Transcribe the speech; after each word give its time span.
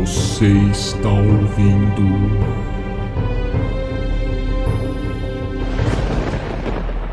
Você 0.00 0.48
está 0.72 1.08
ouvindo. 1.08 2.02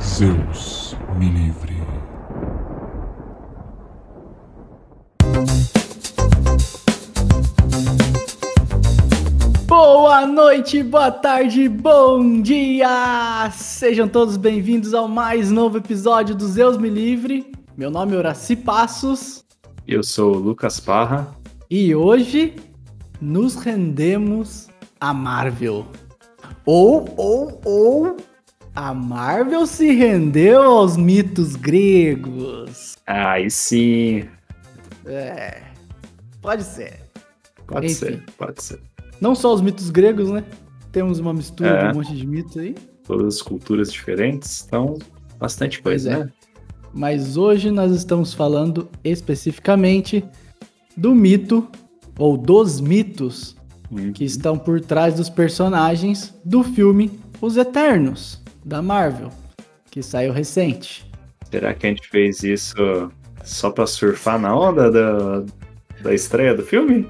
Zeus 0.02 0.98
me 1.16 1.30
livre. 1.30 1.76
Boa 9.68 10.26
noite, 10.26 10.82
boa 10.82 11.12
tarde, 11.12 11.70
bom 11.70 12.42
dia! 12.42 13.52
Sejam 13.52 14.08
todos 14.08 14.38
bem-vindos 14.38 14.96
ao 14.96 15.08
mais 15.08 15.52
novo 15.52 15.78
episódio 15.78 16.34
do 16.34 16.48
Zeus 16.48 16.78
Me 16.78 16.90
Livre. 16.90 17.52
Meu 17.78 17.92
nome 17.92 18.16
é 18.16 18.18
Horaci 18.18 18.56
Passos 18.56 19.46
Eu 19.88 20.02
sou 20.02 20.36
o 20.36 20.40
Lucas 20.40 20.80
Parra. 20.80 21.28
e 21.70 21.94
hoje 21.94 22.56
nos 23.22 23.56
rendemos 23.56 24.68
a 25.00 25.14
Marvel. 25.14 25.86
Ou, 26.66 27.14
ou, 27.18 27.62
ou, 27.64 28.18
a 28.76 28.94
Marvel 28.94 29.66
se 29.66 29.92
rendeu 29.94 30.62
aos 30.64 30.98
mitos 30.98 31.56
gregos. 31.56 32.96
Aí 33.06 33.50
sim, 33.50 34.26
É, 35.06 35.62
pode 36.42 36.64
ser. 36.64 37.00
pode 37.68 37.88
Enfim. 37.88 37.96
ser, 37.96 38.24
pode 38.38 38.64
ser. 38.64 38.80
Não 39.20 39.36
só 39.36 39.54
os 39.54 39.62
mitos 39.62 39.90
gregos, 39.90 40.30
né? 40.30 40.44
Temos 40.92 41.20
uma 41.20 41.34
mistura 41.34 41.70
É. 41.70 41.84
de 41.88 41.92
um 41.94 42.00
monte 42.02 42.16
de 42.16 42.26
mitos 42.28 42.58
aí. 42.58 42.76
Todas 43.06 43.36
as 43.36 43.42
culturas 43.42 43.92
diferentes, 43.92 44.64
então 44.66 44.98
bastante 45.40 45.82
coisa, 45.82 46.12
é. 46.12 46.18
né? 46.20 46.32
Mas 46.94 47.38
hoje 47.38 47.72
nós 47.72 47.92
estamos 47.94 48.34
falando 48.34 48.90
especificamente 49.04 50.24
do 50.96 51.16
mito, 51.16 51.68
ou 52.22 52.38
dos 52.38 52.80
mitos, 52.80 53.56
Uhum. 53.90 54.14
que 54.14 54.24
estão 54.24 54.58
por 54.58 54.80
trás 54.80 55.16
dos 55.16 55.28
personagens 55.30 56.34
do 56.46 56.64
filme 56.64 57.12
Os 57.42 57.58
Eternos, 57.58 58.42
da 58.64 58.82
Marvel, 58.82 59.30
que 59.90 60.02
saiu 60.02 60.32
recente. 60.32 61.06
Será 61.50 61.74
que 61.74 61.88
a 61.88 61.90
gente 61.90 62.08
fez 62.08 62.42
isso 62.44 63.12
só 63.44 63.70
pra 63.70 63.86
surfar 63.86 64.40
na 64.40 64.56
onda 64.56 64.90
da, 64.90 65.44
da 66.02 66.14
estreia 66.14 66.56
do 66.56 66.64
filme? 66.64 67.06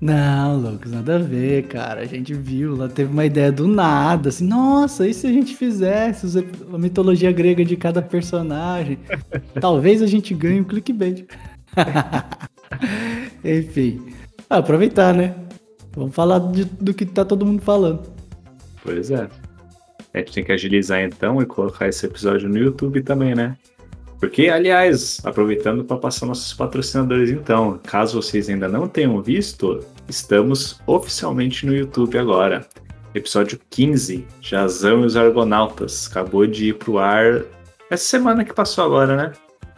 Não, 0.00 0.58
Lucas, 0.60 0.92
nada 0.92 1.16
a 1.16 1.18
ver, 1.18 1.66
cara. 1.68 2.02
A 2.02 2.04
gente 2.04 2.34
viu, 2.34 2.76
lá 2.76 2.88
teve 2.88 3.10
uma 3.10 3.24
ideia 3.24 3.50
do 3.50 3.66
nada, 3.66 4.28
assim, 4.28 4.46
nossa, 4.46 5.08
e 5.08 5.14
se 5.14 5.26
a 5.26 5.32
gente 5.32 5.56
fizesse 5.56 6.26
a 6.72 6.78
mitologia 6.78 7.32
grega 7.32 7.64
de 7.64 7.76
cada 7.76 8.02
personagem? 8.02 8.98
Talvez 9.60 10.02
a 10.02 10.06
gente 10.06 10.34
ganhe 10.34 10.60
um 10.60 10.64
clickbait. 10.64 11.26
Enfim, 13.44 14.02
ah, 14.48 14.58
aproveitar, 14.58 15.14
né? 15.14 15.34
Vamos 15.94 16.14
falar 16.14 16.38
de- 16.52 16.64
do 16.64 16.94
que 16.94 17.04
tá 17.04 17.24
todo 17.24 17.44
mundo 17.44 17.62
falando. 17.62 18.02
Pois 18.82 19.10
é. 19.10 19.28
A 20.14 20.18
gente 20.18 20.32
tem 20.32 20.44
que 20.44 20.52
agilizar 20.52 21.00
então 21.02 21.40
e 21.42 21.46
colocar 21.46 21.88
esse 21.88 22.06
episódio 22.06 22.48
no 22.48 22.56
YouTube 22.56 23.02
também, 23.02 23.34
né? 23.34 23.56
Porque, 24.18 24.48
aliás, 24.48 25.20
aproveitando 25.24 25.84
para 25.84 25.96
passar 25.96 26.26
nossos 26.26 26.52
patrocinadores 26.52 27.30
então, 27.30 27.78
caso 27.84 28.20
vocês 28.20 28.48
ainda 28.48 28.68
não 28.68 28.88
tenham 28.88 29.22
visto, 29.22 29.84
estamos 30.08 30.80
oficialmente 30.86 31.64
no 31.64 31.74
YouTube 31.74 32.18
agora. 32.18 32.66
Episódio 33.14 33.60
15, 33.70 34.26
Jazão 34.40 35.02
e 35.02 35.06
os 35.06 35.16
Argonautas, 35.16 36.08
acabou 36.10 36.46
de 36.46 36.70
ir 36.70 36.74
pro 36.74 36.98
ar 36.98 37.44
essa 37.90 38.04
semana 38.04 38.44
que 38.44 38.52
passou 38.52 38.84
agora, 38.84 39.16
né? 39.16 39.32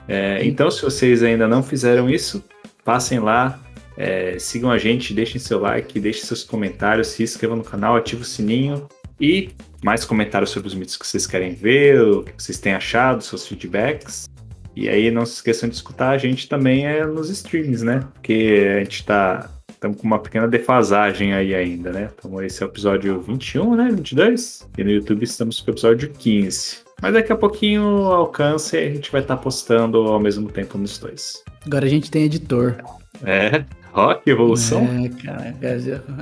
É, 0.08 0.44
então, 0.44 0.70
se 0.70 0.82
vocês 0.82 1.22
ainda 1.22 1.46
não 1.46 1.62
fizeram 1.62 2.08
isso, 2.08 2.42
passem 2.84 3.20
lá, 3.20 3.58
é, 4.00 4.38
sigam 4.38 4.70
a 4.70 4.78
gente, 4.78 5.12
deixem 5.12 5.38
seu 5.38 5.60
like, 5.60 6.00
deixem 6.00 6.24
seus 6.24 6.42
comentários, 6.42 7.08
se 7.08 7.22
inscrevam 7.22 7.58
no 7.58 7.62
canal, 7.62 7.96
ativem 7.96 8.22
o 8.22 8.24
sininho 8.24 8.88
e 9.20 9.50
mais 9.84 10.06
comentários 10.06 10.48
sobre 10.48 10.68
os 10.68 10.74
mitos 10.74 10.96
que 10.96 11.06
vocês 11.06 11.26
querem 11.26 11.52
ver, 11.52 12.00
o 12.00 12.22
que 12.24 12.42
vocês 12.42 12.58
têm 12.58 12.72
achado, 12.72 13.22
seus 13.22 13.46
feedbacks. 13.46 14.24
E 14.74 14.88
aí 14.88 15.10
não 15.10 15.26
se 15.26 15.34
esqueçam 15.34 15.68
de 15.68 15.74
escutar 15.74 16.10
a 16.10 16.16
gente 16.16 16.48
também 16.48 16.86
é, 16.86 17.04
nos 17.04 17.28
streams, 17.28 17.84
né? 17.84 18.00
Porque 18.14 18.66
a 18.74 18.78
gente 18.78 19.04
tá 19.04 19.50
estamos 19.68 20.00
com 20.00 20.06
uma 20.06 20.18
pequena 20.18 20.48
defasagem 20.48 21.34
aí 21.34 21.54
ainda, 21.54 21.92
né? 21.92 22.10
Então 22.16 22.42
esse 22.42 22.62
é 22.62 22.66
o 22.66 22.70
episódio 22.70 23.20
21, 23.20 23.76
né? 23.76 23.88
22. 23.90 24.66
E 24.78 24.84
no 24.84 24.90
YouTube 24.90 25.24
estamos 25.24 25.60
com 25.60 25.70
o 25.70 25.74
episódio 25.74 26.10
15. 26.10 26.78
Mas 27.02 27.12
daqui 27.12 27.32
a 27.32 27.36
pouquinho 27.36 27.84
alcança 28.06 28.78
e 28.78 28.86
a 28.88 28.94
gente 28.94 29.12
vai 29.12 29.20
estar 29.20 29.36
postando 29.36 29.98
ao 29.98 30.20
mesmo 30.20 30.50
tempo 30.50 30.78
nos 30.78 30.98
dois. 30.98 31.44
Agora 31.66 31.84
a 31.84 31.88
gente 31.88 32.10
tem 32.10 32.24
editor. 32.24 32.76
É, 33.24 33.64
rock, 33.92 34.28
evolução. 34.30 34.82
É, 34.82 35.08
cara, 35.08 35.54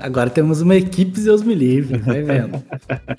agora 0.00 0.30
temos 0.30 0.60
uma 0.60 0.76
equipe 0.76 1.20
Zeus 1.20 1.42
me 1.42 1.54
livre, 1.54 1.98
vai 1.98 2.22
vendo. 2.22 2.62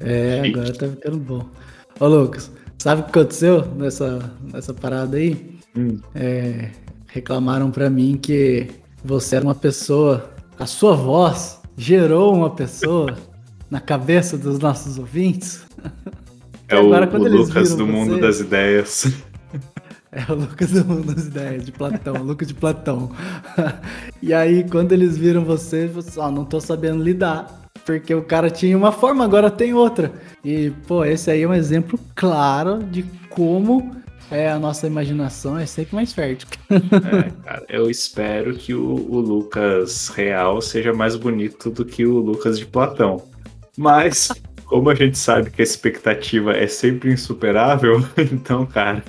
é, 0.00 0.42
agora 0.48 0.72
tá 0.72 0.88
ficando 0.88 1.18
bom. 1.18 1.46
Ô, 2.00 2.06
Lucas, 2.08 2.50
sabe 2.78 3.02
o 3.02 3.04
que 3.04 3.10
aconteceu 3.18 3.64
nessa, 3.76 4.30
nessa 4.52 4.74
parada 4.74 5.16
aí? 5.16 5.58
Hum, 5.76 5.98
É, 6.14 6.70
reclamaram 7.08 7.70
pra 7.70 7.88
mim 7.90 8.18
que 8.20 8.68
você 9.04 9.36
era 9.36 9.44
uma 9.44 9.54
pessoa, 9.54 10.30
a 10.58 10.66
sua 10.66 10.94
voz 10.94 11.60
gerou 11.76 12.34
uma 12.34 12.50
pessoa 12.50 13.16
na 13.70 13.80
cabeça 13.80 14.36
dos 14.36 14.58
nossos 14.58 14.98
ouvintes. 14.98 15.62
é 16.68 16.76
o, 16.76 16.92
agora, 16.94 17.08
o 17.18 17.28
Lucas 17.28 17.74
do 17.74 17.86
mundo 17.86 18.14
você- 18.14 18.20
das 18.20 18.40
ideias. 18.40 19.12
É 20.12 20.30
o 20.30 20.34
Lucas 20.34 20.70
do 20.70 20.84
Mundo 20.84 21.14
das 21.14 21.24
Ideias, 21.26 21.64
de 21.64 21.72
Platão, 21.72 22.16
o 22.16 22.22
Lucas 22.22 22.48
de 22.48 22.52
Platão. 22.52 23.10
e 24.22 24.34
aí, 24.34 24.62
quando 24.68 24.92
eles 24.92 25.16
viram 25.16 25.42
você, 25.42 25.86
você, 25.86 26.20
ó, 26.20 26.30
não 26.30 26.44
tô 26.44 26.60
sabendo 26.60 27.02
lidar. 27.02 27.62
Porque 27.86 28.14
o 28.14 28.22
cara 28.22 28.50
tinha 28.50 28.76
uma 28.76 28.92
forma, 28.92 29.24
agora 29.24 29.50
tem 29.50 29.72
outra. 29.72 30.12
E, 30.44 30.70
pô, 30.86 31.02
esse 31.02 31.30
aí 31.30 31.42
é 31.42 31.48
um 31.48 31.54
exemplo 31.54 31.98
claro 32.14 32.82
de 32.82 33.02
como 33.30 33.96
é, 34.30 34.50
a 34.50 34.58
nossa 34.58 34.86
imaginação 34.86 35.58
é 35.58 35.64
sempre 35.64 35.94
mais 35.94 36.12
fértil. 36.12 36.46
É, 36.70 37.30
cara, 37.44 37.64
eu 37.68 37.90
espero 37.90 38.54
que 38.54 38.74
o, 38.74 38.84
o 38.84 39.18
Lucas 39.18 40.08
real 40.08 40.60
seja 40.60 40.92
mais 40.92 41.16
bonito 41.16 41.70
do 41.70 41.84
que 41.84 42.04
o 42.04 42.18
Lucas 42.18 42.58
de 42.58 42.66
Platão. 42.66 43.22
Mas, 43.76 44.28
como 44.66 44.90
a 44.90 44.94
gente 44.94 45.16
sabe 45.18 45.50
que 45.50 45.60
a 45.60 45.64
expectativa 45.64 46.52
é 46.52 46.66
sempre 46.66 47.10
insuperável, 47.12 48.06
então, 48.32 48.64
cara, 48.66 49.02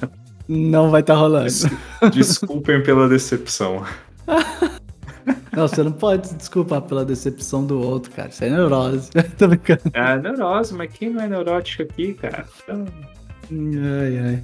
Não 0.48 0.90
vai 0.92 1.02
estar 1.02 1.16
rolando. 1.16 1.46
des- 1.46 1.70
desculpem 2.12 2.81
pela 2.84 3.08
decepção. 3.08 3.84
Não, 5.56 5.68
você 5.68 5.84
não 5.84 5.92
pode 5.92 6.28
se 6.28 6.36
desculpar 6.36 6.81
pela 6.81 7.06
decepção 7.06 7.64
do 7.64 7.80
outro, 7.80 8.12
cara. 8.12 8.30
Isso 8.30 8.44
é 8.44 8.50
neurose. 8.50 9.09
tô 9.38 9.48
brincando. 9.48 9.81
Ah, 9.94 10.18
neurose, 10.18 10.74
mas 10.74 10.92
quem 10.92 11.12
não 11.12 11.22
é 11.22 11.28
neurótico 11.30 11.84
aqui, 11.84 12.16
cara? 12.16 12.46
Então, 12.64 12.86
Ai, 13.52 14.18
ai. 14.18 14.44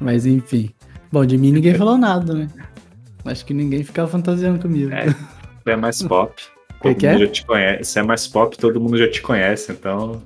Mas 0.00 0.24
enfim. 0.26 0.70
Bom, 1.10 1.26
de 1.26 1.36
mim 1.36 1.50
ninguém 1.50 1.74
falou 1.74 1.98
nada, 1.98 2.32
né? 2.34 2.48
Acho 3.24 3.44
que 3.44 3.52
ninguém 3.52 3.82
ficava 3.82 4.08
fantasiando 4.08 4.60
comigo. 4.60 4.92
É. 4.92 5.12
é 5.66 5.76
mais 5.76 6.00
pop. 6.02 6.40
Todo 6.80 6.94
que 6.94 7.06
mundo 7.08 7.16
é? 7.22 7.26
já 7.26 7.32
te 7.32 7.44
conhece. 7.44 7.84
Você 7.84 7.98
é 7.98 8.02
mais 8.04 8.28
pop, 8.28 8.56
todo 8.56 8.80
mundo 8.80 8.96
já 8.96 9.10
te 9.10 9.20
conhece, 9.20 9.72
então. 9.72 10.22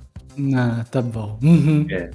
Ah, 0.54 0.84
tá 0.90 1.00
bom. 1.00 1.38
Uhum. 1.42 1.86
É, 1.88 2.10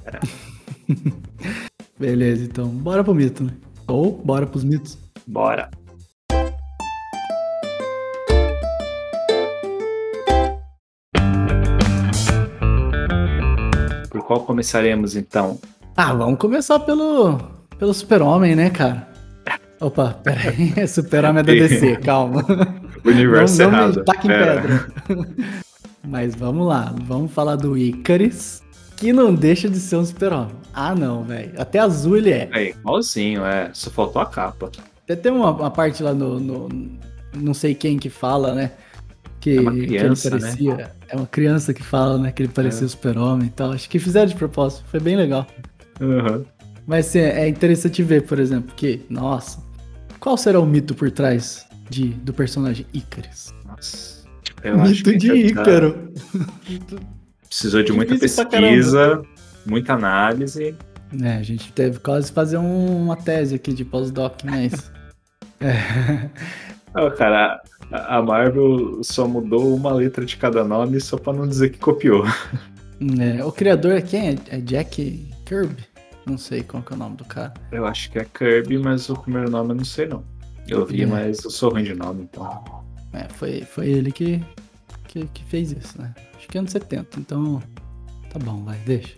Beleza, 1.98 2.44
então 2.44 2.68
bora 2.68 3.02
pro 3.04 3.14
mito, 3.14 3.44
né? 3.44 3.52
Ou 3.86 4.12
bora 4.24 4.46
pros 4.46 4.64
mitos. 4.64 4.98
bora. 5.26 5.70
Por 14.10 14.22
qual 14.24 14.40
começaremos 14.40 15.16
então? 15.16 15.58
Ah, 15.96 16.12
vamos 16.14 16.38
começar 16.38 16.78
pelo, 16.80 17.38
pelo 17.78 17.92
super-homem, 17.92 18.54
né, 18.54 18.70
cara? 18.70 19.08
Opa, 19.80 20.12
peraí. 20.24 20.72
Super-homem 20.88 21.40
é 21.40 21.42
da 21.44 21.52
DC, 21.52 21.96
calma. 22.04 22.42
O 23.04 23.08
universo 23.08 23.62
não, 23.62 23.70
não 23.70 23.78
errado. 23.78 24.04
taque 24.04 24.26
em 24.26 24.30
Pera. 24.30 24.60
pedra. 24.60 24.86
Mas 26.06 26.34
vamos 26.34 26.66
lá, 26.66 26.94
vamos 27.04 27.32
falar 27.32 27.56
do 27.56 27.76
Icaris, 27.76 28.62
que 28.98 29.12
não 29.12 29.34
deixa 29.34 29.68
de 29.68 29.78
ser 29.78 29.96
um 29.96 30.04
super-homem. 30.04 30.54
Ah, 30.74 30.94
não, 30.94 31.22
velho. 31.24 31.52
Até 31.56 31.78
azul 31.78 32.16
ele 32.16 32.30
é. 32.30 32.48
É, 32.52 32.70
igualzinho, 32.70 33.44
é. 33.44 33.70
Só 33.72 33.90
faltou 33.90 34.20
a 34.20 34.26
capa. 34.26 34.70
Até 35.04 35.16
tem 35.16 35.32
uma, 35.32 35.50
uma 35.52 35.70
parte 35.70 36.02
lá 36.02 36.12
no, 36.12 36.38
no- 36.40 36.68
Não 37.34 37.54
sei 37.54 37.74
quem 37.74 37.98
que 37.98 38.10
fala, 38.10 38.54
né? 38.54 38.72
Que, 39.40 39.56
É 39.56 39.60
uma 39.60 39.70
que 39.72 39.78
ele 39.78 39.86
criança, 39.86 40.30
né? 40.30 40.40
parecia. 40.40 40.92
É 41.08 41.16
uma 41.16 41.26
criança 41.26 41.72
que 41.72 41.82
fala, 41.82 42.18
né? 42.18 42.32
Que 42.32 42.42
ele 42.42 42.52
parecia 42.52 42.86
o 42.86 42.90
super-homem 42.90 43.46
e 43.46 43.50
tal. 43.50 43.72
Acho 43.72 43.88
que 43.88 43.98
fizeram 43.98 44.26
de 44.26 44.34
propósito. 44.34 44.84
Foi 44.90 44.98
bem 45.00 45.16
legal. 45.16 45.46
Uhum. 46.00 46.44
Mas 46.86 47.06
assim, 47.08 47.20
é 47.20 47.48
interessante 47.48 48.02
ver, 48.02 48.22
por 48.22 48.38
exemplo, 48.38 48.74
que, 48.74 49.02
nossa, 49.08 49.62
qual 50.18 50.36
será 50.36 50.58
o 50.58 50.66
mito 50.66 50.94
por 50.94 51.10
trás 51.10 51.66
de, 51.88 52.08
do 52.08 52.32
personagem 52.32 52.84
Icaris? 52.92 53.54
Nossa. 53.64 54.18
Eu 54.64 54.78
mito 54.78 55.16
de 55.16 55.32
Ícaro. 55.32 56.12
Precisou 57.48 57.82
de 57.82 57.92
muita 57.92 58.16
pesquisa, 58.18 59.22
muita 59.66 59.94
análise. 59.94 60.74
É, 61.22 61.32
a 61.36 61.42
gente 61.42 61.72
teve 61.72 61.98
quase 62.00 62.30
fazer 62.30 62.58
um- 62.58 63.02
uma 63.04 63.16
tese 63.16 63.54
aqui 63.54 63.72
de 63.72 63.84
pós-doc, 63.84 64.40
mas. 64.44 64.90
É. 65.60 66.30
Ah, 66.94 67.10
cara, 67.10 67.60
a 67.90 68.18
a 68.18 68.22
Marvel 68.22 69.00
só 69.02 69.26
mudou 69.26 69.74
uma 69.74 69.92
letra 69.92 70.24
de 70.24 70.36
cada 70.36 70.62
nome 70.62 71.00
só 71.00 71.16
pra 71.16 71.32
não 71.32 71.48
dizer 71.48 71.70
que 71.70 71.78
copiou. 71.78 72.24
É, 73.20 73.44
o 73.44 73.52
criador 73.52 73.92
é 73.92 74.00
quem? 74.00 74.30
É, 74.30 74.36
é 74.56 74.60
Jack 74.60 75.28
Kirby? 75.46 75.84
Não 76.26 76.36
sei 76.36 76.62
qual 76.64 76.82
que 76.82 76.92
é 76.92 76.96
o 76.96 76.98
nome 76.98 77.16
do 77.16 77.24
cara. 77.24 77.54
Eu 77.70 77.86
acho 77.86 78.10
que 78.10 78.18
é 78.18 78.24
Kirby, 78.24 78.76
mas 78.78 79.08
o 79.08 79.14
primeiro 79.16 79.48
nome 79.48 79.70
eu 79.70 79.76
não 79.76 79.84
sei 79.84 80.06
não. 80.08 80.24
Eu 80.66 80.84
vi, 80.84 81.02
É. 81.02 81.06
mas 81.06 81.44
eu 81.44 81.50
sou 81.50 81.70
ruim 81.70 81.84
de 81.84 81.94
nome, 81.94 82.22
então. 82.24 82.64
É, 83.12 83.28
foi, 83.34 83.62
foi 83.62 83.88
ele 83.88 84.10
que, 84.10 84.42
que, 85.08 85.26
que 85.26 85.44
fez 85.44 85.72
isso, 85.72 86.00
né? 86.00 86.14
Acho 86.36 86.46
que 86.46 86.56
é 86.56 86.60
anos 86.60 86.70
70, 86.70 87.18
então 87.18 87.62
tá 88.30 88.38
bom, 88.38 88.62
vai, 88.62 88.78
deixa. 88.86 89.14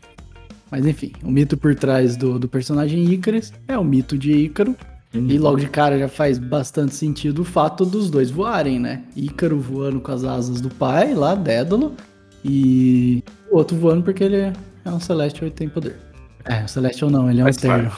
Mas 0.71 0.87
enfim, 0.87 1.13
o 1.23 1.31
mito 1.31 1.57
por 1.57 1.75
trás 1.75 2.17
do, 2.17 2.39
do 2.39 2.49
personagem 2.49 3.05
Ícaris 3.13 3.53
é 3.69 3.77
o 3.77 3.85
mito 3.85 4.17
de 4.17 4.33
Ícaro. 4.33 4.77
E 5.13 5.39
logo 5.39 5.59
de 5.59 5.69
cara 5.69 5.99
já 5.99 6.07
faz 6.07 6.39
bastante 6.39 6.95
sentido 6.95 7.43
o 7.43 7.45
fato 7.45 7.85
dos 7.85 8.09
dois 8.09 8.31
voarem, 8.31 8.79
né? 8.79 9.03
Ícaro 9.17 9.59
voando 9.59 10.01
com 10.01 10.13
as 10.13 10.23
asas 10.23 10.61
do 10.61 10.71
pai, 10.71 11.15
lá, 11.15 11.35
Dédalo, 11.35 11.97
e 12.45 13.25
o 13.51 13.57
outro 13.57 13.77
voando 13.77 14.05
porque 14.05 14.23
ele 14.23 14.37
é 14.37 14.53
é 14.85 14.91
um 14.91 15.01
Celestial 15.01 15.49
e 15.49 15.51
tem 15.51 15.69
poder. 15.69 15.97
É, 16.45 16.65
o 16.65 16.69
Celestial 16.69 17.11
não, 17.11 17.31
ele 17.31 17.41
é 17.41 17.43
um 17.43 17.47
Faz 17.47 17.59
Eterno. 17.59 17.91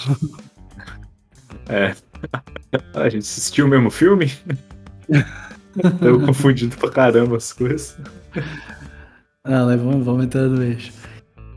É. 1.68 1.94
A 2.94 3.08
gente 3.08 3.22
assistiu 3.22 3.66
o 3.66 3.68
mesmo 3.68 3.90
filme? 3.90 4.32
Eu 6.00 6.20
confundido 6.20 6.76
pra 6.76 6.90
caramba 6.90 7.36
as 7.36 7.52
coisas. 7.52 7.96
Ah, 9.44 9.64
mas 9.64 9.80
vamos, 9.80 10.04
vamos 10.04 10.24
entrar 10.24 10.46
no 10.48 10.62
eixo. 10.62 10.92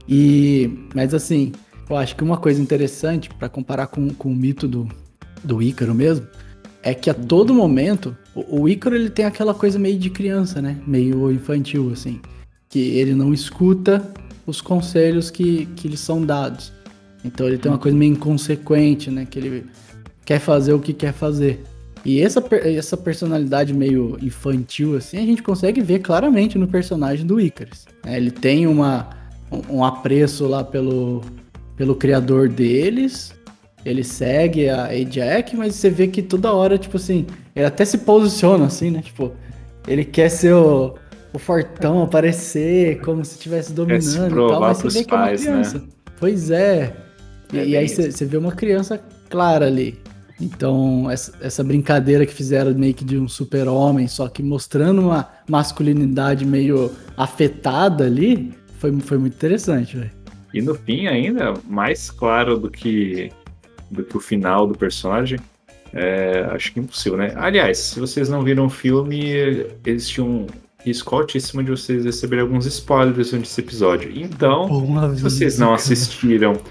E, 0.07 0.87
mas 0.93 1.13
assim, 1.13 1.51
eu 1.89 1.95
acho 1.95 2.15
que 2.15 2.23
uma 2.23 2.37
coisa 2.37 2.61
interessante 2.61 3.29
pra 3.29 3.49
comparar 3.49 3.87
com, 3.87 4.09
com 4.09 4.31
o 4.31 4.35
mito 4.35 4.67
do, 4.67 4.87
do 5.43 5.61
Ícaro 5.61 5.93
mesmo, 5.93 6.27
é 6.81 6.93
que 6.93 7.09
a 7.09 7.13
todo 7.13 7.53
momento, 7.53 8.15
o, 8.33 8.61
o 8.61 8.69
Ícaro 8.69 8.95
ele 8.95 9.09
tem 9.09 9.25
aquela 9.25 9.53
coisa 9.53 9.77
meio 9.79 9.97
de 9.97 10.09
criança, 10.09 10.61
né? 10.61 10.77
Meio 10.85 11.31
infantil, 11.31 11.91
assim. 11.91 12.21
Que 12.69 12.97
ele 12.97 13.13
não 13.13 13.33
escuta 13.33 14.07
os 14.45 14.61
conselhos 14.61 15.31
que, 15.31 15.65
que 15.75 15.87
lhe 15.87 15.97
são 15.97 16.23
dados. 16.23 16.71
Então 17.23 17.47
ele 17.47 17.57
tem 17.57 17.71
uma 17.71 17.79
coisa 17.79 17.97
meio 17.97 18.13
inconsequente, 18.13 19.09
né? 19.09 19.25
Que 19.25 19.39
ele 19.39 19.65
quer 20.23 20.39
fazer 20.39 20.73
o 20.73 20.79
que 20.79 20.93
quer 20.93 21.13
fazer. 21.13 21.63
E 22.05 22.21
essa, 22.21 22.43
essa 22.63 22.95
personalidade 22.95 23.73
meio 23.73 24.17
infantil, 24.21 24.95
assim, 24.95 25.17
a 25.17 25.25
gente 25.25 25.41
consegue 25.41 25.81
ver 25.81 25.99
claramente 25.99 26.57
no 26.57 26.67
personagem 26.67 27.25
do 27.25 27.41
Icarus. 27.41 27.85
né? 28.05 28.15
Ele 28.15 28.29
tem 28.29 28.67
uma, 28.67 29.09
um, 29.51 29.77
um 29.77 29.83
apreço 29.83 30.47
lá 30.47 30.63
pelo, 30.63 31.23
pelo 31.75 31.95
criador 31.95 32.47
deles, 32.47 33.33
ele 33.83 34.03
segue 34.03 34.69
a 34.69 34.85
Ajax, 34.85 35.53
mas 35.53 35.75
você 35.75 35.89
vê 35.89 36.07
que 36.07 36.21
toda 36.21 36.53
hora, 36.53 36.77
tipo 36.77 36.97
assim, 36.97 37.25
ele 37.55 37.65
até 37.65 37.83
se 37.85 37.97
posiciona 37.99 38.65
assim, 38.65 38.91
né? 38.91 39.01
Tipo, 39.01 39.31
ele 39.87 40.05
quer 40.05 40.29
ser 40.29 40.53
o, 40.53 40.95
o 41.33 41.39
fortão, 41.39 42.03
aparecer 42.03 42.99
como 43.01 43.25
se 43.25 43.33
estivesse 43.33 43.73
dominando 43.73 44.31
e 44.31 44.49
tal, 44.49 44.59
mas 44.61 44.77
você 44.77 44.99
vê 44.99 45.05
que 45.05 45.13
é 45.13 45.17
uma 45.17 45.25
pais, 45.25 45.41
né? 45.41 45.47
criança. 45.51 45.83
Pois 46.19 46.51
é. 46.51 46.95
E, 47.53 47.57
É 47.59 47.65
e 47.65 47.77
aí 47.77 47.89
você 47.89 48.25
vê 48.25 48.37
uma 48.37 48.51
criança 48.51 48.99
clara 49.29 49.67
ali. 49.67 49.99
Então, 50.39 51.09
essa, 51.09 51.63
brincadeira 51.63 52.25
que 52.25 52.33
fizeram 52.33 52.73
meio 52.73 52.93
que 52.93 53.05
de 53.05 53.17
um 53.17 53.27
super-homem, 53.27 54.07
só 54.07 54.27
que 54.27 54.43
mostrando 54.43 55.01
uma 55.01 55.29
masculinidade 55.47 56.45
meio 56.45 56.91
afetada 57.15 58.05
ali, 58.05 58.53
foi, 58.79 58.91
foi 58.99 59.17
muito 59.17 59.35
interessante, 59.35 59.95
velho. 59.95 60.11
E 60.53 60.61
no 60.61 60.75
fim, 60.75 61.07
ainda, 61.07 61.53
mais 61.67 62.11
claro 62.11 62.57
do 62.57 62.69
que, 62.69 63.31
do 63.89 64.03
que 64.03 64.17
o 64.17 64.19
final 64.19 64.67
do 64.67 64.77
personagem, 64.77 65.39
é, 65.93 66.45
acho 66.51 66.73
que 66.73 66.79
impossível, 66.81 67.17
né? 67.17 67.31
Aliás, 67.35 67.77
se 67.77 67.99
vocês 67.99 68.27
não 68.27 68.43
viram 68.43 68.65
o 68.65 68.69
filme, 68.69 69.65
tinham 70.85 70.93
risco 70.93 71.15
altíssimo 71.15 71.63
de 71.63 71.71
vocês 71.71 72.05
receberem 72.05 72.43
alguns 72.43 72.65
spoilers 72.65 73.31
durante 73.31 73.45
esse 73.45 73.59
episódio. 73.59 74.11
Então, 74.15 74.67
Bom 74.67 75.15
se 75.15 75.21
vocês 75.21 75.57
não 75.57 75.73
assistiram. 75.73 76.53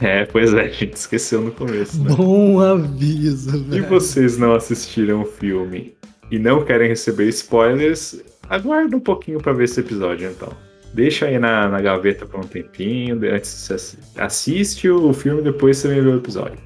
É, 0.00 0.24
pois 0.24 0.54
é, 0.54 0.62
a 0.62 0.68
gente 0.68 0.94
esqueceu 0.94 1.42
no 1.42 1.52
começo, 1.52 2.02
né? 2.02 2.14
Bom 2.16 2.58
aviso, 2.58 3.50
Se 3.50 3.58
velho. 3.58 3.86
vocês 3.86 4.38
não 4.38 4.54
assistiram 4.54 5.20
o 5.20 5.26
filme 5.26 5.92
e 6.30 6.38
não 6.38 6.64
querem 6.64 6.88
receber 6.88 7.28
spoilers, 7.28 8.18
aguarda 8.48 8.96
um 8.96 9.00
pouquinho 9.00 9.42
pra 9.42 9.52
ver 9.52 9.64
esse 9.64 9.80
episódio, 9.80 10.30
então. 10.30 10.50
Deixa 10.94 11.26
aí 11.26 11.38
na, 11.38 11.68
na 11.68 11.82
gaveta 11.82 12.24
por 12.24 12.40
um 12.40 12.44
tempinho, 12.44 13.20
antes 13.30 13.70
assiste 14.16 14.88
o 14.88 15.12
filme 15.12 15.42
e 15.42 15.44
depois 15.44 15.76
você 15.76 15.88
vem 15.88 16.00
ver 16.00 16.14
o 16.14 16.16
episódio. 16.16 16.58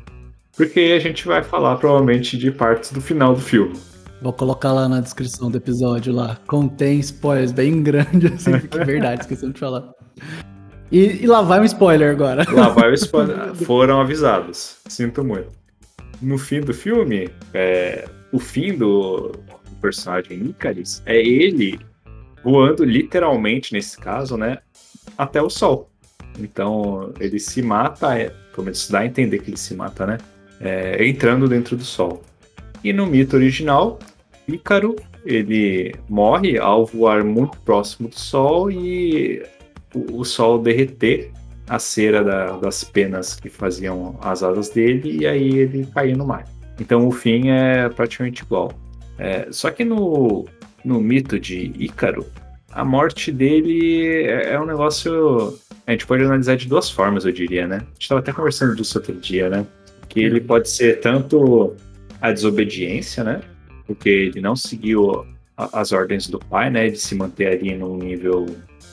Porque 0.56 0.78
aí 0.78 0.92
a 0.92 1.00
gente 1.00 1.26
vai 1.26 1.42
falar 1.42 1.74
provavelmente 1.74 2.38
de 2.38 2.52
partes 2.52 2.92
do 2.92 3.00
final 3.00 3.34
do 3.34 3.40
filme. 3.40 3.74
Vou 4.20 4.32
colocar 4.32 4.72
lá 4.72 4.88
na 4.88 5.00
descrição 5.00 5.50
do 5.50 5.56
episódio 5.56 6.12
lá. 6.12 6.36
Contém 6.46 6.98
spoilers 7.00 7.52
bem 7.52 7.82
grandes, 7.84 8.32
assim, 8.32 8.58
porque 8.58 8.78
é 8.78 8.84
verdade, 8.84 9.22
esquecemos 9.22 9.54
de 9.54 9.60
falar. 9.60 9.92
E, 10.90 11.22
e 11.22 11.26
lá 11.26 11.42
vai 11.42 11.60
um 11.60 11.64
spoiler 11.64 12.10
agora. 12.10 12.44
Lá 12.50 12.68
vai 12.70 12.90
o 12.90 12.94
spoiler. 12.94 13.54
Foram 13.54 14.00
avisados. 14.00 14.78
Sinto 14.88 15.22
muito. 15.22 15.48
No 16.20 16.36
fim 16.36 16.60
do 16.60 16.74
filme, 16.74 17.30
é, 17.54 18.08
o 18.32 18.38
fim 18.38 18.76
do 18.76 19.32
personagem 19.80 20.46
Icarus 20.46 21.00
é 21.06 21.16
ele 21.16 21.78
voando 22.42 22.84
literalmente, 22.84 23.72
nesse 23.72 23.96
caso, 23.96 24.36
né? 24.36 24.58
Até 25.16 25.40
o 25.40 25.48
sol. 25.48 25.90
Então 26.38 27.12
ele 27.20 27.38
se 27.38 27.62
mata, 27.62 28.18
é, 28.18 28.30
pelo 28.52 28.64
menos 28.64 28.88
dá 28.88 29.00
a 29.00 29.06
entender 29.06 29.38
que 29.38 29.50
ele 29.50 29.56
se 29.56 29.74
mata, 29.74 30.06
né? 30.06 30.18
É, 30.60 31.06
entrando 31.06 31.48
dentro 31.48 31.76
do 31.76 31.84
sol. 31.84 32.22
E 32.82 32.92
no 32.92 33.06
mito 33.06 33.36
original, 33.36 33.98
Ícaro 34.46 34.96
ele 35.24 35.94
morre 36.08 36.58
ao 36.58 36.86
voar 36.86 37.24
muito 37.24 37.58
próximo 37.60 38.08
do 38.08 38.18
sol 38.18 38.70
e 38.70 39.42
o, 39.94 40.20
o 40.20 40.24
sol 40.24 40.58
derreter 40.58 41.30
a 41.68 41.78
cera 41.78 42.24
da- 42.24 42.56
das 42.56 42.82
penas 42.82 43.34
que 43.34 43.48
faziam 43.50 44.16
as 44.22 44.42
asas 44.42 44.70
dele 44.70 45.18
e 45.20 45.26
aí 45.26 45.58
ele 45.58 45.86
caía 45.92 46.16
no 46.16 46.26
mar. 46.26 46.44
Então 46.80 47.06
o 47.06 47.10
fim 47.10 47.50
é 47.50 47.88
praticamente 47.90 48.42
igual. 48.42 48.72
É, 49.18 49.48
só 49.50 49.70
que 49.70 49.84
no, 49.84 50.46
no 50.84 51.00
mito 51.00 51.38
de 51.38 51.72
Ícaro, 51.78 52.24
a 52.70 52.84
morte 52.84 53.30
dele 53.32 54.22
é, 54.24 54.52
é 54.52 54.60
um 54.60 54.64
negócio. 54.64 55.58
A 55.86 55.90
gente 55.90 56.06
pode 56.06 56.22
analisar 56.22 56.56
de 56.56 56.68
duas 56.68 56.88
formas, 56.90 57.24
eu 57.24 57.32
diria, 57.32 57.66
né? 57.66 57.76
A 57.76 57.80
gente 57.80 58.02
estava 58.02 58.20
até 58.20 58.32
conversando 58.32 58.74
disso 58.76 58.98
outro 58.98 59.14
dia, 59.14 59.50
né? 59.50 59.66
Que 60.08 60.20
ele 60.20 60.40
pode 60.40 60.70
ser 60.70 61.00
tanto 61.00 61.74
a 62.20 62.32
desobediência, 62.32 63.24
né? 63.24 63.40
Porque 63.86 64.08
ele 64.08 64.40
não 64.40 64.54
seguiu 64.54 65.24
as 65.56 65.92
ordens 65.92 66.28
do 66.28 66.38
pai, 66.38 66.70
né? 66.70 66.88
De 66.88 66.98
se 66.98 67.14
manter 67.14 67.48
ali 67.48 67.74
num 67.74 67.96
nível 67.96 68.46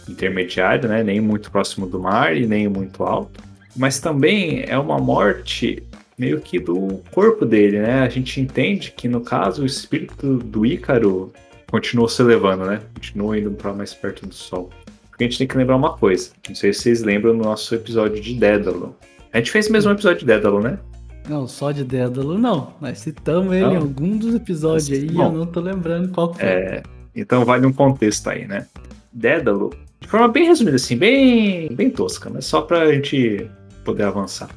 intermediário, 0.07 0.87
né? 0.89 1.03
Nem 1.03 1.19
muito 1.19 1.51
próximo 1.51 1.87
do 1.87 1.99
mar 1.99 2.35
e 2.35 2.45
nem 2.47 2.67
muito 2.67 3.03
alto. 3.03 3.43
Mas 3.75 3.99
também 3.99 4.63
é 4.67 4.77
uma 4.77 4.97
morte 4.97 5.83
meio 6.17 6.39
que 6.39 6.59
do 6.59 7.01
corpo 7.11 7.45
dele, 7.45 7.79
né? 7.79 8.01
A 8.01 8.09
gente 8.09 8.39
entende 8.39 8.91
que 8.91 9.07
no 9.07 9.21
caso 9.21 9.63
o 9.63 9.65
espírito 9.65 10.37
do 10.37 10.65
Ícaro 10.65 11.33
continuou 11.69 12.07
se 12.07 12.21
elevando, 12.21 12.65
né? 12.65 12.81
Continuou 12.93 13.35
indo 13.35 13.51
para 13.51 13.73
mais 13.73 13.93
perto 13.93 14.25
do 14.25 14.33
sol. 14.33 14.69
Porque 15.09 15.23
a 15.23 15.27
gente 15.27 15.37
tem 15.37 15.47
que 15.47 15.57
lembrar 15.57 15.75
uma 15.75 15.97
coisa. 15.97 16.31
Não 16.47 16.55
sei 16.55 16.73
se 16.73 16.81
vocês 16.81 17.03
lembram 17.03 17.33
no 17.33 17.43
nosso 17.43 17.73
episódio 17.75 18.21
de 18.21 18.33
Dédalo. 18.35 18.95
A 19.31 19.37
gente 19.37 19.51
fez 19.51 19.69
mesmo 19.69 19.91
um 19.91 19.93
episódio 19.93 20.19
de 20.19 20.25
Dédalo, 20.25 20.61
né? 20.61 20.79
Não, 21.27 21.47
só 21.47 21.71
de 21.71 21.83
Dédalo 21.83 22.37
não. 22.37 22.73
Nós 22.79 22.99
citamos 22.99 23.53
ele 23.53 23.65
Não? 23.65 23.73
em 23.73 23.77
algum 23.77 24.17
dos 24.17 24.35
episódios 24.35 24.91
aí 24.91 25.05
e 25.05 25.11
Bom. 25.11 25.25
eu 25.25 25.31
não 25.31 25.45
tô 25.45 25.59
lembrando 25.59 26.09
qual 26.09 26.33
foi. 26.33 26.43
É, 26.43 26.83
então 27.15 27.43
vale 27.43 27.65
um 27.65 27.73
contexto 27.73 28.29
aí, 28.29 28.47
né? 28.47 28.67
Dédalo, 29.11 29.71
de 29.99 30.07
forma 30.07 30.27
bem 30.27 30.45
resumida, 30.45 30.75
assim, 30.75 30.97
bem, 30.97 31.73
bem 31.73 31.89
tosca, 31.89 32.29
mas 32.29 32.45
só 32.45 32.61
pra 32.61 32.91
gente 32.91 33.49
poder 33.83 34.03
avançar. 34.03 34.49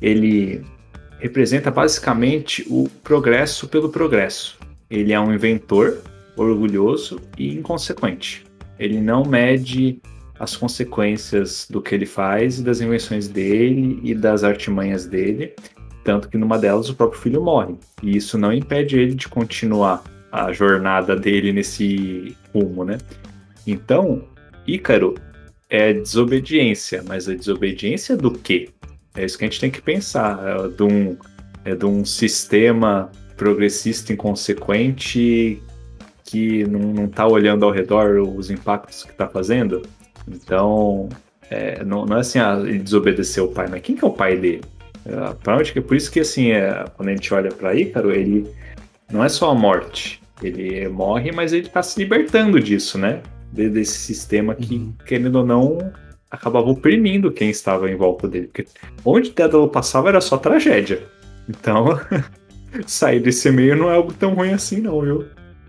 Ele 0.00 0.62
representa 1.18 1.70
basicamente 1.70 2.66
o 2.68 2.88
progresso 3.02 3.68
pelo 3.68 3.88
progresso. 3.88 4.58
Ele 4.90 5.12
é 5.12 5.20
um 5.20 5.32
inventor 5.32 5.98
orgulhoso 6.36 7.20
e 7.38 7.54
inconsequente. 7.54 8.44
Ele 8.78 9.00
não 9.00 9.24
mede 9.24 10.00
as 10.38 10.54
consequências 10.54 11.66
do 11.70 11.80
que 11.80 11.94
ele 11.94 12.04
faz 12.06 12.58
e 12.58 12.62
das 12.62 12.80
invenções 12.80 13.26
dele 13.26 13.98
e 14.02 14.14
das 14.14 14.44
artimanhas 14.44 15.06
dele, 15.06 15.54
tanto 16.06 16.28
que 16.28 16.38
numa 16.38 16.56
delas 16.56 16.88
o 16.88 16.94
próprio 16.94 17.20
filho 17.20 17.42
morre. 17.42 17.74
E 18.00 18.16
isso 18.16 18.38
não 18.38 18.52
impede 18.52 18.96
ele 18.96 19.16
de 19.16 19.26
continuar 19.26 20.04
a 20.30 20.52
jornada 20.52 21.16
dele 21.16 21.52
nesse 21.52 22.36
rumo, 22.54 22.84
né? 22.84 22.98
Então, 23.66 24.22
Ícaro 24.64 25.16
é 25.68 25.92
desobediência, 25.92 27.02
mas 27.04 27.28
a 27.28 27.34
desobediência 27.34 28.16
do 28.16 28.30
quê? 28.30 28.70
É 29.16 29.24
isso 29.24 29.36
que 29.36 29.44
a 29.44 29.48
gente 29.48 29.60
tem 29.60 29.70
que 29.70 29.82
pensar. 29.82 30.38
É 30.46 30.68
de 30.68 30.82
um, 30.84 31.16
é 31.64 31.74
de 31.74 31.84
um 31.84 32.04
sistema 32.04 33.10
progressista 33.36 34.12
inconsequente 34.12 35.60
que 36.24 36.64
não, 36.68 36.80
não 36.92 37.08
tá 37.08 37.26
olhando 37.26 37.64
ao 37.64 37.72
redor 37.72 38.20
os 38.20 38.48
impactos 38.48 39.02
que 39.02 39.12
tá 39.12 39.26
fazendo. 39.26 39.82
Então, 40.28 41.08
é, 41.50 41.82
não, 41.82 42.06
não 42.06 42.16
é 42.16 42.20
assim, 42.20 42.38
ah, 42.38 42.60
ele 42.60 42.78
desobedeceu 42.78 43.46
o 43.46 43.52
pai, 43.52 43.66
mas 43.68 43.80
quem 43.80 43.96
que 43.96 44.04
é 44.04 44.08
o 44.08 44.12
pai 44.12 44.36
dele? 44.36 44.62
É, 45.06 45.50
onde 45.50 45.72
que, 45.72 45.80
por 45.80 45.96
isso 45.96 46.10
que, 46.10 46.20
assim, 46.20 46.50
é, 46.50 46.84
quando 46.96 47.08
a 47.08 47.12
gente 47.12 47.32
olha 47.32 47.50
para 47.50 47.74
Ícaro, 47.74 48.12
ele 48.12 48.46
não 49.10 49.22
é 49.24 49.28
só 49.28 49.50
a 49.50 49.54
morte, 49.54 50.20
Ele 50.42 50.86
morre, 50.88 51.32
mas 51.32 51.52
ele 51.54 51.68
tá 51.68 51.82
se 51.82 51.98
libertando 51.98 52.60
disso, 52.60 52.98
né? 52.98 53.22
De- 53.52 53.70
Desse 53.70 53.98
sistema 53.98 54.54
que, 54.54 54.74
Uhum. 54.74 54.92
querendo 55.06 55.36
ou 55.36 55.46
não, 55.46 55.78
acabava 56.30 56.68
oprimindo 56.68 57.32
quem 57.32 57.48
estava 57.48 57.90
em 57.90 57.94
volta 57.96 58.28
dele. 58.28 58.48
Porque 58.48 58.66
onde 59.04 59.30
Dédalo 59.30 59.68
passava 59.68 60.08
era 60.10 60.20
só 60.20 60.36
tragédia. 60.36 61.02
Então, 61.48 61.86
sair 62.86 63.20
desse 63.20 63.50
meio 63.50 63.76
não 63.76 63.90
é 63.90 63.94
algo 63.94 64.12
tão 64.12 64.34
ruim 64.34 64.52
assim, 64.52 64.80
não, 64.80 65.00
viu? 65.00 65.24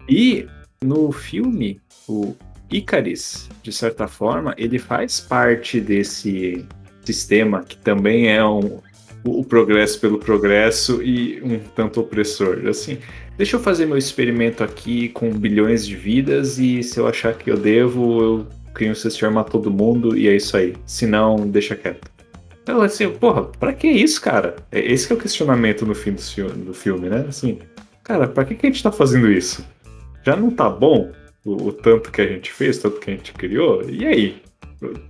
E 0.09 0.47
no 0.83 1.11
filme, 1.13 1.79
o 2.09 2.35
Icaris, 2.69 3.49
de 3.63 3.71
certa 3.71 4.07
forma, 4.07 4.53
ele 4.57 4.79
faz 4.79 5.19
parte 5.21 5.79
desse 5.79 6.65
sistema 7.05 7.63
que 7.63 7.77
também 7.77 8.27
é 8.29 8.43
um, 8.45 8.79
o, 9.27 9.43
progresso 9.43 9.99
pelo 9.99 10.17
progresso 10.17 11.01
e 11.01 11.41
um 11.43 11.59
tanto 11.59 11.99
opressor. 11.99 12.67
Assim, 12.67 12.97
deixa 13.37 13.55
eu 13.55 13.59
fazer 13.59 13.85
meu 13.85 13.97
experimento 13.97 14.63
aqui 14.63 15.09
com 15.09 15.31
bilhões 15.31 15.85
de 15.85 15.95
vidas 15.95 16.59
e 16.59 16.83
se 16.83 16.99
eu 16.99 17.07
achar 17.07 17.33
que 17.33 17.49
eu 17.49 17.57
devo, 17.57 18.21
eu 18.21 18.47
crio 18.73 18.91
um 18.91 18.95
sistema 18.95 19.43
todo 19.43 19.71
mundo 19.71 20.17
e 20.17 20.27
é 20.27 20.35
isso 20.35 20.55
aí. 20.55 20.75
Se 20.85 21.05
não, 21.05 21.47
deixa 21.47 21.75
quieto. 21.75 22.09
Então, 22.61 22.81
assim, 22.81 23.09
porra, 23.09 23.43
pra 23.43 23.73
que 23.73 23.87
isso, 23.87 24.21
cara? 24.21 24.55
É- 24.71 24.91
Esse 24.91 25.11
é 25.11 25.15
o 25.15 25.19
questionamento 25.19 25.85
no 25.85 25.95
fim 25.95 26.11
do 26.11 26.21
filme, 26.21 26.65
do 26.65 26.73
filme 26.73 27.09
né? 27.09 27.25
Assim, 27.27 27.59
cara, 28.03 28.27
pra 28.27 28.43
que, 28.43 28.55
que 28.55 28.67
a 28.67 28.69
gente 28.69 28.83
tá 28.83 28.91
fazendo 28.91 29.31
isso? 29.31 29.65
Já 30.25 30.35
não 30.35 30.51
tá 30.51 30.69
bom 30.69 31.11
o, 31.45 31.67
o 31.67 31.71
tanto 31.71 32.11
que 32.11 32.21
a 32.21 32.27
gente 32.27 32.51
fez, 32.51 32.77
tanto 32.77 32.99
que 32.99 33.09
a 33.09 33.13
gente 33.13 33.31
criou? 33.33 33.89
E 33.89 34.05
aí? 34.05 34.41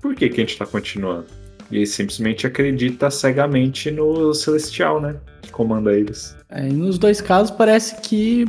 Por 0.01 0.15
que, 0.15 0.29
que 0.29 0.39
a 0.41 0.43
gente 0.45 0.57
tá 0.57 0.65
continuando? 0.65 1.25
E 1.71 1.77
ele 1.77 1.85
simplesmente 1.85 2.47
acredita 2.47 3.09
cegamente 3.09 3.91
no 3.91 4.33
Celestial, 4.33 5.01
né? 5.01 5.15
Que 5.41 5.51
comanda 5.51 5.93
eles. 5.93 6.35
É, 6.49 6.67
e 6.67 6.71
nos 6.71 6.97
dois 6.97 7.19
casos 7.19 7.51
parece 7.51 7.99
que, 8.01 8.45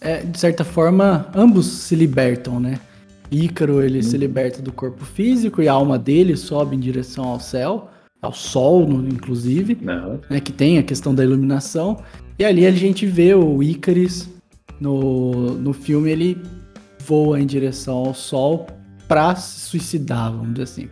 é, 0.00 0.18
de 0.22 0.38
certa 0.38 0.64
forma, 0.64 1.26
ambos 1.34 1.66
se 1.66 1.94
libertam, 1.94 2.60
né? 2.60 2.78
Ícaro 3.30 3.82
ele 3.82 4.02
se 4.02 4.16
liberta 4.18 4.60
do 4.60 4.70
corpo 4.70 5.04
físico 5.04 5.62
e 5.62 5.68
a 5.68 5.72
alma 5.72 5.98
dele 5.98 6.36
sobe 6.36 6.76
em 6.76 6.78
direção 6.78 7.24
ao 7.24 7.40
céu, 7.40 7.88
ao 8.20 8.32
sol, 8.32 8.86
inclusive, 9.10 9.78
né? 9.80 10.40
Que 10.40 10.52
tem 10.52 10.78
a 10.78 10.82
questão 10.82 11.14
da 11.14 11.24
iluminação. 11.24 12.02
E 12.38 12.44
ali 12.44 12.66
a 12.66 12.70
gente 12.70 13.06
vê 13.06 13.34
o 13.34 13.62
Ícaris 13.62 14.28
no, 14.78 15.54
no 15.54 15.72
filme, 15.72 16.10
ele 16.10 16.42
voa 17.00 17.40
em 17.40 17.46
direção 17.46 17.96
ao 17.96 18.14
sol 18.14 18.66
pra 19.08 19.34
se 19.34 19.60
suicidar, 19.60 20.30
vamos 20.30 20.52
dizer 20.52 20.62
assim. 20.62 20.88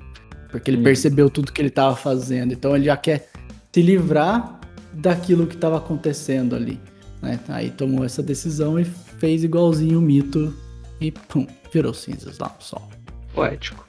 Porque 0.50 0.70
ele 0.70 0.78
Hum. 0.78 0.82
percebeu 0.84 1.30
tudo 1.30 1.52
que 1.52 1.60
ele 1.62 1.70
tava 1.70 1.94
fazendo. 1.96 2.52
Então 2.52 2.74
ele 2.74 2.84
já 2.86 2.96
quer 2.96 3.28
se 3.72 3.82
livrar 3.82 4.58
daquilo 4.92 5.46
que 5.46 5.54
estava 5.54 5.76
acontecendo 5.78 6.56
ali. 6.56 6.80
Né? 7.22 7.38
Aí 7.48 7.70
tomou 7.70 8.04
essa 8.04 8.22
decisão 8.22 8.78
e 8.78 8.84
fez 8.84 9.44
igualzinho 9.44 9.98
o 9.98 10.02
mito 10.02 10.54
e 11.00 11.12
pum, 11.12 11.46
virou 11.72 11.94
cinzas 11.94 12.38
lá 12.38 12.48
no 12.58 12.62
sol. 12.64 12.88
Poético. 13.34 13.86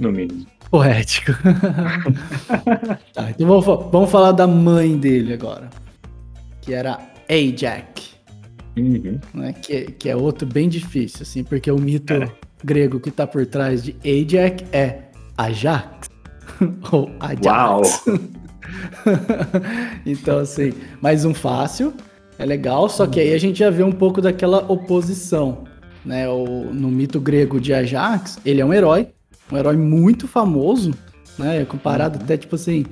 No 0.00 0.12
mínimo. 0.12 0.46
Poético. 0.70 1.32
tá, 3.14 3.30
então 3.30 3.46
vamos, 3.46 3.64
vamos 3.90 4.10
falar 4.10 4.32
da 4.32 4.46
mãe 4.46 4.96
dele 4.98 5.32
agora. 5.34 5.70
Que 6.60 6.74
era 6.74 6.98
Ajax, 7.28 8.10
Uhum. 8.76 9.18
né? 9.34 9.52
Que, 9.52 9.82
que 9.92 10.08
é 10.08 10.14
outro 10.16 10.46
bem 10.46 10.68
difícil, 10.68 11.22
assim, 11.22 11.42
porque 11.42 11.70
o 11.70 11.78
mito 11.78 12.12
É. 12.14 12.30
grego 12.64 13.00
que 13.00 13.10
tá 13.10 13.26
por 13.26 13.44
trás 13.46 13.82
de 13.82 13.96
Ajax 14.04 14.64
é 14.72 15.02
Ajax. 15.40 16.10
Ou 16.92 17.10
Ajax. 17.18 17.46
Uau! 17.46 17.82
então, 20.04 20.38
assim, 20.38 20.72
mais 21.00 21.24
um 21.24 21.32
fácil, 21.32 21.94
é 22.38 22.44
legal, 22.44 22.88
só 22.88 23.06
que 23.06 23.18
aí 23.20 23.32
a 23.32 23.38
gente 23.38 23.58
já 23.58 23.70
vê 23.70 23.82
um 23.82 23.92
pouco 23.92 24.20
daquela 24.20 24.70
oposição, 24.70 25.64
né? 26.04 26.28
O, 26.28 26.46
no 26.72 26.88
mito 26.88 27.20
grego 27.20 27.60
de 27.60 27.72
Ajax, 27.72 28.38
ele 28.44 28.60
é 28.60 28.64
um 28.64 28.72
herói, 28.72 29.08
um 29.50 29.56
herói 29.56 29.76
muito 29.76 30.28
famoso, 30.28 30.92
né? 31.38 31.64
Comparado 31.64 32.18
até, 32.22 32.36
tipo 32.36 32.56
assim, 32.56 32.84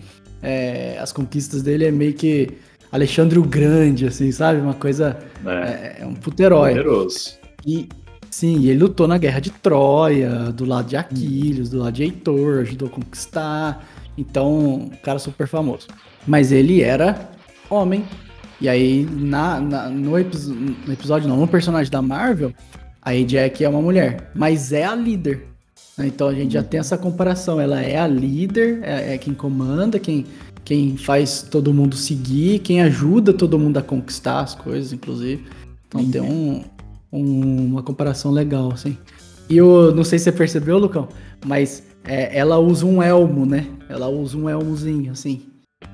é, 0.43 0.99
as 1.01 1.13
conquistas 1.13 1.63
dele 1.63 1.85
é 1.85 1.91
meio 1.91 2.15
que 2.15 2.49
Alexandre 2.91 3.39
o 3.39 3.45
Grande, 3.45 4.07
assim, 4.07 4.33
sabe? 4.33 4.61
Uma 4.61 4.75
coisa, 4.75 5.19
É. 5.45 5.51
é, 5.51 5.97
é 6.01 6.07
um 6.07 6.15
puto 6.15 6.43
herói. 6.43 6.71
Poderoso. 6.71 7.39
E 7.67 7.89
sim, 8.39 8.65
ele 8.67 8.79
lutou 8.79 9.09
na 9.09 9.19
guerra 9.19 9.41
de 9.41 9.51
Troia, 9.51 10.53
do 10.53 10.65
lado 10.65 10.89
de 10.89 10.97
Aquiles, 10.97 11.69
do 11.71 11.79
lado 11.79 11.93
de 11.95 12.03
Heitor, 12.05 12.61
ajudou 12.61 12.89
a 12.89 12.91
conquistar. 12.93 13.85
Então, 14.17 14.75
um 14.75 14.89
cara 15.03 15.19
super 15.19 15.47
famoso. 15.49 15.87
Mas 16.27 16.53
ele 16.53 16.81
era 16.83 17.31
homem. 17.69 18.05
E 18.61 18.69
aí, 18.69 19.07
na, 19.11 19.61
na- 19.61 19.89
no, 19.89 20.19
episo- 20.19 20.55
no 20.55 20.93
episódio, 20.93 21.29
não, 21.29 21.37
no 21.37 21.47
personagem 21.49 21.91
da 21.91 22.01
Marvel, 22.03 22.53
a 23.03 23.13
Jack 23.15 23.63
é 23.65 23.69
uma 23.69 23.81
mulher, 23.81 24.31
mas 24.35 24.73
é 24.73 24.85
a 24.85 24.95
líder. 24.95 25.47
né? 25.97 26.07
Então 26.07 26.29
a 26.29 26.35
gente 26.35 26.53
já 26.53 26.63
tem 26.63 26.81
essa 26.81 26.99
comparação. 26.99 27.61
Ela 27.61 27.81
é 27.83 27.99
a 27.99 28.07
líder, 28.07 28.81
é, 28.83 29.15
é 29.15 29.19
quem 29.19 29.33
comanda, 29.35 29.99
quem, 29.99 30.27
quem 30.65 30.97
faz 30.97 31.43
todo 31.43 31.73
mundo 31.73 31.97
seguir, 31.97 32.59
quem 32.61 32.83
ajuda 32.83 33.33
todo 33.33 33.59
mundo 33.59 33.79
a 33.79 33.83
conquistar 33.83 34.41
as 34.41 34.55
coisas, 34.55 34.93
inclusive. 34.93 35.45
Então 35.89 36.05
tem 36.11 36.21
um, 36.21 36.65
um- 37.13 37.67
uma 37.67 37.83
comparação 37.83 38.31
legal, 38.31 38.73
assim. 38.73 38.97
E 39.49 39.57
eu 39.57 39.95
não 39.95 40.05
sei 40.05 40.19
se 40.19 40.25
você 40.25 40.33
percebeu, 40.33 40.79
Lucão, 40.79 41.09
mas 41.47 41.83
é, 42.05 42.37
ela 42.39 42.59
usa 42.59 42.85
um 42.87 43.03
elmo, 43.03 43.47
né? 43.47 43.67
Ela 43.89 44.09
usa 44.09 44.37
um 44.37 44.49
elmozinho, 44.49 45.13
assim. 45.13 45.43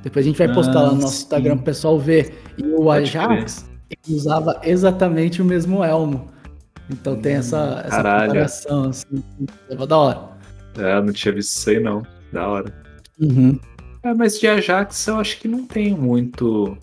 Depois 0.03 0.25
a 0.25 0.29
gente 0.29 0.39
vai 0.39 0.53
postar 0.53 0.79
Ah, 0.81 0.83
lá 0.83 0.93
no 0.93 1.01
nosso 1.03 1.17
sim. 1.17 1.23
Instagram 1.25 1.57
pro 1.57 1.67
pessoal 1.67 1.99
ver. 1.99 2.35
E 2.59 2.63
o 2.65 2.77
Pode 2.77 3.05
Ajax 3.17 3.69
usava 4.09 4.61
exatamente 4.65 5.41
o 5.41 5.45
mesmo 5.45 5.85
elmo. 5.85 6.27
Então 6.91 7.17
tem 7.17 7.35
essa, 7.35 7.81
essa 7.85 7.97
caralho. 7.97 8.27
comparação, 8.29 8.85
assim. 8.91 9.23
É 9.71 9.87
da 9.87 9.97
hora. 9.97 10.21
É, 10.77 11.01
não 11.01 11.13
tinha 11.13 11.33
visto 11.33 11.57
isso 11.57 11.71
aí, 11.71 11.81
não. 11.81 12.03
Da 12.33 12.49
hora. 12.49 12.75
Uhum. 13.21 13.59
É, 14.03 14.13
mas 14.13 14.39
de 14.39 14.47
Ajax 14.47 15.07
eu 15.07 15.17
acho 15.17 15.39
que 15.39 15.49
não 15.49 15.65
tem 15.67 15.95
muito. 15.95 16.77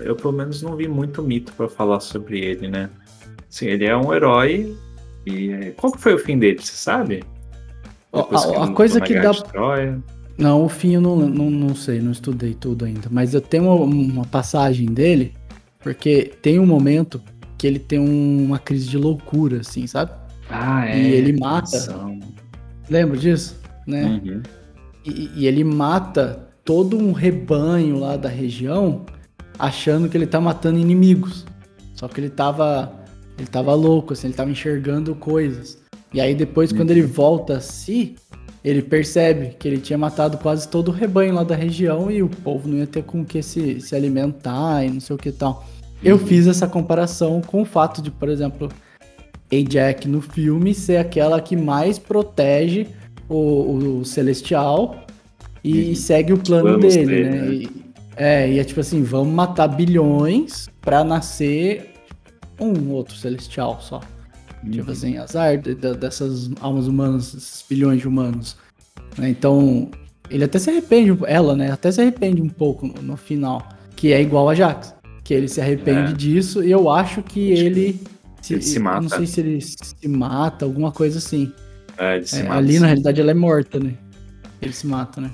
Eu 0.00 0.14
pelo 0.16 0.32
menos 0.32 0.62
não 0.62 0.76
vi 0.76 0.88
muito 0.88 1.22
mito 1.22 1.52
pra 1.54 1.68
falar 1.68 2.00
sobre 2.00 2.40
ele, 2.40 2.68
né? 2.68 2.88
Sim, 3.48 3.66
ele 3.66 3.84
é 3.84 3.96
um 3.96 4.12
herói. 4.14 4.76
E 5.26 5.72
qual 5.76 5.92
que 5.92 6.00
foi 6.00 6.14
o 6.14 6.18
fim 6.18 6.38
dele, 6.38 6.58
você 6.60 6.72
sabe? 6.72 7.22
Depois 8.12 8.44
a- 8.44 8.64
a 8.64 8.70
coisa 8.72 9.00
que 9.00 9.14
dá-. 9.20 9.30
Não, 10.38 10.64
o 10.64 10.68
fim 10.68 10.94
eu 10.94 11.00
não, 11.00 11.16
não, 11.16 11.50
não 11.50 11.74
sei, 11.74 12.00
não 12.00 12.10
estudei 12.12 12.54
tudo 12.54 12.84
ainda. 12.84 13.08
Mas 13.10 13.34
eu 13.34 13.40
tenho 13.40 13.64
uma, 13.64 13.74
uma 13.84 14.24
passagem 14.26 14.86
dele, 14.86 15.34
porque 15.80 16.32
tem 16.42 16.58
um 16.58 16.66
momento 16.66 17.20
que 17.58 17.66
ele 17.66 17.78
tem 17.78 17.98
um- 17.98 18.44
uma 18.44 18.58
crise 18.58 18.88
de 18.88 18.96
loucura, 18.98 19.60
assim, 19.60 19.86
sabe? 19.86 20.10
Ah, 20.50 20.86
é. 20.86 20.98
E 20.98 21.12
ele 21.12 21.38
mata. 21.38 21.76
ação. 21.76 22.18
Lembra 22.90 23.16
disso? 23.16 23.60
Né? 23.86 24.04
Uhum. 24.24 24.42
E, 25.04 25.30
e 25.36 25.46
ele 25.46 25.62
mata 25.64 26.48
todo 26.64 26.96
um 26.98 27.12
rebanho 27.12 27.98
lá 27.98 28.16
da 28.16 28.28
região, 28.28 29.04
achando 29.58 30.08
que 30.08 30.16
ele 30.16 30.26
tá 30.26 30.40
matando 30.40 30.78
inimigos. 30.78 31.44
Só 31.94 32.08
que 32.08 32.20
ele 32.20 32.30
tava. 32.30 32.92
Ele 33.38 33.46
tava 33.46 33.74
louco, 33.74 34.12
assim, 34.12 34.26
ele 34.28 34.34
tava 34.34 34.50
enxergando 34.50 35.14
coisas. 35.14 35.78
E 36.12 36.20
aí 36.20 36.34
depois, 36.34 36.70
quando 36.72 36.90
ele 36.90 37.02
volta 37.02 37.56
a 37.56 37.60
si, 37.60 38.14
ele 38.62 38.82
percebe 38.82 39.56
que 39.58 39.66
ele 39.66 39.78
tinha 39.78 39.96
matado 39.98 40.36
quase 40.36 40.68
todo 40.68 40.88
o 40.88 40.92
rebanho 40.92 41.34
lá 41.34 41.42
da 41.42 41.56
região 41.56 42.10
e 42.10 42.22
o 42.22 42.28
povo 42.28 42.68
não 42.68 42.76
ia 42.78 42.86
ter 42.86 43.02
com 43.02 43.22
o 43.22 43.24
que 43.24 43.42
se, 43.42 43.80
se 43.80 43.96
alimentar 43.96 44.84
e 44.84 44.90
não 44.90 45.00
sei 45.00 45.16
o 45.16 45.18
que 45.18 45.32
tal. 45.32 45.64
Eu 46.04 46.18
fiz 46.18 46.46
essa 46.46 46.66
comparação 46.68 47.40
com 47.40 47.62
o 47.62 47.64
fato 47.64 48.02
de, 48.02 48.10
por 48.10 48.28
exemplo, 48.28 48.68
Ajax 49.50 50.06
no 50.06 50.20
filme 50.20 50.74
ser 50.74 50.98
aquela 50.98 51.40
que 51.40 51.56
mais 51.56 51.98
protege 51.98 52.86
o, 53.28 53.98
o 54.00 54.04
Celestial 54.04 55.06
e 55.64 55.88
Uhum. 55.88 55.94
segue 55.94 56.32
o 56.32 56.38
plano 56.38 56.78
dele, 56.78 57.24
né? 57.24 57.30
né? 57.30 57.54
E- 57.54 57.81
é, 58.22 58.50
e 58.52 58.58
é 58.58 58.64
tipo 58.64 58.80
assim, 58.80 59.02
vamos 59.02 59.32
matar 59.34 59.68
bilhões 59.68 60.68
pra 60.80 61.02
nascer 61.04 61.92
um 62.60 62.90
outro 62.90 63.14
Celestial 63.16 63.80
só. 63.80 64.00
Tipo 64.70 64.86
Uhum. 64.86 64.92
assim, 64.92 65.16
azar 65.18 65.58
de- 65.58 65.74
de- 65.74 65.94
dessas 65.94 66.50
almas 66.60 66.86
humanas, 66.86 67.34
esses 67.34 67.64
bilhões 67.68 68.00
de 68.00 68.06
humanos. 68.08 68.56
né? 69.18 69.28
Então, 69.28 69.90
ele 70.30 70.44
até 70.44 70.58
se 70.58 70.70
arrepende, 70.70 71.18
ela, 71.26 71.54
né? 71.56 71.70
Até 71.70 71.90
se 71.92 72.00
arrepende 72.00 72.40
um 72.40 72.48
pouco 72.48 72.86
no, 72.86 73.02
no 73.02 73.16
final. 73.16 73.66
Que 73.96 74.12
é 74.12 74.22
igual 74.22 74.48
a 74.48 74.54
Jax. 74.54 74.94
Que 75.24 75.34
ele 75.34 75.48
se 75.48 75.60
arrepende 75.60 76.12
É. 76.12 76.14
disso 76.14 76.62
e 76.64 76.70
eu 76.70 76.88
acho 76.90 77.22
que 77.22 77.52
Acho 77.52 77.60
que 77.62 77.66
ele. 77.66 78.00
ele 78.50 78.62
se 78.62 78.78
mata. 78.78 79.00
Não 79.02 79.08
sei 79.08 79.26
se 79.26 79.40
ele 79.40 79.60
se 79.60 80.08
mata, 80.08 80.64
alguma 80.64 80.90
coisa 80.92 81.18
assim. 81.18 81.52
É, 81.98 82.16
ele 82.16 82.26
se 82.26 82.40
É, 82.40 82.42
mata, 82.44 82.54
ali, 82.56 82.72
sim. 82.74 82.78
na 82.80 82.86
realidade, 82.86 83.20
ela 83.20 83.30
é 83.32 83.34
morta, 83.34 83.78
né? 83.80 83.94
Ele 84.62 84.72
se 84.72 84.86
mata, 84.86 85.20
né? 85.20 85.30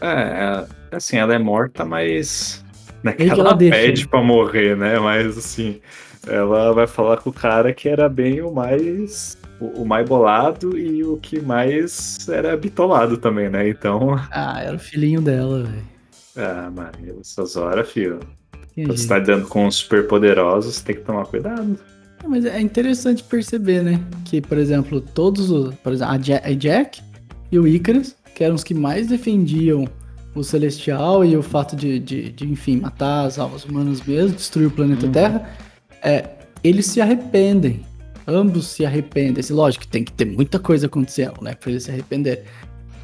É, 0.00 0.06
é, 0.08 0.66
assim, 0.90 1.16
ela 1.16 1.34
é 1.34 1.38
morta, 1.38 1.84
mas. 1.84 2.64
Não 3.02 3.12
é 3.12 3.14
que 3.14 3.22
ela 3.22 3.40
ela 3.40 3.56
pede 3.56 4.02
né? 4.02 4.08
pra 4.10 4.22
morrer, 4.22 4.76
né? 4.76 4.98
Mas 4.98 5.38
assim, 5.38 5.80
ela 6.26 6.72
vai 6.72 6.86
falar 6.86 7.18
com 7.18 7.30
o 7.30 7.32
cara 7.32 7.72
que 7.72 7.88
era 7.88 8.08
bem 8.08 8.40
o 8.42 8.52
mais. 8.52 9.38
O, 9.60 9.82
o 9.82 9.86
mais 9.86 10.08
bolado 10.08 10.76
e 10.78 11.04
o 11.04 11.18
que 11.18 11.38
mais 11.38 12.26
era 12.28 12.56
bitolado 12.56 13.18
também, 13.18 13.48
né? 13.48 13.68
Então. 13.68 14.18
Ah, 14.30 14.62
era 14.62 14.76
o 14.76 14.80
filhinho 14.80 15.20
dela, 15.20 15.64
velho. 15.64 15.84
Ah, 16.36 16.70
Maria, 16.70 17.14
essas 17.20 17.56
horas, 17.56 17.90
filho. 17.90 18.20
Quando 18.74 18.96
você 18.96 19.08
tá 19.08 19.18
lidando 19.18 19.46
com 19.48 19.66
os 19.66 19.76
superpoderosos, 19.76 20.80
tem 20.80 20.94
que 20.94 21.02
tomar 21.02 21.26
cuidado. 21.26 21.78
É, 22.22 22.26
Mas 22.26 22.44
é 22.44 22.60
interessante 22.60 23.22
perceber, 23.22 23.82
né? 23.82 24.00
Que, 24.24 24.40
por 24.40 24.56
exemplo, 24.56 25.00
todos 25.00 25.50
os. 25.50 25.74
Por 25.76 25.92
exemplo, 25.92 26.14
a 26.14 26.54
Jack 26.54 27.02
e 27.50 27.58
o 27.58 27.66
Icarus, 27.66 28.14
que 28.34 28.44
eram 28.44 28.54
os 28.54 28.64
que 28.64 28.74
mais 28.74 29.08
defendiam 29.08 29.86
o 30.34 30.42
Celestial 30.44 31.24
e 31.24 31.36
o 31.36 31.42
fato 31.42 31.74
de, 31.74 31.98
de, 31.98 32.30
de, 32.30 32.46
enfim, 32.46 32.76
matar 32.76 33.26
as 33.26 33.38
almas 33.38 33.64
humanas 33.64 34.00
mesmo, 34.02 34.36
destruir 34.36 34.66
o 34.66 34.70
planeta 34.70 35.06
Uhum. 35.06 35.12
Terra, 35.12 35.50
é, 36.02 36.30
eles 36.62 36.86
se 36.86 37.00
arrependem. 37.00 37.80
Ambos 38.26 38.68
se 38.68 38.84
arrependem. 38.86 39.40
Assim, 39.40 39.52
lógico 39.52 39.84
que 39.84 39.90
tem 39.90 40.04
que 40.04 40.12
ter 40.12 40.24
muita 40.24 40.58
coisa 40.58 40.86
acontecendo, 40.86 41.42
né? 41.42 41.54
Pra 41.54 41.70
eles 41.70 41.84
se 41.84 41.90
arrependerem. 41.90 42.44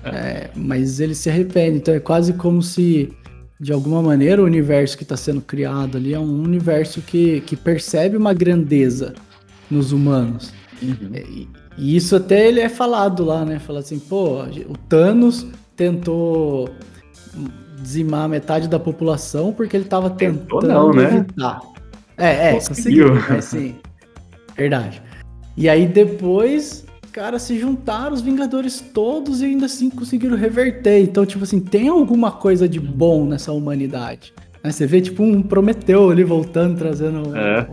É, 0.04 0.50
mas 0.54 1.00
eles 1.00 1.18
se 1.18 1.28
arrependem. 1.28 1.76
Então 1.76 1.92
é 1.95 1.99
quase 1.99 2.33
como 2.35 2.62
se, 2.62 3.12
de 3.59 3.73
alguma 3.73 4.00
maneira, 4.00 4.40
o 4.40 4.45
universo 4.45 4.97
que 4.97 5.02
está 5.02 5.16
sendo 5.16 5.40
criado 5.40 5.97
ali 5.97 6.14
é 6.14 6.18
um 6.18 6.42
universo 6.42 7.00
que, 7.02 7.40
que 7.40 7.56
percebe 7.56 8.16
uma 8.16 8.33
grandeza 8.33 9.14
nos 9.68 9.90
humanos. 9.90 10.52
É, 11.12 11.21
E, 11.23 11.49
e 11.76 11.97
isso 11.97 12.14
até 12.14 12.47
ele 12.47 12.61
é 12.61 12.68
falado 12.68 13.25
lá, 13.25 13.45
né? 13.45 13.59
Fala 13.59 13.80
assim, 13.80 13.99
pô, 13.99 14.42
o 14.45 14.76
Thanos 14.88 15.47
tentou 15.75 16.71
dizimar 17.81 18.28
metade 18.28 18.69
da 18.69 18.78
população 18.78 19.52
porque 19.52 19.76
ele 19.76 19.85
tava 19.85 20.11
Tentou 20.11 20.61
tentando 20.61 20.78
não, 20.78 20.93
né? 20.93 21.16
evitar. 21.19 21.61
É, 22.16 22.49
é, 22.49 22.52
Conseguiu. 22.55 23.09
conseguiu. 23.11 23.37
É, 23.37 23.40
sim. 23.40 23.75
Verdade. 24.57 25.02
E 25.57 25.69
aí 25.69 25.87
depois, 25.87 26.85
cara, 27.12 27.38
se 27.38 27.59
juntaram 27.59 28.14
os 28.14 28.21
Vingadores 28.23 28.81
todos 28.95 29.43
e 29.43 29.47
ainda 29.47 29.66
assim 29.66 29.90
conseguiram 29.90 30.37
reverter. 30.37 31.00
Então, 31.02 31.25
tipo 31.26 31.45
assim, 31.45 31.61
tem 31.61 31.88
alguma 31.88 32.33
coisa 32.33 32.69
de 32.69 32.81
bom 32.81 33.26
nessa 33.26 33.52
humanidade. 33.52 34.33
Né? 34.64 34.71
Você 34.73 34.87
vê, 34.87 35.00
tipo, 35.00 35.23
um 35.23 35.43
Prometeu 35.43 36.11
ali 36.11 36.25
voltando, 36.25 36.78
trazendo 36.78 37.28
um, 37.28 37.37
É. 37.37 37.66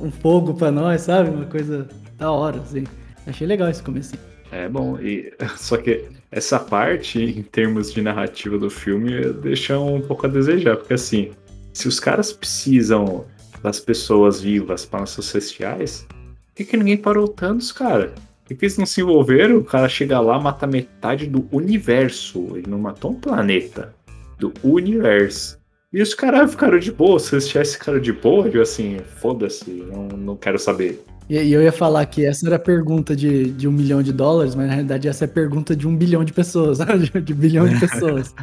um 0.00 0.10
fogo 0.10 0.54
pra 0.54 0.70
nós, 0.70 1.02
sabe? 1.02 1.30
Uma 1.30 1.46
coisa 1.46 1.86
da 2.18 2.30
hora, 2.32 2.60
assim. 2.60 2.84
Achei 3.26 3.46
legal 3.46 3.68
esse 3.68 3.82
começo. 3.82 4.14
É 4.54 4.68
bom, 4.68 5.00
e 5.00 5.32
só 5.56 5.76
que 5.76 6.04
essa 6.30 6.60
parte, 6.60 7.20
em 7.20 7.42
termos 7.42 7.92
de 7.92 8.00
narrativa 8.00 8.56
do 8.56 8.70
filme, 8.70 9.32
deixa 9.42 9.78
um 9.78 10.00
pouco 10.00 10.26
a 10.26 10.28
desejar, 10.28 10.76
porque 10.76 10.94
assim, 10.94 11.32
se 11.72 11.88
os 11.88 11.98
caras 11.98 12.32
precisam 12.32 13.24
das 13.60 13.80
pessoas 13.80 14.40
vivas 14.40 14.86
para 14.86 15.00
nossos 15.00 15.26
celestiais, 15.26 16.06
por 16.08 16.54
que, 16.54 16.64
que 16.64 16.76
ninguém 16.76 16.96
parou 16.96 17.24
o 17.24 17.28
Thanos, 17.28 17.72
cara? 17.72 18.14
Por 18.44 18.48
que, 18.48 18.54
que 18.54 18.64
eles 18.64 18.78
não 18.78 18.86
se 18.86 19.00
envolveram? 19.00 19.56
O 19.56 19.64
cara 19.64 19.88
chega 19.88 20.20
lá, 20.20 20.38
mata 20.38 20.68
metade 20.68 21.26
do 21.26 21.48
universo. 21.50 22.56
Ele 22.56 22.68
não 22.68 22.78
matou 22.78 23.10
um 23.10 23.18
planeta. 23.18 23.92
Do 24.38 24.52
universo. 24.62 25.58
E 25.92 26.00
os 26.00 26.14
caras 26.14 26.50
ficaram 26.52 26.78
de 26.78 26.92
boa. 26.92 27.18
Se 27.18 27.34
eles 27.34 27.48
tivessem 27.48 27.78
ficaram 27.78 27.98
de 27.98 28.12
boa, 28.12 28.46
eu 28.48 28.62
assim, 28.62 28.98
foda-se, 29.16 29.70
não, 29.70 30.08
não 30.08 30.36
quero 30.36 30.58
saber. 30.58 31.02
E, 31.28 31.36
e 31.38 31.52
eu 31.52 31.62
ia 31.62 31.72
falar 31.72 32.04
que 32.06 32.24
essa 32.24 32.46
era 32.46 32.56
a 32.56 32.58
pergunta 32.58 33.16
de, 33.16 33.50
de 33.52 33.66
um 33.66 33.72
milhão 33.72 34.02
de 34.02 34.12
dólares, 34.12 34.54
mas 34.54 34.66
na 34.66 34.72
realidade 34.74 35.08
essa 35.08 35.24
é 35.24 35.26
a 35.26 35.28
pergunta 35.28 35.74
de 35.74 35.88
um 35.88 35.96
bilhão 35.96 36.22
de 36.24 36.32
pessoas, 36.32 36.78
de, 37.12 37.20
de 37.20 37.34
bilhão 37.34 37.66
de 37.68 37.78
pessoas. 37.80 38.34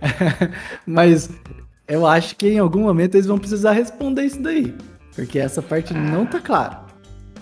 mas 0.86 1.28
eu 1.86 2.06
acho 2.06 2.36
que 2.36 2.48
em 2.48 2.58
algum 2.58 2.82
momento 2.82 3.14
eles 3.14 3.26
vão 3.26 3.38
precisar 3.38 3.72
responder 3.72 4.22
isso 4.24 4.40
daí. 4.42 4.74
Porque 5.14 5.38
essa 5.38 5.60
parte 5.60 5.92
não 5.94 6.24
tá 6.26 6.38
clara. 6.40 6.80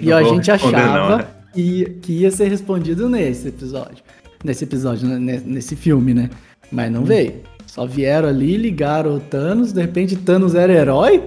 E 0.01 0.13
a 0.13 0.23
gente 0.23 0.51
achava 0.51 0.73
não, 1.09 1.19
né? 1.19 1.27
que, 1.53 1.61
ia- 1.61 1.91
que 2.01 2.13
ia 2.21 2.31
ser 2.31 2.49
respondido 2.49 3.09
nesse 3.09 3.49
episódio. 3.49 4.03
Nesse 4.45 4.65
episódio, 4.65 5.09
né, 5.09 5.19
ne- 5.19 5.41
nesse 5.45 5.75
filme, 5.77 6.15
né? 6.15 6.31
Mas 6.71 6.89
Hum. 6.89 6.93
não 6.95 7.05
veio. 7.05 7.35
Só 7.67 7.87
vieram 7.87 8.29
ali, 8.29 8.57
ligaram 8.57 9.17
o 9.17 9.21
Thanos, 9.21 9.73
de 9.73 9.81
repente 9.83 10.17
Thanos 10.17 10.55
era 10.55 10.73
herói. 10.73 11.25